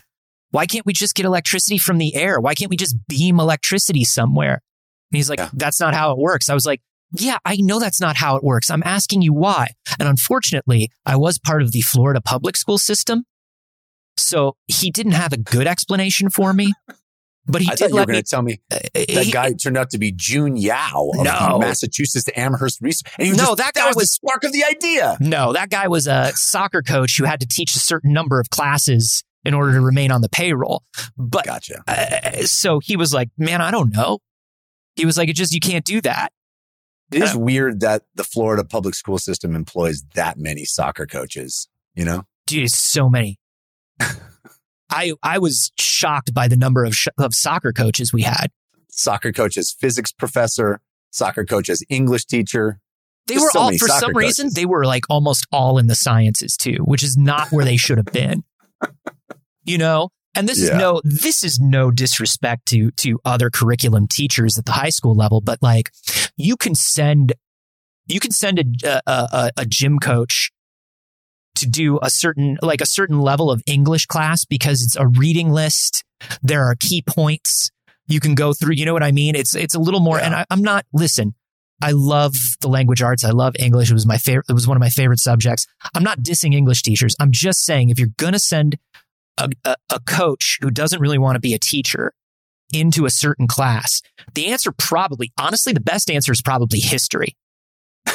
Why 0.51 0.65
can't 0.65 0.85
we 0.85 0.91
just 0.93 1.15
get 1.15 1.25
electricity 1.25 1.77
from 1.77 1.97
the 1.97 2.13
air? 2.15 2.39
Why 2.39 2.53
can't 2.53 2.69
we 2.69 2.75
just 2.75 2.95
beam 3.07 3.39
electricity 3.39 4.03
somewhere? 4.03 4.61
And 5.11 5.17
he's 5.17 5.29
like, 5.29 5.39
Yeah. 5.39 5.49
that's 5.53 5.79
not 5.79 5.93
how 5.93 6.11
it 6.11 6.17
works. 6.17 6.49
I 6.49 6.53
was 6.53 6.65
like, 6.65 6.81
yeah, 7.13 7.37
I 7.45 7.57
know 7.57 7.79
that's 7.79 7.99
not 8.01 8.15
how 8.17 8.35
it 8.35 8.43
works. 8.43 8.69
I'm 8.69 8.83
asking 8.85 9.21
you 9.21 9.33
why. 9.33 9.69
And 9.99 10.07
unfortunately, 10.07 10.89
I 11.05 11.15
was 11.17 11.37
part 11.39 11.61
of 11.61 11.71
the 11.71 11.81
Florida 11.81 12.21
public 12.21 12.55
school 12.57 12.77
system. 12.77 13.25
So 14.17 14.55
he 14.67 14.91
didn't 14.91 15.13
have 15.13 15.33
a 15.33 15.37
good 15.37 15.67
explanation 15.67 16.29
for 16.29 16.53
me, 16.53 16.73
but 17.47 17.61
he 17.61 17.67
I 17.67 17.71
thought 17.71 17.77
did 17.77 17.89
you 17.89 17.93
were 17.95 17.99
let 18.01 18.07
going 18.07 18.17
me. 18.17 18.21
to 18.21 18.27
tell 18.29 18.41
me 18.41 18.61
uh, 18.71 18.79
that 18.93 19.23
he- 19.25 19.31
guy 19.31 19.53
turned 19.53 19.77
out 19.77 19.89
to 19.91 19.97
be 19.97 20.11
Jun 20.11 20.57
Yao 20.57 21.09
of 21.17 21.23
No. 21.23 21.57
Massachusetts 21.59 22.29
Amherst 22.35 22.79
Research. 22.81 23.11
And 23.17 23.29
No, 23.37 23.45
just- 23.45 23.57
that 23.57 23.73
guy 23.73 23.87
was, 23.87 23.95
was- 23.95 24.03
the 24.05 24.07
spark 24.27 24.43
of 24.43 24.51
the 24.51 24.63
idea. 24.65 25.17
No, 25.21 25.53
that 25.53 25.69
guy 25.69 25.87
was 25.87 26.07
a 26.07 26.31
soccer 26.35 26.81
coach 26.81 27.17
who 27.17 27.23
had 27.23 27.39
to 27.39 27.47
teach 27.47 27.75
a 27.75 27.79
certain 27.79 28.11
number 28.13 28.39
of 28.39 28.49
classes 28.49 29.23
in 29.43 29.53
order 29.53 29.73
to 29.73 29.81
remain 29.81 30.11
on 30.11 30.21
the 30.21 30.29
payroll. 30.29 30.83
But 31.17 31.45
Gotcha. 31.45 31.83
uh, 31.87 32.43
so 32.45 32.79
he 32.79 32.95
was 32.95 33.13
like, 33.13 33.29
man, 33.37 33.59
I 33.61 33.71
don't 33.71 33.91
know. 33.93 34.19
He 34.95 35.05
was 35.05 35.17
like, 35.17 35.29
it 35.29 35.35
just, 35.35 35.53
you 35.53 35.59
can't 35.61 35.85
do 35.85 36.01
that. 36.01 36.31
It 37.11 37.23
is 37.23 37.35
weird 37.35 37.81
that 37.81 38.03
the 38.15 38.23
Florida 38.23 38.63
public 38.63 38.95
school 38.95 39.17
system 39.17 39.55
employs 39.55 40.03
that 40.15 40.37
many 40.37 40.65
soccer 40.65 41.05
coaches, 41.05 41.67
you 41.93 42.05
know? 42.05 42.23
Dude, 42.47 42.71
so 42.71 43.09
many. 43.09 43.37
I, 44.89 45.13
I 45.23 45.39
was 45.39 45.71
shocked 45.77 46.33
by 46.33 46.47
the 46.47 46.57
number 46.57 46.85
of, 46.85 46.95
sh- 46.95 47.07
of 47.17 47.33
soccer 47.33 47.73
coaches 47.73 48.13
we 48.13 48.21
had. 48.23 48.47
Soccer 48.89 49.31
coaches, 49.31 49.75
physics 49.77 50.11
professor, 50.11 50.81
soccer 51.11 51.45
coaches, 51.45 51.83
English 51.89 52.25
teacher. 52.25 52.79
They 53.27 53.37
were 53.37 53.49
so 53.51 53.59
all, 53.59 53.77
for 53.77 53.87
some 53.87 54.15
reason, 54.15 54.49
they 54.53 54.65
were 54.65 54.85
like 54.85 55.03
almost 55.09 55.45
all 55.51 55.77
in 55.77 55.87
the 55.87 55.95
sciences 55.95 56.57
too, 56.57 56.77
which 56.83 57.03
is 57.03 57.17
not 57.17 57.51
where 57.51 57.63
they 57.63 57.77
should 57.77 57.97
have 57.97 58.11
been. 58.11 58.43
You 59.63 59.77
know? 59.77 60.09
And 60.33 60.47
this 60.47 60.59
is 60.59 60.69
no, 60.71 61.01
this 61.03 61.43
is 61.43 61.59
no 61.59 61.91
disrespect 61.91 62.65
to, 62.67 62.91
to 62.91 63.19
other 63.25 63.49
curriculum 63.49 64.07
teachers 64.07 64.57
at 64.57 64.65
the 64.65 64.71
high 64.71 64.89
school 64.89 65.13
level, 65.15 65.41
but 65.41 65.59
like 65.61 65.91
you 66.37 66.55
can 66.55 66.73
send, 66.73 67.33
you 68.07 68.19
can 68.19 68.31
send 68.31 68.59
a, 68.85 69.01
a, 69.05 69.11
a, 69.11 69.51
a 69.57 69.65
gym 69.65 69.99
coach 69.99 70.49
to 71.55 71.67
do 71.67 71.99
a 72.01 72.09
certain, 72.09 72.57
like 72.61 72.79
a 72.79 72.85
certain 72.85 73.19
level 73.19 73.51
of 73.51 73.61
English 73.67 74.05
class 74.05 74.45
because 74.45 74.81
it's 74.81 74.95
a 74.95 75.05
reading 75.07 75.51
list. 75.51 76.03
There 76.41 76.63
are 76.63 76.75
key 76.79 77.01
points 77.05 77.69
you 78.07 78.19
can 78.21 78.33
go 78.35 78.53
through. 78.53 78.75
You 78.75 78.85
know 78.85 78.93
what 78.93 79.03
I 79.03 79.11
mean? 79.11 79.35
It's, 79.35 79.53
it's 79.53 79.75
a 79.75 79.79
little 79.79 79.99
more, 79.99 80.17
Yeah. 80.17 80.25
and 80.27 80.35
I, 80.35 80.45
I'm 80.49 80.61
not, 80.61 80.85
listen, 80.93 81.35
I 81.81 81.91
love 81.91 82.35
the 82.61 82.69
language 82.69 83.01
arts. 83.01 83.25
I 83.25 83.31
love 83.31 83.55
English. 83.59 83.89
It 83.89 83.93
was 83.93 84.05
my 84.05 84.17
favorite. 84.17 84.45
It 84.49 84.53
was 84.53 84.67
one 84.67 84.77
of 84.77 84.81
my 84.81 84.89
favorite 84.89 85.19
subjects. 85.19 85.67
I'm 85.93 86.03
not 86.03 86.19
dissing 86.19 86.53
English 86.53 86.83
teachers. 86.83 87.15
I'm 87.19 87.31
just 87.31 87.65
saying 87.65 87.89
if 87.89 87.99
you're 87.99 88.09
going 88.17 88.33
to 88.33 88.39
send 88.39 88.77
a, 89.37 89.49
a, 89.65 89.75
a 89.89 89.99
coach 90.01 90.57
who 90.61 90.69
doesn't 90.71 90.99
really 91.01 91.17
want 91.17 91.35
to 91.35 91.39
be 91.39 91.53
a 91.53 91.59
teacher 91.59 92.13
into 92.73 93.05
a 93.05 93.09
certain 93.09 93.47
class, 93.47 94.01
the 94.33 94.47
answer 94.47 94.71
probably, 94.71 95.31
honestly, 95.39 95.73
the 95.73 95.79
best 95.81 96.09
answer 96.09 96.31
is 96.31 96.41
probably 96.41 96.79
history. 96.79 97.35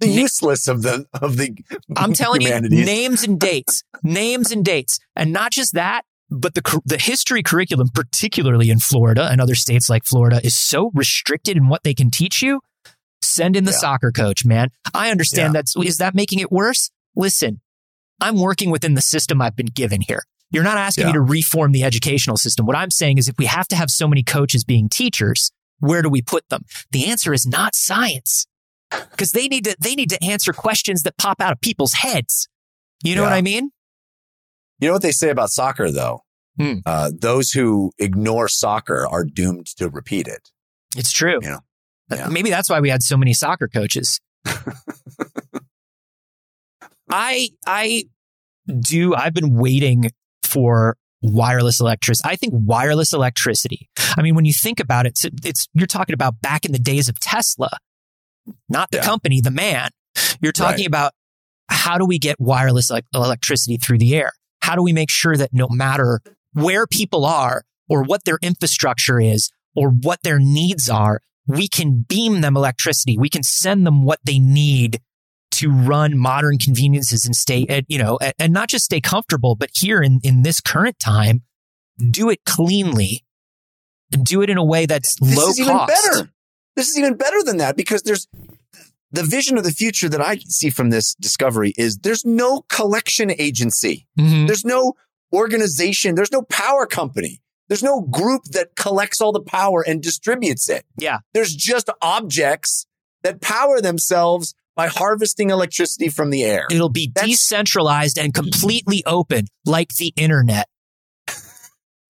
The 0.00 0.06
useless 0.06 0.68
of 0.68 0.82
the 0.82 1.06
of 1.12 1.36
the 1.38 1.56
I'm 1.96 2.12
telling 2.12 2.40
you, 2.42 2.60
names 2.60 3.24
and 3.24 3.38
dates, 3.40 3.82
names 4.04 4.52
and 4.52 4.64
dates, 4.64 5.00
and 5.16 5.32
not 5.32 5.50
just 5.50 5.74
that, 5.74 6.02
but 6.30 6.54
the 6.54 6.80
the 6.84 6.98
history 6.98 7.42
curriculum, 7.42 7.88
particularly 7.92 8.70
in 8.70 8.78
Florida 8.78 9.26
and 9.28 9.40
other 9.40 9.56
states 9.56 9.90
like 9.90 10.04
Florida, 10.04 10.40
is 10.44 10.56
so 10.56 10.92
restricted 10.94 11.56
in 11.56 11.66
what 11.68 11.82
they 11.82 11.94
can 11.94 12.12
teach 12.12 12.42
you. 12.42 12.60
Send 13.22 13.56
in 13.56 13.64
the 13.64 13.72
Yeah. 13.72 13.78
soccer 13.78 14.12
coach, 14.12 14.44
man. 14.44 14.68
I 14.94 15.10
understand 15.10 15.48
Yeah. 15.54 15.58
that's 15.62 15.74
is 15.76 15.96
that 15.96 16.14
making 16.14 16.38
it 16.38 16.52
worse? 16.52 16.90
Listen, 17.16 17.60
I'm 18.20 18.38
working 18.38 18.70
within 18.70 18.94
the 18.94 19.02
system 19.02 19.40
I've 19.40 19.56
been 19.56 19.66
given 19.66 20.00
here. 20.00 20.24
You're 20.50 20.64
not 20.64 20.78
asking 20.78 21.06
me 21.06 21.12
to 21.12 21.20
reform 21.20 21.72
the 21.72 21.84
educational 21.84 22.36
system. 22.36 22.64
What 22.64 22.76
I'm 22.76 22.90
saying 22.90 23.18
is 23.18 23.28
if 23.28 23.36
we 23.38 23.44
have 23.44 23.68
to 23.68 23.76
have 23.76 23.90
so 23.90 24.08
many 24.08 24.22
coaches 24.22 24.64
being 24.64 24.88
teachers, 24.88 25.52
where 25.78 26.00
do 26.00 26.08
we 26.08 26.22
put 26.22 26.48
them? 26.48 26.64
The 26.90 27.06
answer 27.06 27.34
is 27.34 27.46
not 27.46 27.74
science. 27.74 28.46
Because 29.10 29.32
they 29.32 29.48
need 29.48 29.64
to 29.64 29.76
they 29.78 29.94
need 29.94 30.08
to 30.10 30.24
answer 30.24 30.54
questions 30.54 31.02
that 31.02 31.18
pop 31.18 31.42
out 31.42 31.52
of 31.52 31.60
people's 31.60 31.92
heads. 31.92 32.48
You 33.04 33.14
know 33.14 33.22
what 33.22 33.34
I 33.34 33.42
mean? 33.42 33.70
You 34.80 34.88
know 34.88 34.94
what 34.94 35.02
they 35.02 35.12
say 35.12 35.28
about 35.28 35.50
soccer, 35.50 35.90
though? 35.90 36.22
Hmm. 36.58 36.78
Uh, 36.86 37.10
those 37.14 37.50
who 37.50 37.92
ignore 37.98 38.48
soccer 38.48 39.06
are 39.06 39.24
doomed 39.24 39.66
to 39.76 39.90
repeat 39.90 40.26
it. 40.26 40.50
It's 40.96 41.12
true. 41.12 41.38
You 41.42 41.50
know, 41.50 41.60
yeah. 42.10 42.28
Maybe 42.28 42.50
that's 42.50 42.70
why 42.70 42.80
we 42.80 42.88
had 42.88 43.02
so 43.02 43.16
many 43.16 43.34
soccer 43.34 43.68
coaches. 43.68 44.20
I 47.10 47.50
I 47.66 48.04
do 48.80 49.14
I've 49.14 49.34
been 49.34 49.54
waiting 49.54 50.10
for 50.42 50.96
wireless 51.22 51.80
electricity. 51.80 52.28
I 52.28 52.36
think 52.36 52.52
wireless 52.56 53.12
electricity. 53.12 53.88
I 54.16 54.22
mean, 54.22 54.34
when 54.34 54.44
you 54.44 54.52
think 54.52 54.78
about 54.80 55.06
it, 55.06 55.10
it's, 55.10 55.24
it's 55.44 55.66
you're 55.74 55.86
talking 55.86 56.14
about 56.14 56.40
back 56.40 56.64
in 56.64 56.72
the 56.72 56.78
days 56.78 57.08
of 57.08 57.18
Tesla, 57.18 57.70
not 58.68 58.90
the 58.90 58.98
Yeah. 58.98 59.04
company, 59.04 59.40
the 59.40 59.50
man. 59.50 59.90
You're 60.40 60.52
talking 60.52 60.78
Right. 60.84 60.86
about 60.86 61.12
how 61.70 61.98
do 61.98 62.04
we 62.06 62.18
get 62.18 62.36
wireless 62.40 62.90
like, 62.90 63.04
electricity 63.14 63.76
through 63.78 63.98
the 63.98 64.14
air? 64.16 64.32
How 64.62 64.74
do 64.76 64.82
we 64.82 64.92
make 64.92 65.10
sure 65.10 65.36
that 65.36 65.50
no 65.52 65.68
matter 65.68 66.20
where 66.52 66.86
people 66.86 67.24
are 67.24 67.64
or 67.88 68.02
what 68.02 68.24
their 68.24 68.38
infrastructure 68.42 69.20
is 69.20 69.50
or 69.74 69.90
what 69.90 70.22
their 70.22 70.38
needs 70.38 70.88
are, 70.88 71.20
we 71.46 71.68
can 71.68 72.04
beam 72.08 72.40
them 72.42 72.56
electricity. 72.56 73.16
We 73.18 73.28
can 73.28 73.42
send 73.42 73.86
them 73.86 74.02
what 74.02 74.18
they 74.24 74.38
need 74.38 75.00
to 75.58 75.70
run 75.70 76.16
modern 76.16 76.58
conveniences 76.58 77.24
and 77.24 77.34
stay, 77.34 77.66
at, 77.68 77.84
you 77.88 77.98
know, 77.98 78.18
and, 78.38 78.52
not 78.52 78.68
just 78.68 78.84
stay 78.84 79.00
comfortable, 79.00 79.56
but 79.56 79.70
here 79.74 80.00
in, 80.00 80.20
in 80.22 80.42
this 80.42 80.60
current 80.60 80.98
time, 80.98 81.42
do 82.10 82.30
it 82.30 82.44
cleanly, 82.44 83.24
do 84.22 84.40
it 84.42 84.50
in 84.50 84.56
a 84.56 84.64
way 84.64 84.86
that's 84.86 85.16
this 85.20 85.36
low 85.36 85.48
is 85.48 85.60
even 85.60 85.76
better. 85.86 86.30
This 86.76 86.88
is 86.88 86.98
even 86.98 87.14
better 87.14 87.42
than 87.42 87.56
that 87.56 87.76
because 87.76 88.02
there's 88.02 88.28
the 89.10 89.24
vision 89.24 89.58
of 89.58 89.64
the 89.64 89.72
future 89.72 90.08
that 90.08 90.20
I 90.20 90.36
see 90.48 90.70
from 90.70 90.90
this 90.90 91.14
discovery 91.14 91.72
is 91.76 91.98
there's 91.98 92.24
no 92.24 92.62
collection 92.68 93.32
agency. 93.32 94.06
Mhm. 94.18 94.46
There's 94.46 94.64
no 94.64 94.92
organization. 95.32 96.14
There's 96.14 96.32
no 96.32 96.42
power 96.42 96.86
company. 96.86 97.40
There's 97.68 97.82
no 97.82 98.02
group 98.02 98.44
that 98.52 98.76
collects 98.76 99.20
all 99.20 99.32
the 99.32 99.40
power 99.40 99.82
and 99.86 100.02
distributes 100.02 100.68
it. 100.68 100.84
Yeah. 100.98 101.18
There's 101.34 101.54
just 101.54 101.90
objects 102.00 102.86
that 103.22 103.40
power 103.40 103.80
themselves 103.80 104.54
by 104.78 104.86
harvesting 104.86 105.50
electricity 105.50 106.08
from 106.08 106.30
the 106.30 106.44
air. 106.44 106.64
It'll 106.70 106.88
be 106.88 107.10
That's- 107.12 107.28
decentralized 107.28 108.16
and 108.16 108.32
completely 108.32 109.02
open 109.04 109.46
like 109.66 109.90
the 109.96 110.14
internet. 110.16 110.68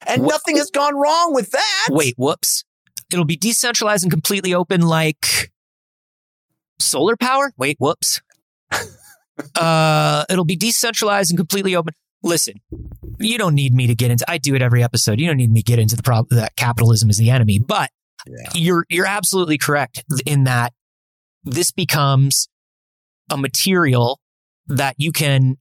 And 0.06 0.22
Wha- 0.22 0.28
nothing 0.28 0.56
has 0.56 0.70
gone 0.70 0.94
wrong 0.94 1.34
with 1.34 1.50
that. 1.50 1.88
Wait, 1.90 2.14
whoops. 2.16 2.64
It'll 3.12 3.26
be 3.26 3.36
decentralized 3.36 4.04
and 4.04 4.10
completely 4.12 4.54
open 4.54 4.80
like 4.80 5.50
solar 6.78 7.16
power? 7.16 7.52
Wait, 7.58 7.76
whoops. 7.78 8.22
uh, 9.56 10.24
it'll 10.30 10.44
be 10.46 10.56
decentralized 10.56 11.30
and 11.30 11.36
completely 11.36 11.74
open. 11.76 11.92
Listen, 12.22 12.54
you 13.18 13.36
don't 13.38 13.54
need 13.54 13.74
me 13.74 13.86
to 13.88 13.94
get 13.94 14.10
into 14.10 14.24
I 14.30 14.38
do 14.38 14.54
it 14.54 14.62
every 14.62 14.82
episode. 14.82 15.20
You 15.20 15.26
don't 15.26 15.36
need 15.36 15.50
me 15.50 15.60
to 15.62 15.66
get 15.66 15.78
into 15.78 15.96
the 15.96 16.02
problem 16.02 16.38
that 16.38 16.56
capitalism 16.56 17.10
is 17.10 17.18
the 17.18 17.30
enemy, 17.30 17.58
but 17.58 17.90
Yeah. 18.26 18.50
you're 18.54 18.86
you're 18.88 19.06
absolutely 19.06 19.58
correct 19.58 20.04
in 20.24 20.44
that 20.44 20.72
this 21.44 21.70
becomes 21.72 22.48
a 23.30 23.36
material 23.36 24.20
that 24.66 24.94
you 24.98 25.12
can 25.12 25.56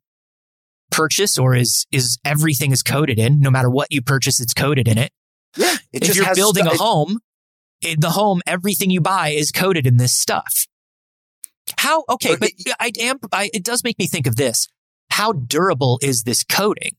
purchase 0.91 1.37
or 1.37 1.53
is 1.55 1.85
is 1.91 2.17
everything 2.23 2.71
is 2.71 2.81
coded 2.81 3.19
in 3.19 3.39
no 3.39 3.51
matter 3.51 3.69
what 3.69 3.87
you 3.91 4.01
purchase 4.01 4.39
it's 4.39 4.53
coded 4.53 4.87
in 4.87 4.97
it 4.97 5.11
Yeah. 5.55 5.75
It 5.91 6.07
if 6.09 6.15
you're 6.15 6.35
building 6.35 6.65
stu- 6.65 6.75
a 6.75 6.77
home, 6.77 7.19
in 7.81 7.99
the 7.99 8.09
home, 8.11 8.41
everything 8.45 8.89
you 8.89 9.01
buy 9.01 9.29
is 9.29 9.51
coded 9.51 9.85
in 9.87 9.97
this 9.97 10.13
stuff. 10.13 10.67
How 11.77 12.03
okay, 12.09 12.35
But 12.39 12.51
but 12.65 12.75
I 12.79 12.91
am. 12.99 13.17
I, 13.31 13.49
it 13.53 13.63
does 13.63 13.83
make 13.83 13.99
me 13.99 14.07
think 14.07 14.27
of 14.27 14.35
this. 14.35 14.67
How 15.11 15.31
durable 15.33 15.99
is 16.01 16.23
this 16.23 16.43
coding, 16.43 16.91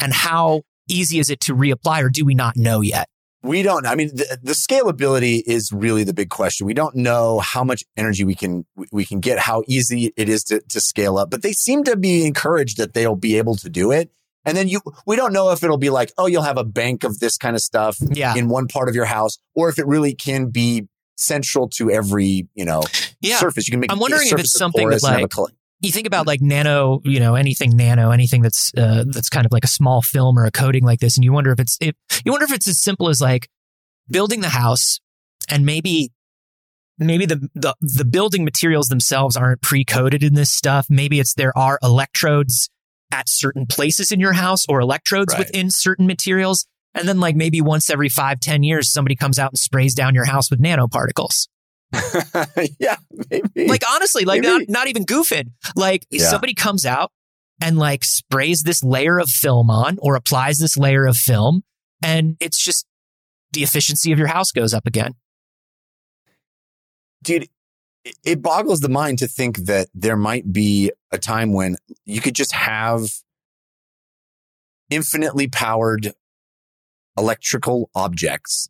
and 0.00 0.12
how 0.12 0.62
easy 0.88 1.18
is 1.18 1.30
it 1.30 1.40
to 1.42 1.54
reapply, 1.54 2.02
or 2.02 2.08
do 2.08 2.24
we 2.24 2.34
not 2.34 2.56
know 2.56 2.80
yet? 2.80 3.08
We 3.46 3.62
don't. 3.62 3.84
Know. 3.84 3.90
I 3.90 3.94
mean, 3.94 4.08
the, 4.08 4.38
the 4.42 4.52
scalability 4.52 5.42
is 5.46 5.72
really 5.72 6.04
the 6.04 6.14
big 6.14 6.30
question. 6.30 6.66
We 6.66 6.74
don't 6.74 6.96
know 6.96 7.38
how 7.38 7.64
much 7.64 7.84
energy 7.96 8.24
we 8.24 8.34
can 8.34 8.66
we 8.90 9.04
can 9.04 9.20
get, 9.20 9.38
how 9.38 9.62
easy 9.66 10.12
it 10.16 10.28
is 10.28 10.44
to, 10.44 10.60
to 10.60 10.80
scale 10.80 11.16
up. 11.18 11.30
But 11.30 11.42
they 11.42 11.52
seem 11.52 11.84
to 11.84 11.96
be 11.96 12.26
encouraged 12.26 12.78
that 12.78 12.94
they'll 12.94 13.16
be 13.16 13.38
able 13.38 13.54
to 13.56 13.68
do 13.68 13.92
it. 13.92 14.10
And 14.44 14.56
then 14.56 14.68
you, 14.68 14.80
we 15.06 15.16
don't 15.16 15.32
know 15.32 15.50
if 15.50 15.64
it'll 15.64 15.76
be 15.76 15.90
like, 15.90 16.12
oh, 16.18 16.26
you'll 16.26 16.42
have 16.42 16.56
a 16.56 16.64
bank 16.64 17.02
of 17.02 17.18
this 17.18 17.36
kind 17.36 17.56
of 17.56 17.62
stuff 17.62 17.96
Yeah, 18.00 18.36
in 18.36 18.48
one 18.48 18.68
part 18.68 18.88
of 18.88 18.94
your 18.94 19.04
house, 19.04 19.38
or 19.54 19.68
if 19.68 19.78
it 19.78 19.86
really 19.86 20.14
can 20.14 20.50
be 20.50 20.86
central 21.16 21.68
to 21.68 21.90
every 21.90 22.46
you 22.54 22.64
know 22.64 22.82
yeah. 23.20 23.38
surface. 23.38 23.66
You 23.66 23.72
can 23.72 23.80
make. 23.80 23.92
I'm 23.92 23.98
wondering 23.98 24.28
if 24.28 24.38
it's 24.38 24.52
something 24.52 24.88
that, 24.88 25.02
and 25.02 25.22
have 25.22 25.30
a 25.36 25.40
like, 25.40 25.54
you 25.80 25.92
think 25.92 26.06
about 26.06 26.26
like 26.26 26.40
nano, 26.40 27.00
you 27.04 27.20
know, 27.20 27.34
anything 27.34 27.76
nano, 27.76 28.10
anything 28.10 28.42
that's 28.42 28.72
uh, 28.76 29.04
that's 29.08 29.28
kind 29.28 29.46
of 29.46 29.52
like 29.52 29.64
a 29.64 29.68
small 29.68 30.02
film 30.02 30.38
or 30.38 30.44
a 30.44 30.50
coating 30.50 30.84
like 30.84 31.00
this, 31.00 31.16
and 31.16 31.24
you 31.24 31.32
wonder 31.32 31.52
if 31.52 31.60
it's 31.60 31.76
if 31.80 31.94
you 32.24 32.32
wonder 32.32 32.44
if 32.44 32.52
it's 32.52 32.68
as 32.68 32.80
simple 32.80 33.08
as 33.08 33.20
like 33.20 33.48
building 34.08 34.40
the 34.40 34.48
house 34.48 35.00
and 35.50 35.66
maybe 35.66 36.12
maybe 36.98 37.26
the 37.26 37.48
the, 37.54 37.74
the 37.80 38.04
building 38.04 38.44
materials 38.44 38.88
themselves 38.88 39.36
aren't 39.36 39.60
pre-coded 39.60 40.22
in 40.22 40.34
this 40.34 40.50
stuff. 40.50 40.86
Maybe 40.88 41.20
it's 41.20 41.34
there 41.34 41.56
are 41.56 41.78
electrodes 41.82 42.70
at 43.12 43.28
certain 43.28 43.66
places 43.66 44.10
in 44.10 44.18
your 44.18 44.32
house 44.32 44.64
or 44.68 44.80
electrodes 44.80 45.32
Right. 45.34 45.40
within 45.40 45.70
certain 45.70 46.06
materials. 46.06 46.66
And 46.94 47.06
then 47.06 47.20
like 47.20 47.36
maybe 47.36 47.60
once 47.60 47.90
every 47.90 48.08
five, 48.08 48.40
ten 48.40 48.62
years, 48.62 48.90
somebody 48.90 49.14
comes 49.14 49.38
out 49.38 49.50
and 49.52 49.58
sprays 49.58 49.94
down 49.94 50.14
your 50.14 50.24
house 50.24 50.50
with 50.50 50.60
nanoparticles. 50.60 51.46
yeah, 52.80 52.96
maybe. 53.30 53.68
like 53.68 53.82
honestly, 53.90 54.24
like 54.24 54.42
not, 54.42 54.62
not 54.68 54.88
even 54.88 55.04
goofing. 55.04 55.52
Like 55.76 56.06
Yeah. 56.10 56.24
somebody 56.28 56.54
comes 56.54 56.84
out 56.84 57.10
and 57.60 57.78
like 57.78 58.04
sprays 58.04 58.62
this 58.62 58.82
layer 58.84 59.18
of 59.18 59.30
film 59.30 59.70
on 59.70 59.98
or 60.02 60.14
applies 60.16 60.58
this 60.58 60.76
layer 60.76 61.06
of 61.06 61.16
film, 61.16 61.62
and 62.02 62.36
it's 62.40 62.62
just 62.62 62.86
the 63.52 63.62
efficiency 63.62 64.12
of 64.12 64.18
your 64.18 64.28
house 64.28 64.50
goes 64.52 64.74
up 64.74 64.86
again. 64.86 65.14
dude, 67.22 67.48
it, 68.04 68.14
it 68.24 68.42
boggles 68.42 68.80
the 68.80 68.88
mind 68.88 69.18
to 69.18 69.26
think 69.26 69.56
that 69.64 69.88
there 69.94 70.16
might 70.16 70.52
be 70.52 70.92
a 71.10 71.18
time 71.18 71.52
when 71.52 71.76
you 72.04 72.20
could 72.20 72.34
just 72.34 72.52
have 72.52 73.08
infinitely 74.90 75.48
powered 75.48 76.12
electrical 77.18 77.90
objects 77.94 78.68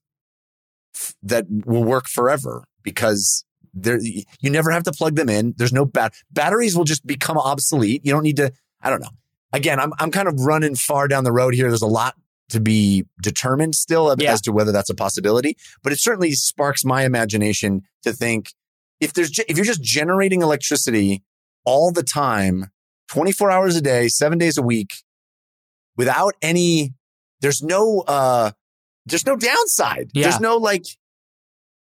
that 1.22 1.44
will 1.66 1.84
work 1.84 2.08
forever 2.08 2.64
because 2.86 3.44
there 3.74 3.98
you 4.00 4.48
never 4.50 4.70
have 4.70 4.84
to 4.84 4.92
plug 4.92 5.16
them 5.16 5.28
in. 5.28 5.52
There's 5.58 5.72
no 5.74 5.84
bat 5.84 6.14
batteries 6.30 6.74
will 6.74 6.84
just 6.84 7.06
become 7.06 7.36
obsolete. 7.36 8.00
You 8.06 8.12
don't 8.12 8.22
need 8.22 8.36
to. 8.36 8.50
I 8.80 8.88
don't 8.88 9.02
know. 9.02 9.10
Again, 9.52 9.78
I'm 9.78 9.92
I'm 9.98 10.10
kind 10.10 10.28
of 10.28 10.40
running 10.40 10.74
far 10.76 11.08
down 11.08 11.24
the 11.24 11.32
road 11.32 11.52
here. 11.52 11.68
There's 11.68 11.82
a 11.82 11.86
lot 11.86 12.14
to 12.48 12.60
be 12.60 13.04
determined 13.20 13.74
still 13.74 14.10
as- 14.12 14.18
Yeah. 14.20 14.32
as 14.32 14.40
to 14.42 14.52
whether 14.52 14.70
that's 14.72 14.88
a 14.88 14.94
possibility, 14.94 15.56
but 15.82 15.92
it 15.92 15.98
certainly 15.98 16.32
sparks 16.32 16.84
my 16.84 17.04
imagination 17.04 17.82
to 18.04 18.12
think 18.12 18.52
if 19.00 19.12
there's 19.12 19.36
if 19.40 19.56
you're 19.56 19.66
just 19.66 19.82
generating 19.82 20.40
electricity 20.42 21.22
all 21.64 21.90
the 21.90 22.04
time, 22.04 22.70
24 23.08 23.50
hours 23.50 23.74
a 23.76 23.80
day, 23.82 24.06
7 24.08 24.38
days 24.38 24.56
a 24.56 24.62
week 24.62 25.02
without 25.96 26.34
any 26.40 26.94
there's 27.40 27.62
no 27.62 28.00
uh 28.06 28.52
there's 29.06 29.26
no 29.26 29.36
downside. 29.36 30.10
Yeah. 30.14 30.24
There's 30.28 30.40
no 30.40 30.56
like 30.56 30.84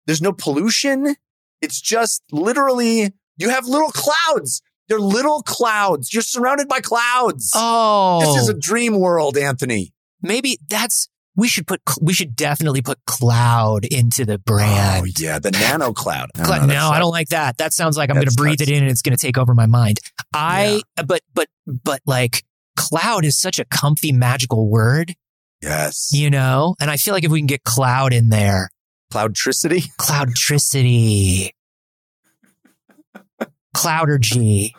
there's 0.06 0.22
no 0.22 0.34
pollution. 0.34 1.16
It's 1.62 1.80
just 1.82 2.24
literally 2.32 3.12
you 3.38 3.50
have 3.50 3.66
little 3.68 3.92
clouds. 3.92 4.62
They're 4.88 5.00
little 5.00 5.42
clouds. 5.42 6.14
You're 6.14 6.22
surrounded 6.22 6.68
by 6.68 6.80
clouds. 6.80 7.52
Oh, 7.56 8.20
This 8.22 8.44
is 8.44 8.50
a 8.50 8.56
oh. 8.56 8.60
dream 8.60 9.00
world, 9.00 9.36
Anthony. 9.38 9.94
maybe 10.22 10.60
that's 10.70 11.10
we 11.38 11.48
should 11.50 11.68
put 11.68 11.82
we 12.02 12.14
should 12.14 12.36
definitely 12.36 12.82
put 12.82 12.98
cloud 13.06 13.84
into 13.86 14.26
the 14.26 14.38
brand. 14.38 15.04
Oh 15.04 15.08
yeah, 15.20 15.38
the 15.40 15.52
nano 15.52 15.92
cloud. 15.92 16.30
Cla- 16.34 16.60
know, 16.60 16.66
no, 16.68 16.90
I 16.90 17.00
don't 17.00 17.12
like 17.12 17.30
that. 17.30 17.58
That 17.58 17.74
sounds 17.74 17.98
like 17.98 18.10
I'm 18.10 18.16
going 18.16 18.28
to 18.28 18.34
breathe 18.36 18.62
it 18.62 18.70
in 18.70 18.84
and 18.84 18.90
it's 18.92 19.02
going 19.02 19.18
to 19.18 19.22
take 19.22 19.38
over 19.38 19.54
my 19.54 19.66
mind. 19.66 20.00
I, 20.34 20.82
but, 21.06 21.22
but, 21.34 21.48
but 21.66 22.00
like 22.06 22.44
cloud 22.78 23.26
is 23.26 23.38
such 23.38 23.60
a 23.60 23.66
comfy, 23.66 24.12
magical 24.14 24.70
word, 24.70 25.14
Yes. 25.62 26.12
you 26.14 26.30
know? 26.30 26.76
And 26.80 26.90
I 26.92 26.96
feel 26.98 27.14
like 27.14 27.24
if 27.26 27.32
we 27.32 27.40
can 27.40 27.48
get 27.48 27.64
cloud 27.64 28.14
in 28.14 28.30
there, 28.30 28.70
Cloudtricity. 29.16 29.84
cloudtricity, 29.98 31.52
cloudergy, 33.74 34.72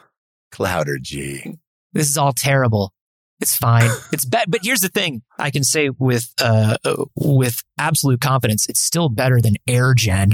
Cloudergy. 0.53 1.59
this 1.95 2.11
is 2.11 2.19
all 2.19 2.33
terrible. 2.35 2.93
It's 3.41 3.57
fine. 3.57 3.91
It's 4.13 4.25
bad. 4.27 4.47
But 4.49 4.61
here's 4.63 4.81
the 4.81 4.89
thing 4.89 5.23
I 5.39 5.51
can 5.51 5.63
say 5.65 5.89
with, 5.91 6.33
uh, 6.41 6.77
uh, 6.85 7.05
with 7.15 7.63
absolute 7.79 8.21
confidence, 8.21 8.67
it's 8.69 8.81
still 8.81 9.09
better 9.11 9.41
than 9.41 9.57
AirGen. 9.69 10.33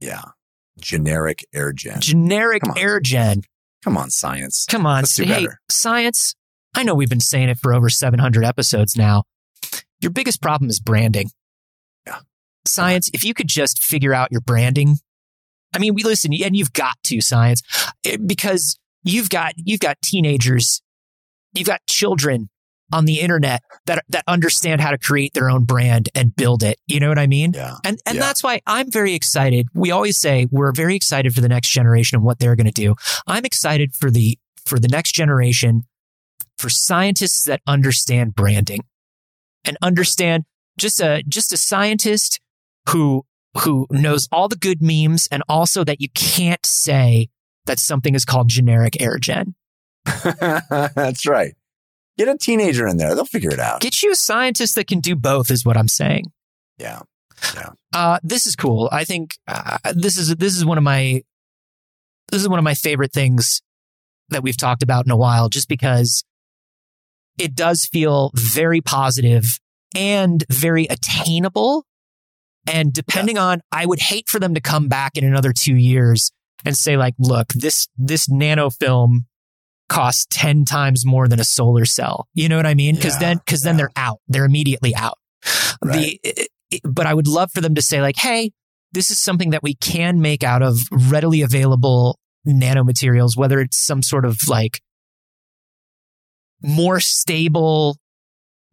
Yeah. 0.00 0.22
Generic 0.78 1.46
AirGen. 1.54 2.00
Generic 2.00 2.62
Come. 2.62 2.74
AirGen. 2.74 3.44
Come 3.82 3.96
on, 3.96 4.10
science. 4.10 4.66
Come 4.68 4.84
on, 4.86 5.02
Let's 5.02 5.16
do 5.16 5.24
hey, 5.24 5.44
better. 5.44 5.60
science. 5.70 6.34
I 6.74 6.82
know 6.82 6.94
we've 6.94 7.08
been 7.10 7.20
saying 7.20 7.48
it 7.50 7.58
for 7.58 7.72
over 7.74 7.88
700 7.90 8.44
episodes 8.44 8.96
now. 8.96 9.24
Your 10.00 10.10
biggest 10.10 10.42
problem 10.42 10.68
is 10.68 10.80
branding. 10.80 11.30
Science, 12.66 13.10
if 13.12 13.24
you 13.24 13.34
could 13.34 13.48
just 13.48 13.82
figure 13.82 14.14
out 14.14 14.28
your 14.32 14.40
branding. 14.40 14.96
I 15.74 15.78
mean, 15.78 15.94
we 15.94 16.02
listen, 16.04 16.32
and 16.32 16.56
you've 16.56 16.72
got 16.72 16.94
to 17.04 17.20
science 17.20 17.60
eh, 18.04 18.16
because 18.24 18.78
you've 19.02 19.28
got 19.28 19.54
you've 19.56 19.80
got 19.80 20.00
teenagers, 20.02 20.80
you've 21.52 21.66
got 21.66 21.80
children 21.88 22.48
on 22.92 23.06
the 23.06 23.18
internet 23.20 23.60
that 23.86 24.04
that 24.08 24.22
understand 24.28 24.80
how 24.80 24.90
to 24.92 24.98
create 24.98 25.32
their 25.34 25.50
own 25.50 25.64
brand 25.64 26.08
and 26.14 26.36
build 26.36 26.62
it. 26.62 26.78
You 26.86 27.00
know 27.00 27.08
what 27.08 27.18
I 27.18 27.26
mean? 27.26 27.52
Yeah. 27.54 27.74
And 27.84 27.98
and 28.06 28.16
Yeah. 28.16 28.20
that's 28.20 28.42
why 28.42 28.60
I'm 28.66 28.90
very 28.90 29.14
excited. 29.14 29.66
We 29.74 29.90
always 29.90 30.20
say 30.20 30.46
we're 30.50 30.72
very 30.72 30.94
excited 30.94 31.34
for 31.34 31.40
the 31.40 31.48
next 31.48 31.70
generation 31.70 32.16
and 32.16 32.24
what 32.24 32.38
they're 32.38 32.56
going 32.56 32.66
to 32.66 32.72
do. 32.72 32.94
I'm 33.26 33.44
excited 33.44 33.94
for 33.94 34.10
the 34.10 34.38
for 34.64 34.78
the 34.78 34.88
next 34.88 35.12
generation 35.12 35.82
for 36.56 36.70
scientists 36.70 37.44
that 37.44 37.60
understand 37.66 38.34
branding 38.36 38.84
and 39.64 39.76
understand 39.82 40.44
just 40.78 41.00
a 41.00 41.22
just 41.28 41.52
a 41.52 41.56
scientist 41.56 42.38
who 42.88 43.24
who 43.58 43.86
knows 43.90 44.28
all 44.32 44.48
the 44.48 44.56
good 44.56 44.82
memes 44.82 45.28
and 45.30 45.42
also 45.48 45.84
that 45.84 46.00
you 46.00 46.08
can't 46.14 46.64
say 46.66 47.28
that 47.66 47.78
something 47.78 48.14
is 48.14 48.24
called 48.24 48.48
generic 48.48 48.94
airgen. 48.94 49.54
That's 50.04 51.26
right. 51.26 51.54
Get 52.18 52.28
a 52.28 52.36
teenager 52.36 52.86
in 52.86 52.96
there; 52.96 53.14
they'll 53.14 53.24
figure 53.24 53.50
it 53.50 53.58
out. 53.58 53.80
Get 53.80 54.02
you 54.02 54.12
a 54.12 54.16
scientist 54.16 54.76
that 54.76 54.86
can 54.86 55.00
do 55.00 55.16
both, 55.16 55.50
is 55.50 55.64
what 55.64 55.76
I'm 55.76 55.88
saying. 55.88 56.32
yeah, 56.78 57.00
yeah. 57.54 57.70
Uh, 57.92 58.18
this 58.22 58.46
is 58.46 58.54
cool. 58.54 58.88
I 58.92 59.04
think 59.04 59.36
uh, 59.48 59.78
this 59.94 60.16
is 60.16 60.34
this 60.36 60.56
is 60.56 60.64
one 60.64 60.78
of 60.78 60.84
my 60.84 61.22
this 62.30 62.40
is 62.40 62.48
one 62.48 62.58
of 62.58 62.64
my 62.64 62.74
favorite 62.74 63.12
things 63.12 63.62
that 64.28 64.42
we've 64.42 64.56
talked 64.56 64.82
about 64.82 65.06
in 65.06 65.10
a 65.10 65.16
while, 65.16 65.48
just 65.48 65.68
because 65.68 66.24
it 67.38 67.54
does 67.54 67.84
feel 67.84 68.30
very 68.34 68.80
positive 68.80 69.58
and 69.96 70.44
very 70.48 70.86
attainable. 70.86 71.84
And 72.66 72.92
depending 72.92 73.38
on, 73.38 73.60
I 73.70 73.86
would 73.86 74.00
hate 74.00 74.28
for 74.28 74.38
them 74.38 74.54
to 74.54 74.60
come 74.60 74.88
back 74.88 75.16
in 75.16 75.24
another 75.24 75.52
two 75.52 75.76
years 75.76 76.32
and 76.64 76.76
say 76.76 76.96
like, 76.96 77.14
look, 77.18 77.48
this 77.48 77.88
this 77.96 78.28
nano 78.28 78.70
film 78.70 79.26
costs 79.88 80.26
10 80.30 80.64
times 80.64 81.04
more 81.04 81.28
than 81.28 81.38
a 81.38 81.44
solar 81.44 81.84
cell. 81.84 82.26
You 82.34 82.48
know 82.48 82.56
what 82.56 82.66
I 82.66 82.74
mean? 82.74 82.96
Cause 82.96 83.14
Yeah, 83.14 83.28
then, 83.28 83.40
cause 83.46 83.60
then 83.60 83.76
they're 83.76 83.90
out. 83.96 84.20
They're 84.28 84.46
immediately 84.46 84.94
out. 84.94 85.18
Right. 85.84 86.18
The, 86.22 86.48
but 86.82 87.06
I 87.06 87.12
would 87.12 87.28
love 87.28 87.50
for 87.52 87.60
them 87.60 87.74
to 87.74 87.82
say 87.82 88.00
like, 88.00 88.16
Hey, 88.16 88.52
this 88.92 89.10
is 89.10 89.20
something 89.20 89.50
that 89.50 89.62
we 89.62 89.74
can 89.74 90.20
make 90.20 90.42
out 90.42 90.62
of 90.62 90.78
readily 90.90 91.42
available 91.42 92.18
nanomaterials, 92.46 93.36
whether 93.36 93.60
it's 93.60 93.84
some 93.84 94.02
sort 94.02 94.24
of 94.24 94.38
like 94.48 94.80
more 96.62 97.00
stable, 97.00 97.98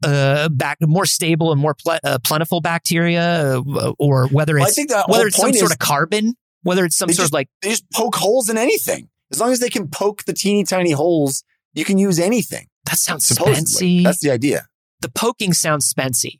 uh, 0.04 0.50
back, 0.50 0.78
more 0.82 1.06
stable 1.06 1.52
and 1.52 1.60
more 1.62 1.74
ple- 1.76 2.00
uh, 2.04 2.20
plentiful 2.24 2.62
bacteria, 2.62 3.60
uh, 3.60 3.94
or 4.00 4.28
whether 4.28 4.56
Well, 4.56 4.64
I 4.64 4.68
it's, 4.68 4.76
think 4.76 4.90
that 4.90 5.08
whether 5.10 5.28
it's 5.28 5.38
some 5.38 5.54
sort 5.54 5.72
of 5.72 5.80
carbon, 5.80 6.36
whether 6.64 6.86
it's 6.86 6.96
some 6.98 7.10
sort 7.10 7.18
just- 7.18 7.30
of 7.30 7.34
like, 7.34 7.48
they 7.62 7.70
just 7.70 7.90
poke 7.92 8.16
holes 8.16 8.50
in 8.50 8.58
anything. 8.58 9.10
As 9.32 9.40
long 9.40 9.52
as 9.52 9.60
they 9.60 9.70
can 9.70 9.88
poke 9.88 10.24
the 10.26 10.34
teeny 10.34 10.64
tiny 10.64 10.92
holes, 10.92 11.44
you 11.74 11.86
can 11.86 11.98
use 11.98 12.20
anything. 12.20 12.68
that 12.86 12.98
sounds 12.98 13.26
Supposedly, 13.26 13.56
fancy. 13.56 14.04
that's 14.04 14.20
the 14.20 14.32
idea. 14.32 14.68
the 15.02 15.10
poking 15.10 15.54
sounds 15.54 15.92
spency. 15.92 16.40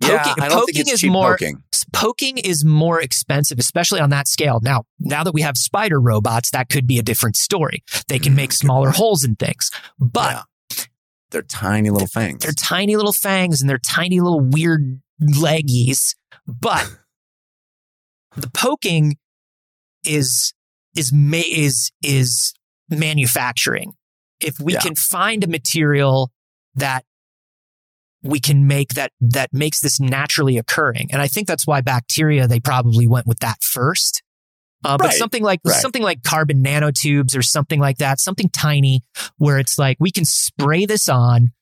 yeah, 0.00 0.22
Poking- 0.22 0.42
I 0.44 0.48
don't 0.48 0.60
poking 0.60 0.74
think 0.74 0.88
it's 0.88 1.02
is 1.02 1.10
more- 1.10 1.32
poking. 1.32 1.62
poking 1.92 2.38
is 2.38 2.64
more 2.64 3.00
expensive, 3.00 3.58
especially 3.58 3.98
on 4.00 4.10
that 4.10 4.28
scale. 4.28 4.60
Now, 4.62 4.84
now 5.00 5.24
that 5.24 5.32
we 5.32 5.40
have 5.42 5.56
spider 5.56 5.98
robots, 6.00 6.50
that 6.50 6.68
could 6.68 6.86
be 6.86 6.98
a 6.98 7.02
different 7.02 7.36
story. 7.36 7.82
They 8.08 8.18
can 8.18 8.34
Mm, 8.34 8.36
make 8.36 8.52
smaller 8.52 8.90
holes 8.90 9.24
in 9.24 9.34
things, 9.36 9.70
but 9.98 10.32
Yeah. 10.32 10.42
They're 11.30 11.42
tiny 11.42 11.90
little 11.90 12.06
fangs. 12.06 12.42
they're 12.44 12.52
tiny 12.52 12.96
little 12.96 13.12
fangs 13.12 13.60
and 13.60 13.68
they're 13.68 13.78
tiny 13.78 14.20
little 14.20 14.40
weird 14.40 15.00
leggies. 15.22 16.14
But 16.46 16.88
the 18.36 18.50
poking 18.50 19.16
is 20.04 20.52
is 20.96 21.12
ma- 21.12 21.42
is 21.50 21.90
is 22.02 22.54
manufacturing. 22.88 23.92
If 24.40 24.60
we 24.60 24.74
Yeah. 24.74 24.80
can 24.80 24.94
find 24.94 25.42
a 25.42 25.48
material 25.48 26.30
that 26.74 27.04
we 28.22 28.38
can 28.40 28.66
make 28.66 28.94
that 28.94 29.12
that 29.20 29.50
makes 29.52 29.80
this 29.80 29.98
naturally 30.00 30.58
occurring, 30.58 31.08
and 31.12 31.20
I 31.22 31.28
think 31.28 31.46
that's 31.48 31.66
why 31.66 31.80
bacteria 31.80 32.46
they 32.46 32.60
probably 32.60 33.06
went 33.06 33.26
with 33.26 33.40
that 33.40 33.62
first. 33.62 34.22
Uh, 34.84 34.96
but 34.96 35.06
Right, 35.06 35.14
something 35.14 35.42
like 35.42 35.60
right. 35.64 35.74
something 35.76 36.02
like 36.02 36.22
carbon 36.22 36.62
nanotubes 36.62 37.36
or 37.36 37.42
something 37.42 37.80
like 37.80 37.98
that, 37.98 38.20
something 38.20 38.48
tiny, 38.50 39.02
where 39.38 39.58
it's 39.58 39.78
like 39.78 39.96
we 40.00 40.10
can 40.10 40.24
spray 40.24 40.86
this 40.86 41.08
on. 41.08 41.52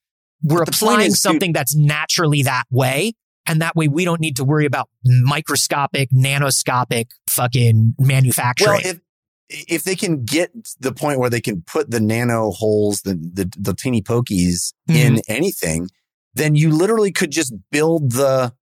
We're 0.43 0.63
applying 0.63 1.07
is, 1.07 1.15
dude- 1.15 1.21
something 1.21 1.53
that's 1.53 1.75
naturally 1.75 2.43
that 2.43 2.65
way, 2.71 3.15
and 3.47 3.63
that 3.63 3.77
way 3.77 3.89
we 3.89 4.05
don't 4.05 4.21
need 4.21 4.37
to 4.37 4.45
worry 4.45 4.67
about 4.67 4.89
microscopic, 5.05 6.11
nanoscopic 6.11 7.07
fucking 7.29 7.95
manufacturing. 7.99 8.81
Well, 8.85 8.93
if 8.95 9.01
if 9.49 9.85
they 9.85 9.95
can 9.95 10.25
get 10.25 10.51
the 10.81 10.93
point 10.93 11.19
where 11.19 11.31
they 11.31 11.41
can 11.41 11.63
put 11.63 11.91
the 11.91 12.01
nano 12.01 12.51
holes, 12.51 13.03
the 13.03 13.15
the, 13.15 13.51
the 13.59 13.75
teeny 13.75 14.03
pokies 14.03 14.73
in 14.89 15.21
anything, 15.29 15.89
then 16.35 16.55
you 16.55 16.71
literally 16.71 17.13
could 17.13 17.31
just 17.31 17.55
build 17.71 18.13
the 18.13 18.53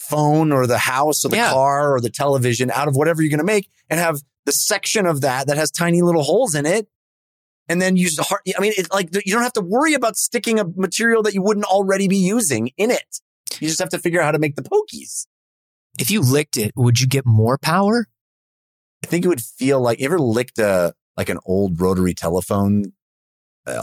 phone 0.00 0.50
or 0.52 0.66
the 0.66 0.78
house 0.78 1.24
or 1.24 1.28
the 1.28 1.36
Yeah. 1.36 1.52
car 1.52 1.94
or 1.94 2.00
the 2.00 2.10
television 2.10 2.70
out 2.72 2.88
of 2.88 2.96
whatever 2.96 3.22
you're 3.22 3.30
going 3.30 3.38
to 3.38 3.44
make 3.44 3.68
and 3.88 4.00
have 4.00 4.20
the 4.46 4.52
section 4.52 5.06
of 5.06 5.20
that 5.20 5.46
that 5.46 5.56
has 5.56 5.70
tiny 5.70 6.02
little 6.02 6.22
holes 6.22 6.54
in 6.54 6.66
it. 6.66 6.88
And 7.68 7.80
then 7.80 7.96
use 7.96 8.16
the 8.16 8.24
hard, 8.24 8.40
I 8.56 8.60
mean, 8.60 8.72
it's 8.76 8.90
like 8.90 9.10
you 9.14 9.32
don't 9.32 9.42
have 9.44 9.52
to 9.52 9.60
worry 9.60 9.94
about 9.94 10.16
sticking 10.16 10.58
a 10.58 10.64
material 10.64 11.22
that 11.22 11.34
you 11.34 11.42
wouldn't 11.42 11.66
already 11.66 12.08
be 12.08 12.16
using 12.16 12.70
in 12.76 12.90
it. 12.90 13.20
You 13.60 13.68
just 13.68 13.78
have 13.78 13.90
to 13.90 13.98
figure 13.98 14.20
out 14.20 14.24
how 14.24 14.32
to 14.32 14.38
make 14.40 14.56
the 14.56 14.62
pokies. 14.62 15.26
if 15.98 16.10
you 16.10 16.20
licked 16.22 16.56
it, 16.56 16.72
would 16.76 16.98
you 17.00 17.06
get 17.06 17.26
more 17.26 17.58
power? 17.58 18.06
I 19.04 19.06
think 19.06 19.24
it 19.24 19.28
would 19.28 19.42
feel 19.42 19.80
like 19.80 19.98
you 20.00 20.06
ever 20.06 20.18
licked 20.18 20.58
a 20.58 20.94
like 21.16 21.28
an 21.28 21.38
old 21.44 21.80
rotary 21.80 22.14
telephone. 22.14 22.92
You 23.66 23.74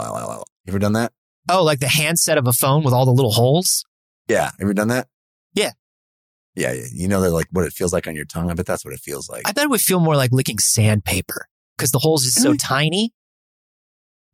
ever 0.68 0.78
done 0.78 0.92
that? 0.94 1.12
Oh, 1.50 1.62
like 1.64 1.80
the 1.80 1.88
handset 1.88 2.36
of 2.38 2.46
a 2.46 2.52
phone 2.52 2.82
with 2.84 2.92
all 2.92 3.06
the 3.06 3.12
little 3.12 3.32
holes? 3.32 3.84
Yeah, 4.28 4.50
ever 4.60 4.74
done 4.74 4.88
that? 4.88 5.08
Yeah. 5.54 5.70
Yeah. 6.58 6.74
You 6.92 7.08
know 7.08 7.20
that 7.20 7.30
like 7.30 7.46
what 7.52 7.64
it 7.64 7.72
feels 7.72 7.92
like 7.92 8.06
on 8.06 8.14
your 8.16 8.24
tongue. 8.24 8.50
I 8.50 8.54
bet 8.54 8.66
that's 8.66 8.84
what 8.84 8.92
it 8.94 9.00
feels 9.00 9.28
like. 9.30 9.42
I 9.46 9.52
bet 9.52 9.64
it 9.64 9.70
would 9.70 9.80
feel 9.80 10.00
more 10.00 10.16
like 10.16 10.32
licking 10.32 10.58
sandpaper 10.58 11.46
because 11.76 11.90
the 11.92 11.98
holes 12.00 12.24
is 12.24 12.34
so 12.34 12.48
Really? 12.50 12.58
tiny. 12.58 13.12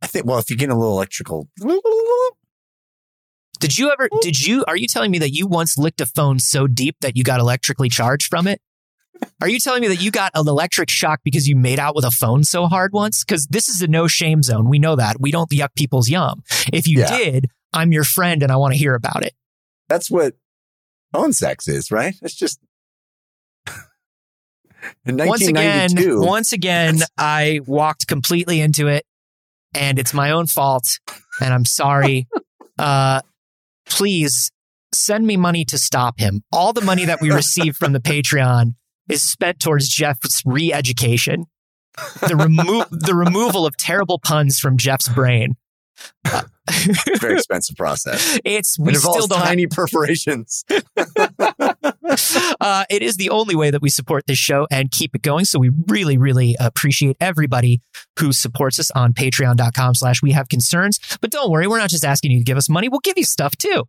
I 0.01 0.07
think. 0.07 0.25
Well, 0.25 0.39
if 0.39 0.49
you 0.49 0.57
get 0.57 0.69
a 0.69 0.75
little 0.75 0.93
electrical, 0.93 1.47
Did 3.59 3.77
you 3.77 3.91
ever, 3.91 4.09
mm. 4.09 4.21
did 4.21 4.45
you, 4.45 4.65
are 4.67 4.75
you 4.75 4.87
telling 4.87 5.11
me 5.11 5.19
that 5.19 5.31
you 5.31 5.47
once 5.47 5.77
licked 5.77 6.01
a 6.01 6.05
phone 6.05 6.39
so 6.39 6.67
deep 6.67 6.97
that 7.01 7.15
you 7.15 7.23
got 7.23 7.39
electrically 7.39 7.89
charged 7.89 8.27
from 8.27 8.47
it? 8.47 8.59
Are 9.41 9.47
you 9.47 9.59
telling 9.59 9.79
me 9.81 9.87
that 9.87 10.01
you 10.01 10.11
got 10.11 10.31
an 10.35 10.45
electric 10.47 10.89
shock 10.89 11.21
because 11.23 11.47
you 11.47 11.55
made 11.55 11.79
out 11.79 11.95
with 11.95 12.03
a 12.03 12.11
phone 12.11 12.43
so 12.43 12.67
hard 12.67 12.91
once? 12.91 13.23
Because 13.23 13.47
this 13.47 13.69
is 13.69 13.81
a 13.81 13.87
no 13.87 14.07
shame 14.07 14.43
zone. 14.43 14.69
We 14.69 14.77
know 14.77 14.97
that. 14.97 15.21
We 15.21 15.31
don't 15.31 15.49
yuck 15.51 15.69
people's 15.75 16.09
yum. 16.09 16.43
If 16.73 16.85
you 16.87 16.99
Yeah. 16.99 17.17
did, 17.17 17.47
I'm 17.71 17.93
your 17.93 18.03
friend 18.03 18.43
and 18.43 18.51
I 18.51 18.57
want 18.57 18.73
to 18.73 18.77
hear 18.77 18.93
about 18.93 19.23
it. 19.25 19.33
that's 19.87 20.11
what 20.11 20.33
phone 21.15 21.33
sex 21.33 21.67
is, 21.67 21.91
right? 21.91 22.15
It's 22.21 22.35
just. 22.35 22.59
Once 25.07 25.47
again, 25.47 25.89
once 26.19 26.53
again, 26.53 26.99
I 27.17 27.61
walked 27.65 28.07
completely 28.07 28.61
into 28.61 28.87
it 28.87 29.03
and 29.73 29.97
it's 29.97 30.13
my 30.13 30.31
own 30.31 30.45
fault 30.47 30.99
and 31.41 31.53
I'm 31.53 31.65
sorry. 31.65 32.27
uh, 32.79 33.21
please 33.87 34.51
send 34.93 35.25
me 35.25 35.37
money 35.37 35.65
to 35.65 35.77
stop 35.77 36.19
him. 36.19 36.43
All 36.51 36.71
the 36.73 36.81
money 36.81 37.05
that 37.05 37.21
we 37.21 37.31
receive 37.31 37.75
from 37.75 37.93
the 37.93 37.99
Patreon 37.99 38.75
is 39.09 39.21
spent 39.21 39.59
towards 39.59 39.87
Jeff's 39.89 40.43
re-education. 40.45 41.45
The 42.27 42.35
remo- 42.35 42.85
the 42.91 43.15
removal 43.15 43.65
of 43.65 43.77
terrible 43.77 44.19
puns 44.19 44.59
from 44.59 44.77
Jeff's 44.77 45.07
brain. 45.07 45.55
It's 46.67 47.07
a 47.07 47.17
very 47.19 47.33
expensive 47.37 47.75
process. 47.75 48.39
It's 48.43 48.77
It 48.77 48.81
we 48.83 48.95
involves 48.95 49.25
still 49.25 49.27
don't 49.27 49.39
have 49.39 49.47
tiny 49.47 49.67
perforations. 49.71 50.65
uh, 52.59 52.85
it 52.89 53.01
is 53.01 53.17
the 53.17 53.29
only 53.29 53.55
way 53.55 53.71
that 53.71 53.81
we 53.81 53.89
support 53.89 54.27
this 54.27 54.37
show 54.37 54.67
and 54.71 54.91
keep 54.91 55.15
it 55.15 55.21
going. 55.21 55.45
So 55.45 55.59
we 55.59 55.71
really, 55.87 56.17
really 56.17 56.55
appreciate 56.59 57.17
everybody 57.19 57.81
who 58.19 58.33
supports 58.33 58.79
us 58.79 58.91
on 58.91 59.13
patreon.com 59.13 59.95
slash 59.95 60.21
we 60.21 60.31
have 60.31 60.49
concerns. 60.49 60.99
But 61.21 61.31
don't 61.31 61.51
worry, 61.51 61.67
we're 61.67 61.79
not 61.79 61.89
just 61.89 62.05
asking 62.05 62.31
you 62.31 62.39
to 62.39 62.43
give 62.43 62.57
us 62.57 62.69
money. 62.69 62.89
We'll 62.89 62.99
give 63.01 63.17
you 63.17 63.25
stuff 63.25 63.55
too. 63.57 63.83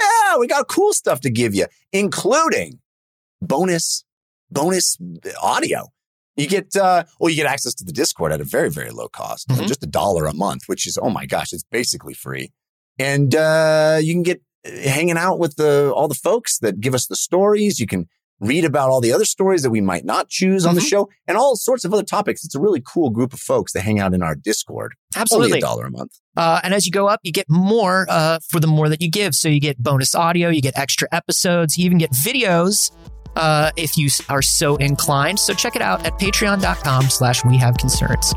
Yeah, 0.00 0.38
we 0.38 0.46
got 0.46 0.68
cool 0.68 0.92
stuff 0.92 1.20
to 1.22 1.30
give 1.30 1.54
you, 1.54 1.66
including 1.92 2.78
bonus, 3.42 4.04
bonus 4.50 4.96
audio. 5.42 5.88
You 6.38 6.46
get, 6.46 6.74
uh, 6.76 7.04
well, 7.18 7.28
you 7.30 7.36
get 7.36 7.46
access 7.46 7.74
to 7.74 7.84
the 7.84 7.92
Discord 7.92 8.32
at 8.32 8.40
a 8.40 8.44
very, 8.44 8.70
very 8.70 8.90
low 8.90 9.08
cost, 9.08 9.48
Mhm. 9.48 9.66
just 9.66 9.82
a 9.82 9.86
dollar 9.86 10.26
a 10.26 10.32
month, 10.34 10.62
which 10.66 10.86
is, 10.86 10.96
oh 11.02 11.10
my 11.10 11.26
gosh, 11.26 11.52
it's 11.52 11.64
basically 11.70 12.14
free. 12.14 12.52
And, 12.98 13.34
uh, 13.34 13.98
you 14.00 14.14
can 14.14 14.22
get 14.22 14.40
uh, 14.66 14.70
hanging 14.88 15.16
out 15.18 15.38
with 15.38 15.56
the, 15.56 15.92
all 15.94 16.08
the 16.08 16.14
folks 16.14 16.58
that 16.58 16.80
give 16.80 16.94
us 16.94 17.06
the 17.06 17.14
stories. 17.16 17.78
You 17.78 17.86
can 17.86 18.08
read 18.40 18.64
about 18.64 18.88
all 18.88 19.00
the 19.00 19.12
other 19.12 19.24
stories 19.24 19.62
that 19.62 19.70
we 19.70 19.80
might 19.80 20.04
not 20.04 20.28
choose 20.28 20.64
on 20.64 20.74
the 20.76 20.80
Mhm. 20.80 20.88
show 20.88 21.08
and 21.26 21.36
all 21.36 21.56
sorts 21.56 21.84
of 21.84 21.92
other 21.92 22.02
topics. 22.04 22.44
It's 22.44 22.54
a 22.54 22.60
really 22.60 22.80
cool 22.84 23.10
group 23.10 23.32
of 23.32 23.40
folks 23.40 23.72
that 23.72 23.80
hang 23.82 23.98
out 23.98 24.14
in 24.14 24.22
our 24.22 24.36
Discord. 24.36 24.94
Only 25.16 25.22
Absolutely. 25.22 25.58
a 25.58 25.60
dollar 25.60 25.86
a 25.86 25.90
month. 25.90 26.12
Uh, 26.36 26.60
and 26.62 26.72
as 26.72 26.86
you 26.86 26.92
go 26.92 27.08
up, 27.08 27.18
you 27.24 27.32
get 27.32 27.46
more 27.48 28.06
uh, 28.08 28.38
for 28.48 28.60
the 28.60 28.68
more 28.68 28.88
that 28.88 29.02
you 29.02 29.10
give. 29.10 29.34
So 29.34 29.48
you 29.48 29.58
get 29.60 29.78
bonus 29.82 30.14
audio, 30.14 30.50
you 30.50 30.60
get 30.62 30.78
extra 30.78 31.08
episodes, 31.10 31.76
you 31.78 31.84
even 31.86 31.98
get 31.98 32.12
videos 32.12 32.90
uh, 33.36 33.70
if 33.76 33.96
you 33.96 34.08
are 34.28 34.42
so 34.42 34.76
inclined. 34.76 35.38
So 35.38 35.54
check 35.54 35.76
it 35.76 35.82
out 35.82 36.04
at 36.06 36.18
patreon.com 36.18 37.10
slash 37.10 37.44
we 37.44 37.56
have 37.58 37.76
concerns. 37.76 38.34